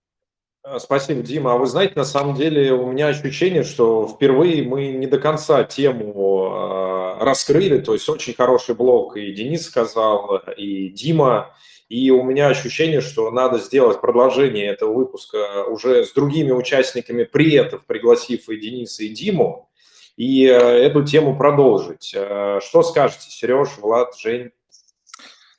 Э, 0.64 0.78
спасибо, 0.78 1.22
Дима. 1.22 1.54
А 1.54 1.56
вы 1.56 1.66
знаете, 1.66 1.94
на 1.96 2.04
самом 2.04 2.36
деле 2.36 2.72
у 2.72 2.90
меня 2.92 3.08
ощущение, 3.08 3.64
что 3.64 4.08
впервые 4.08 4.62
мы 4.62 4.92
не 4.92 5.06
до 5.06 5.18
конца 5.18 5.64
тему 5.64 7.18
э, 7.20 7.24
раскрыли, 7.24 7.78
то 7.78 7.94
есть 7.94 8.08
очень 8.08 8.34
хороший 8.34 8.74
блог 8.74 9.16
и 9.16 9.32
Денис 9.32 9.66
сказал, 9.66 10.38
и 10.56 10.88
Дима, 10.88 11.54
и 11.92 12.10
у 12.10 12.22
меня 12.22 12.46
ощущение, 12.48 13.02
что 13.02 13.30
надо 13.30 13.58
сделать 13.58 14.00
продолжение 14.00 14.68
этого 14.68 14.94
выпуска 14.94 15.64
уже 15.64 16.06
с 16.06 16.12
другими 16.14 16.50
участниками 16.50 17.24
приетов, 17.24 17.84
пригласив 17.84 18.48
и 18.48 18.56
Дениса, 18.56 19.04
и 19.04 19.10
Диму, 19.10 19.70
и 20.16 20.46
э, 20.46 20.52
эту 20.52 21.04
тему 21.04 21.36
продолжить. 21.36 22.14
Э, 22.16 22.60
что 22.62 22.82
скажете, 22.82 23.28
Сереж, 23.28 23.76
Влад, 23.76 24.16
Жень? 24.16 24.52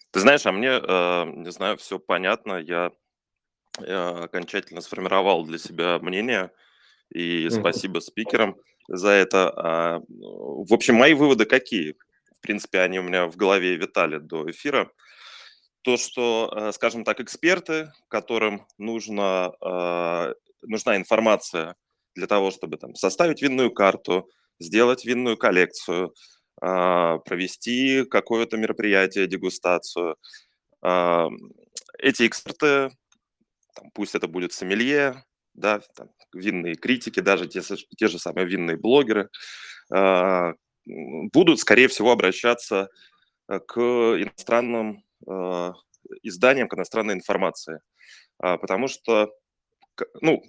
Ты 0.10 0.22
знаешь, 0.22 0.44
а 0.48 0.52
мне, 0.52 0.70
э, 0.70 1.26
не 1.36 1.52
знаю, 1.52 1.78
все 1.78 2.00
понятно. 2.00 2.56
Я 2.56 2.92
окончательно 3.78 4.82
сформировал 4.82 5.46
для 5.46 5.60
себя 5.60 6.00
мнение, 6.00 6.50
и 7.14 7.48
спасибо 7.52 8.00
спикерам 8.00 8.56
за 8.88 9.10
это. 9.10 9.54
А, 9.56 10.02
в 10.10 10.74
общем, 10.74 10.96
мои 10.96 11.14
выводы 11.14 11.46
какие? 11.46 11.96
В 12.36 12.42
принципе, 12.42 12.80
они 12.80 13.00
у 13.00 13.04
меня 13.04 13.28
в 13.28 13.36
голове 13.36 13.76
витали 13.76 14.18
до 14.18 14.50
эфира 14.50 14.92
то, 15.84 15.98
что, 15.98 16.52
э, 16.56 16.72
скажем 16.72 17.04
так, 17.04 17.20
эксперты, 17.20 17.92
которым 18.08 18.66
нужно, 18.78 19.54
э, 19.62 20.34
нужна 20.62 20.96
информация 20.96 21.76
для 22.16 22.26
того, 22.28 22.52
чтобы 22.52 22.78
там, 22.78 22.96
составить 22.96 23.42
винную 23.42 23.72
карту, 23.72 24.30
сделать 24.60 25.04
винную 25.06 25.38
коллекцию, 25.38 26.14
а, 26.62 27.18
провести 27.20 28.06
какое-то 28.06 28.56
мероприятие, 28.56 29.28
дегустацию. 29.28 30.16
Эти 31.98 32.28
эксперты, 32.28 32.92
там, 33.76 33.90
пусть 33.94 34.16
это 34.16 34.28
будет 34.28 34.54
сомелье, 34.54 35.24
да, 35.56 35.82
там, 35.96 36.10
винные 36.34 36.76
критики, 36.76 37.20
даже 37.20 37.48
те, 37.48 37.62
те 37.62 38.08
же 38.08 38.20
самые 38.20 38.46
винные 38.46 38.78
блогеры, 38.78 39.30
будут, 40.86 41.60
скорее 41.60 41.88
всего, 41.88 42.12
обращаться 42.12 42.90
э, 43.50 43.60
к 43.60 43.80
иностранным 43.80 45.04
Э, 45.04 45.13
изданиям 46.22 46.68
к 46.68 46.76
иностранной 46.76 47.14
информации, 47.14 47.80
а, 48.40 48.58
потому 48.58 48.88
что, 48.88 49.32
ну, 50.22 50.44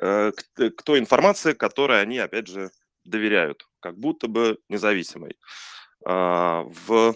э, 0.00 0.32
к 0.32 0.82
той 0.82 0.98
информации, 0.98 1.52
которой 1.52 2.00
они, 2.02 2.18
опять 2.18 2.48
же, 2.48 2.70
доверяют, 3.04 3.68
как 3.80 3.98
будто 3.98 4.26
бы 4.28 4.58
независимой. 4.68 5.36
А, 6.04 6.64
в, 6.64 7.14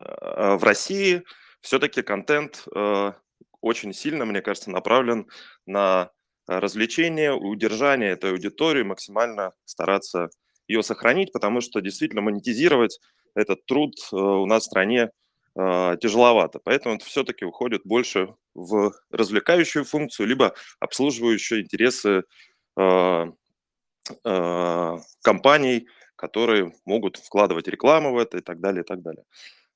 э, 0.00 0.54
в 0.56 0.64
России 0.64 1.24
все-таки 1.60 2.02
контент 2.02 2.64
очень 3.60 3.92
сильно, 3.92 4.24
мне 4.24 4.40
кажется, 4.40 4.70
направлен 4.70 5.26
на 5.66 6.10
развлечение, 6.46 7.34
удержание 7.34 8.12
этой 8.12 8.30
аудитории, 8.30 8.82
максимально 8.82 9.52
стараться 9.66 10.30
ее 10.66 10.82
сохранить, 10.82 11.32
потому 11.32 11.60
что 11.60 11.80
действительно 11.80 12.22
монетизировать 12.22 12.98
этот 13.34 13.66
труд 13.66 13.94
у 14.12 14.46
нас 14.46 14.62
в 14.62 14.66
стране 14.66 15.10
э, 15.56 15.96
тяжеловато. 16.00 16.60
Поэтому 16.62 16.96
это 16.96 17.04
все-таки 17.04 17.44
уходит 17.44 17.82
больше 17.84 18.34
в 18.54 18.92
развлекающую 19.10 19.84
функцию, 19.84 20.26
либо 20.26 20.54
обслуживающую 20.80 21.62
интересы 21.62 22.24
э, 22.76 23.26
э, 24.24 24.96
компаний, 25.22 25.86
которые 26.16 26.72
могут 26.84 27.16
вкладывать 27.16 27.68
рекламу 27.68 28.12
в 28.12 28.18
это 28.18 28.38
и 28.38 28.40
так 28.40 28.60
далее, 28.60 28.82
и 28.82 28.86
так 28.86 29.02
далее. 29.02 29.24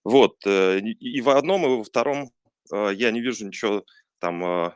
Вот. 0.04 0.36
Э, 0.46 0.78
и 0.78 1.20
в 1.20 1.30
одном, 1.30 1.64
и 1.64 1.78
во 1.78 1.84
втором 1.84 2.30
я 2.70 3.10
не 3.10 3.20
вижу 3.20 3.46
ничего 3.46 3.84
там 4.20 4.72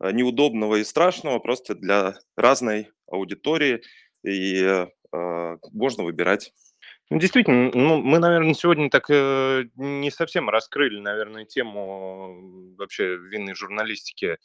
неудобного 0.00 0.76
и 0.76 0.84
страшного, 0.84 1.38
просто 1.38 1.74
для 1.74 2.14
разной 2.36 2.90
аудитории, 3.06 3.80
и 4.22 4.86
можно 5.72 6.04
выбирать 6.04 6.52
ну, 7.12 7.18
действительно, 7.18 7.70
ну, 7.74 8.00
мы, 8.00 8.18
наверное, 8.18 8.54
сегодня 8.54 8.88
так 8.88 9.04
э, 9.10 9.64
не 9.76 10.10
совсем 10.10 10.48
раскрыли, 10.48 10.98
наверное, 10.98 11.44
тему 11.44 12.74
вообще 12.78 13.16
винной 13.18 13.54
журналистики 13.54 14.26
э, 14.26 14.36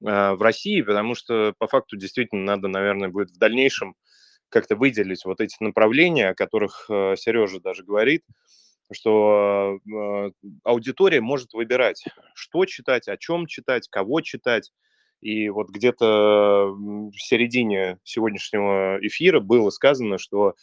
в 0.00 0.40
России, 0.40 0.82
потому 0.82 1.16
что 1.16 1.52
по 1.58 1.66
факту 1.66 1.96
действительно 1.96 2.44
надо, 2.44 2.68
наверное, 2.68 3.08
будет 3.08 3.30
в 3.30 3.38
дальнейшем 3.38 3.96
как-то 4.50 4.76
выделить 4.76 5.24
вот 5.24 5.40
эти 5.40 5.56
направления, 5.58 6.28
о 6.28 6.34
которых 6.36 6.86
э, 6.88 7.16
Сережа 7.18 7.58
даже 7.58 7.82
говорит, 7.82 8.22
что 8.92 9.80
э, 9.84 10.30
аудитория 10.62 11.20
может 11.20 11.54
выбирать, 11.54 12.04
что 12.34 12.66
читать, 12.66 13.08
о 13.08 13.16
чем 13.16 13.46
читать, 13.46 13.88
кого 13.88 14.20
читать. 14.20 14.70
И 15.20 15.48
вот 15.48 15.70
где-то 15.70 16.68
в 16.68 17.16
середине 17.16 17.98
сегодняшнего 18.04 18.98
эфира 19.04 19.40
было 19.40 19.70
сказано, 19.70 20.18
что 20.18 20.54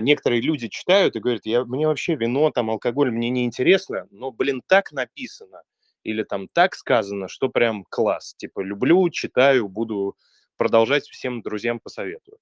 некоторые 0.00 0.40
люди 0.40 0.68
читают 0.68 1.16
и 1.16 1.20
говорят, 1.20 1.46
я, 1.46 1.64
мне 1.64 1.86
вообще 1.86 2.14
вино, 2.14 2.50
там, 2.50 2.70
алкоголь 2.70 3.10
мне 3.10 3.30
не 3.30 3.44
интересно, 3.44 4.06
но, 4.10 4.30
блин, 4.30 4.62
так 4.66 4.92
написано 4.92 5.62
или 6.04 6.22
там 6.24 6.48
так 6.52 6.74
сказано, 6.74 7.28
что 7.28 7.48
прям 7.48 7.84
класс. 7.88 8.34
Типа, 8.36 8.60
люблю, 8.60 9.08
читаю, 9.10 9.68
буду 9.68 10.16
продолжать 10.56 11.08
всем 11.08 11.42
друзьям 11.42 11.80
посоветую. 11.80 12.38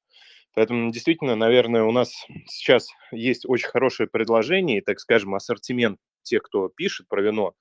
Поэтому 0.55 0.91
действительно, 0.91 1.37
наверное, 1.37 1.85
у 1.85 1.93
нас 1.93 2.13
сейчас 2.47 2.89
есть 3.13 3.45
очень 3.47 3.69
хорошее 3.69 4.09
предложение 4.09 4.79
и, 4.79 4.81
так 4.83 4.99
скажем, 4.99 5.35
ассортимент 5.35 5.99
тех, 6.23 6.43
кто 6.43 6.69
пишет 6.69 7.07
про 7.09 7.23
вино. 7.23 7.55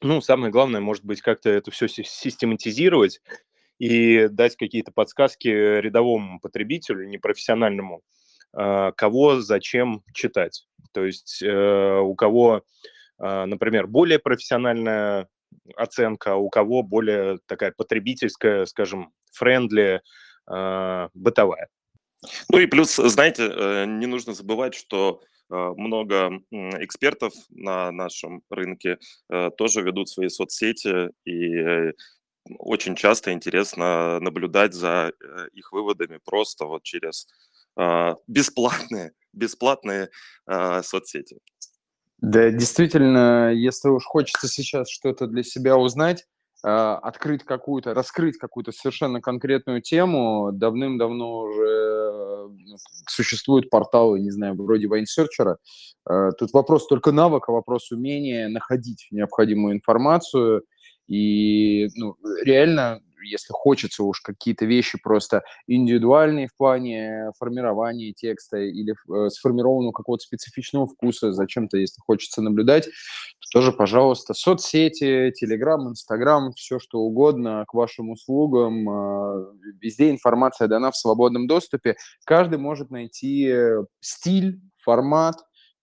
Ну, 0.00 0.20
самое 0.22 0.50
главное, 0.50 0.80
может 0.80 1.04
быть, 1.04 1.20
как-то 1.20 1.50
это 1.50 1.70
все 1.70 1.86
систематизировать 1.88 3.20
и 3.78 4.28
дать 4.28 4.56
какие-то 4.56 4.92
подсказки 4.92 5.48
рядовому 5.48 6.40
потребителю, 6.40 7.06
непрофессиональному, 7.06 7.96
а, 7.96 8.02
кого 8.52 9.40
зачем 9.40 10.02
читать. 10.12 10.66
То 10.92 11.04
есть 11.04 11.42
э, 11.42 11.98
у 12.00 12.14
кого, 12.14 12.62
а, 13.18 13.46
например, 13.46 13.86
более 13.86 14.18
профессиональная 14.18 15.28
оценка, 15.76 16.32
а 16.32 16.36
у 16.36 16.48
кого 16.48 16.82
более 16.82 17.38
такая 17.46 17.72
потребительская, 17.72 18.66
скажем, 18.66 19.12
френдли, 19.32 20.00
бытовая. 20.46 21.68
Ну 22.50 22.58
и 22.58 22.66
плюс, 22.66 22.96
знаете, 22.96 23.48
э, 23.48 23.84
не 23.86 24.06
нужно 24.06 24.34
забывать, 24.34 24.74
что 24.74 25.20
много 25.48 26.40
экспертов 26.48 27.32
на 27.50 27.90
нашем 27.90 28.42
рынке 28.50 28.98
э, 29.28 29.50
тоже 29.56 29.82
ведут 29.82 30.08
свои 30.08 30.28
соцсети, 30.28 31.10
и 31.24 31.92
очень 32.58 32.94
часто 32.94 33.32
интересно 33.32 34.20
наблюдать 34.20 34.74
за 34.74 35.12
их 35.52 35.72
выводами 35.72 36.20
просто 36.24 36.66
вот 36.66 36.84
через 36.84 37.26
бесплатные, 38.26 39.12
бесплатные 39.32 40.10
а, 40.46 40.82
соцсети. 40.82 41.38
Да, 42.18 42.50
действительно, 42.50 43.52
если 43.52 43.88
уж 43.88 44.04
хочется 44.04 44.46
сейчас 44.46 44.90
что-то 44.90 45.26
для 45.26 45.42
себя 45.42 45.76
узнать, 45.76 46.26
а, 46.62 46.96
открыть 46.98 47.44
какую-то, 47.44 47.94
раскрыть 47.94 48.36
какую-то 48.36 48.72
совершенно 48.72 49.22
конкретную 49.22 49.80
тему, 49.80 50.50
давным-давно 50.52 51.40
уже 51.40 52.48
ну, 52.50 52.76
существуют 53.08 53.70
порталы, 53.70 54.20
не 54.20 54.30
знаю, 54.30 54.54
вроде 54.54 54.86
Вайнсерчера. 54.86 55.56
Тут 56.38 56.52
вопрос 56.52 56.86
только 56.86 57.12
навыка, 57.12 57.52
вопрос 57.52 57.90
умения 57.92 58.48
находить 58.48 59.06
необходимую 59.10 59.74
информацию. 59.74 60.64
И 61.06 61.88
ну, 61.96 62.16
реально 62.42 63.00
если 63.22 63.52
хочется 63.52 64.04
уж 64.04 64.20
какие-то 64.20 64.64
вещи 64.64 64.98
просто 65.02 65.42
индивидуальные 65.66 66.48
в 66.48 66.56
плане 66.56 67.30
формирования 67.38 68.12
текста 68.12 68.58
или 68.58 68.94
э, 68.94 69.30
сформированного 69.30 69.92
какого-то 69.92 70.22
специфичного 70.22 70.86
вкуса, 70.86 71.32
зачем-то, 71.32 71.76
если 71.76 72.00
хочется 72.00 72.42
наблюдать, 72.42 72.86
то 72.86 73.60
тоже, 73.60 73.72
пожалуйста, 73.72 74.34
соцсети, 74.34 75.32
Телеграм, 75.34 75.88
Инстаграм, 75.88 76.52
все 76.52 76.78
что 76.78 77.00
угодно 77.00 77.64
к 77.66 77.74
вашим 77.74 78.10
услугам. 78.10 78.88
Э, 78.88 79.52
везде 79.80 80.10
информация 80.10 80.68
дана 80.68 80.90
в 80.90 80.96
свободном 80.96 81.46
доступе. 81.46 81.96
Каждый 82.24 82.58
может 82.58 82.90
найти 82.90 83.52
стиль, 84.00 84.60
формат, 84.78 85.36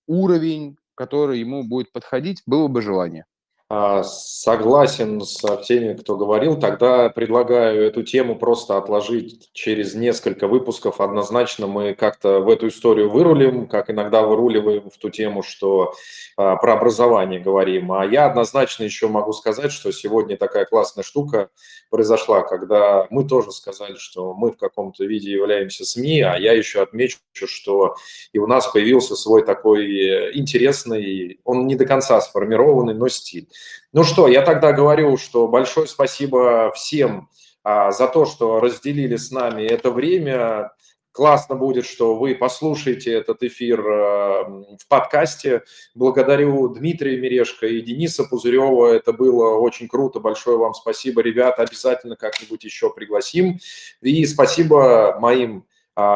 уровень, 0.08 0.78
который 0.96 1.40
ему 1.40 1.64
будет 1.64 1.92
подходить, 1.92 2.42
было 2.46 2.68
бы 2.68 2.82
желание. 2.82 3.26
А, 3.70 4.02
согласен 4.04 5.20
со 5.22 5.58
всеми, 5.58 5.94
кто 5.94 6.16
говорил. 6.16 6.58
Тогда 6.58 7.10
предлагаю 7.10 7.84
эту 7.84 8.02
тему 8.02 8.40
просто 8.40 8.78
отложить 8.78 9.50
через 9.52 9.94
несколько 9.94 10.48
выпусков. 10.48 11.02
Однозначно 11.02 11.68
мы 11.68 11.94
как-то 11.94 12.40
в 12.40 12.48
эту 12.48 12.70
историю 12.70 13.10
вырулим, 13.10 13.68
как 13.68 13.90
иногда 13.90 14.22
выруливаем 14.22 14.90
в 14.90 14.98
ту 14.98 15.10
тему, 15.10 15.44
что 15.44 15.94
а, 16.38 16.56
про 16.56 16.76
образование 16.76 17.42
говорим. 17.42 17.92
А 17.92 18.06
я 18.06 18.28
однозначно 18.28 18.84
еще 18.84 19.10
могу 19.10 19.34
сказать, 19.34 19.74
что 19.74 19.92
сегодня 19.92 20.38
такая 20.38 20.64
классная 20.64 21.04
штука 21.04 21.50
произошла, 21.90 22.44
когда 22.44 23.08
мы 23.10 23.28
тоже 23.28 23.52
сказали, 23.52 23.96
что 23.98 24.34
мы 24.34 24.54
в 24.54 24.58
каком-то 24.58 25.04
виде 25.04 25.32
являемся 25.32 25.84
СМИ, 25.84 26.22
а 26.22 26.38
я 26.38 26.54
еще 26.54 26.84
отмечу, 26.84 27.18
что 27.34 27.96
и 28.32 28.40
у 28.40 28.48
нас 28.48 28.68
появился 28.68 29.18
свой 29.18 29.44
такой 29.46 30.38
интересный, 30.38 31.42
он 31.44 31.68
не 31.68 31.76
до 31.76 31.86
конца 31.86 32.22
сформированный, 32.22 32.94
но 32.94 33.10
стиль. 33.10 33.50
Ну 33.94 34.04
что, 34.04 34.28
я 34.28 34.42
тогда 34.42 34.74
говорю, 34.74 35.18
что 35.18 35.48
большое 35.48 35.88
спасибо 35.88 36.72
всем 36.76 37.30
а, 37.64 37.92
за 37.92 38.08
то, 38.08 38.26
что 38.26 38.60
разделили 38.60 39.16
с 39.16 39.32
нами 39.32 39.64
это 39.64 39.92
время. 39.92 40.72
Классно 41.12 41.56
будет, 41.56 41.86
что 41.86 42.16
вы 42.16 42.36
послушаете 42.36 43.12
этот 43.12 43.42
эфир 43.44 43.80
а, 43.80 44.44
в 44.44 44.88
подкасте. 44.88 45.64
Благодарю 45.96 46.70
Дмитрия 46.70 47.18
Мерешко 47.18 47.66
и 47.66 47.82
Дениса 47.82 48.24
Пузырева. 48.24 48.94
Это 48.94 49.14
было 49.14 49.58
очень 49.58 49.88
круто. 49.88 50.20
Большое 50.20 50.58
вам 50.58 50.74
спасибо, 50.74 51.22
ребята. 51.22 51.64
Обязательно 51.64 52.16
как-нибудь 52.16 52.64
еще 52.64 52.94
пригласим. 52.94 53.60
И 54.02 54.26
спасибо 54.26 55.18
моим 55.20 55.66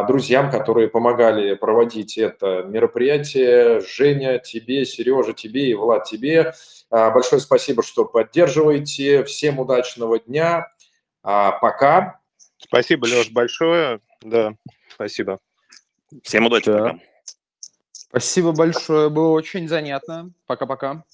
друзьям, 0.08 0.52
которые 0.52 0.90
помогали 0.90 1.56
проводить 1.56 2.18
это 2.18 2.64
мероприятие. 2.64 3.82
Женя, 3.82 4.38
тебе, 4.38 4.86
Сережа, 4.86 5.34
тебе 5.34 5.70
и 5.70 5.74
Влад, 5.74 6.06
тебе. 6.06 6.54
А, 6.92 7.10
большое 7.10 7.42
спасибо, 7.42 7.82
что 7.82 8.06
поддерживаете. 8.06 9.24
Всем 9.24 9.60
удачного 9.60 10.20
дня. 10.20 10.68
А, 11.24 11.52
пока. 11.54 12.20
Спасибо, 12.58 13.06
Леш, 13.06 13.32
большое. 13.32 14.02
Да, 14.22 14.54
спасибо. 14.94 15.40
Всем 16.22 16.46
удачи. 16.46 16.72
Да. 16.72 16.84
Пока. 16.84 17.00
Спасибо 17.92 18.52
большое, 18.52 19.10
было 19.10 19.32
очень 19.32 19.70
занятно. 19.70 20.32
Пока-пока. 20.46 21.06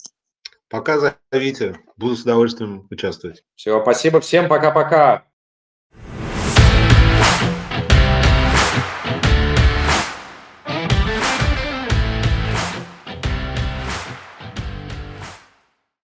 Пока 0.67 1.13
зовите, 1.31 1.79
буду 1.95 2.15
с 2.15 2.23
удовольствием 2.23 2.87
участвовать. 2.89 3.43
Все, 3.55 3.79
спасибо 3.81 4.19
всем, 4.19 4.49
пока-пока. 4.49 5.23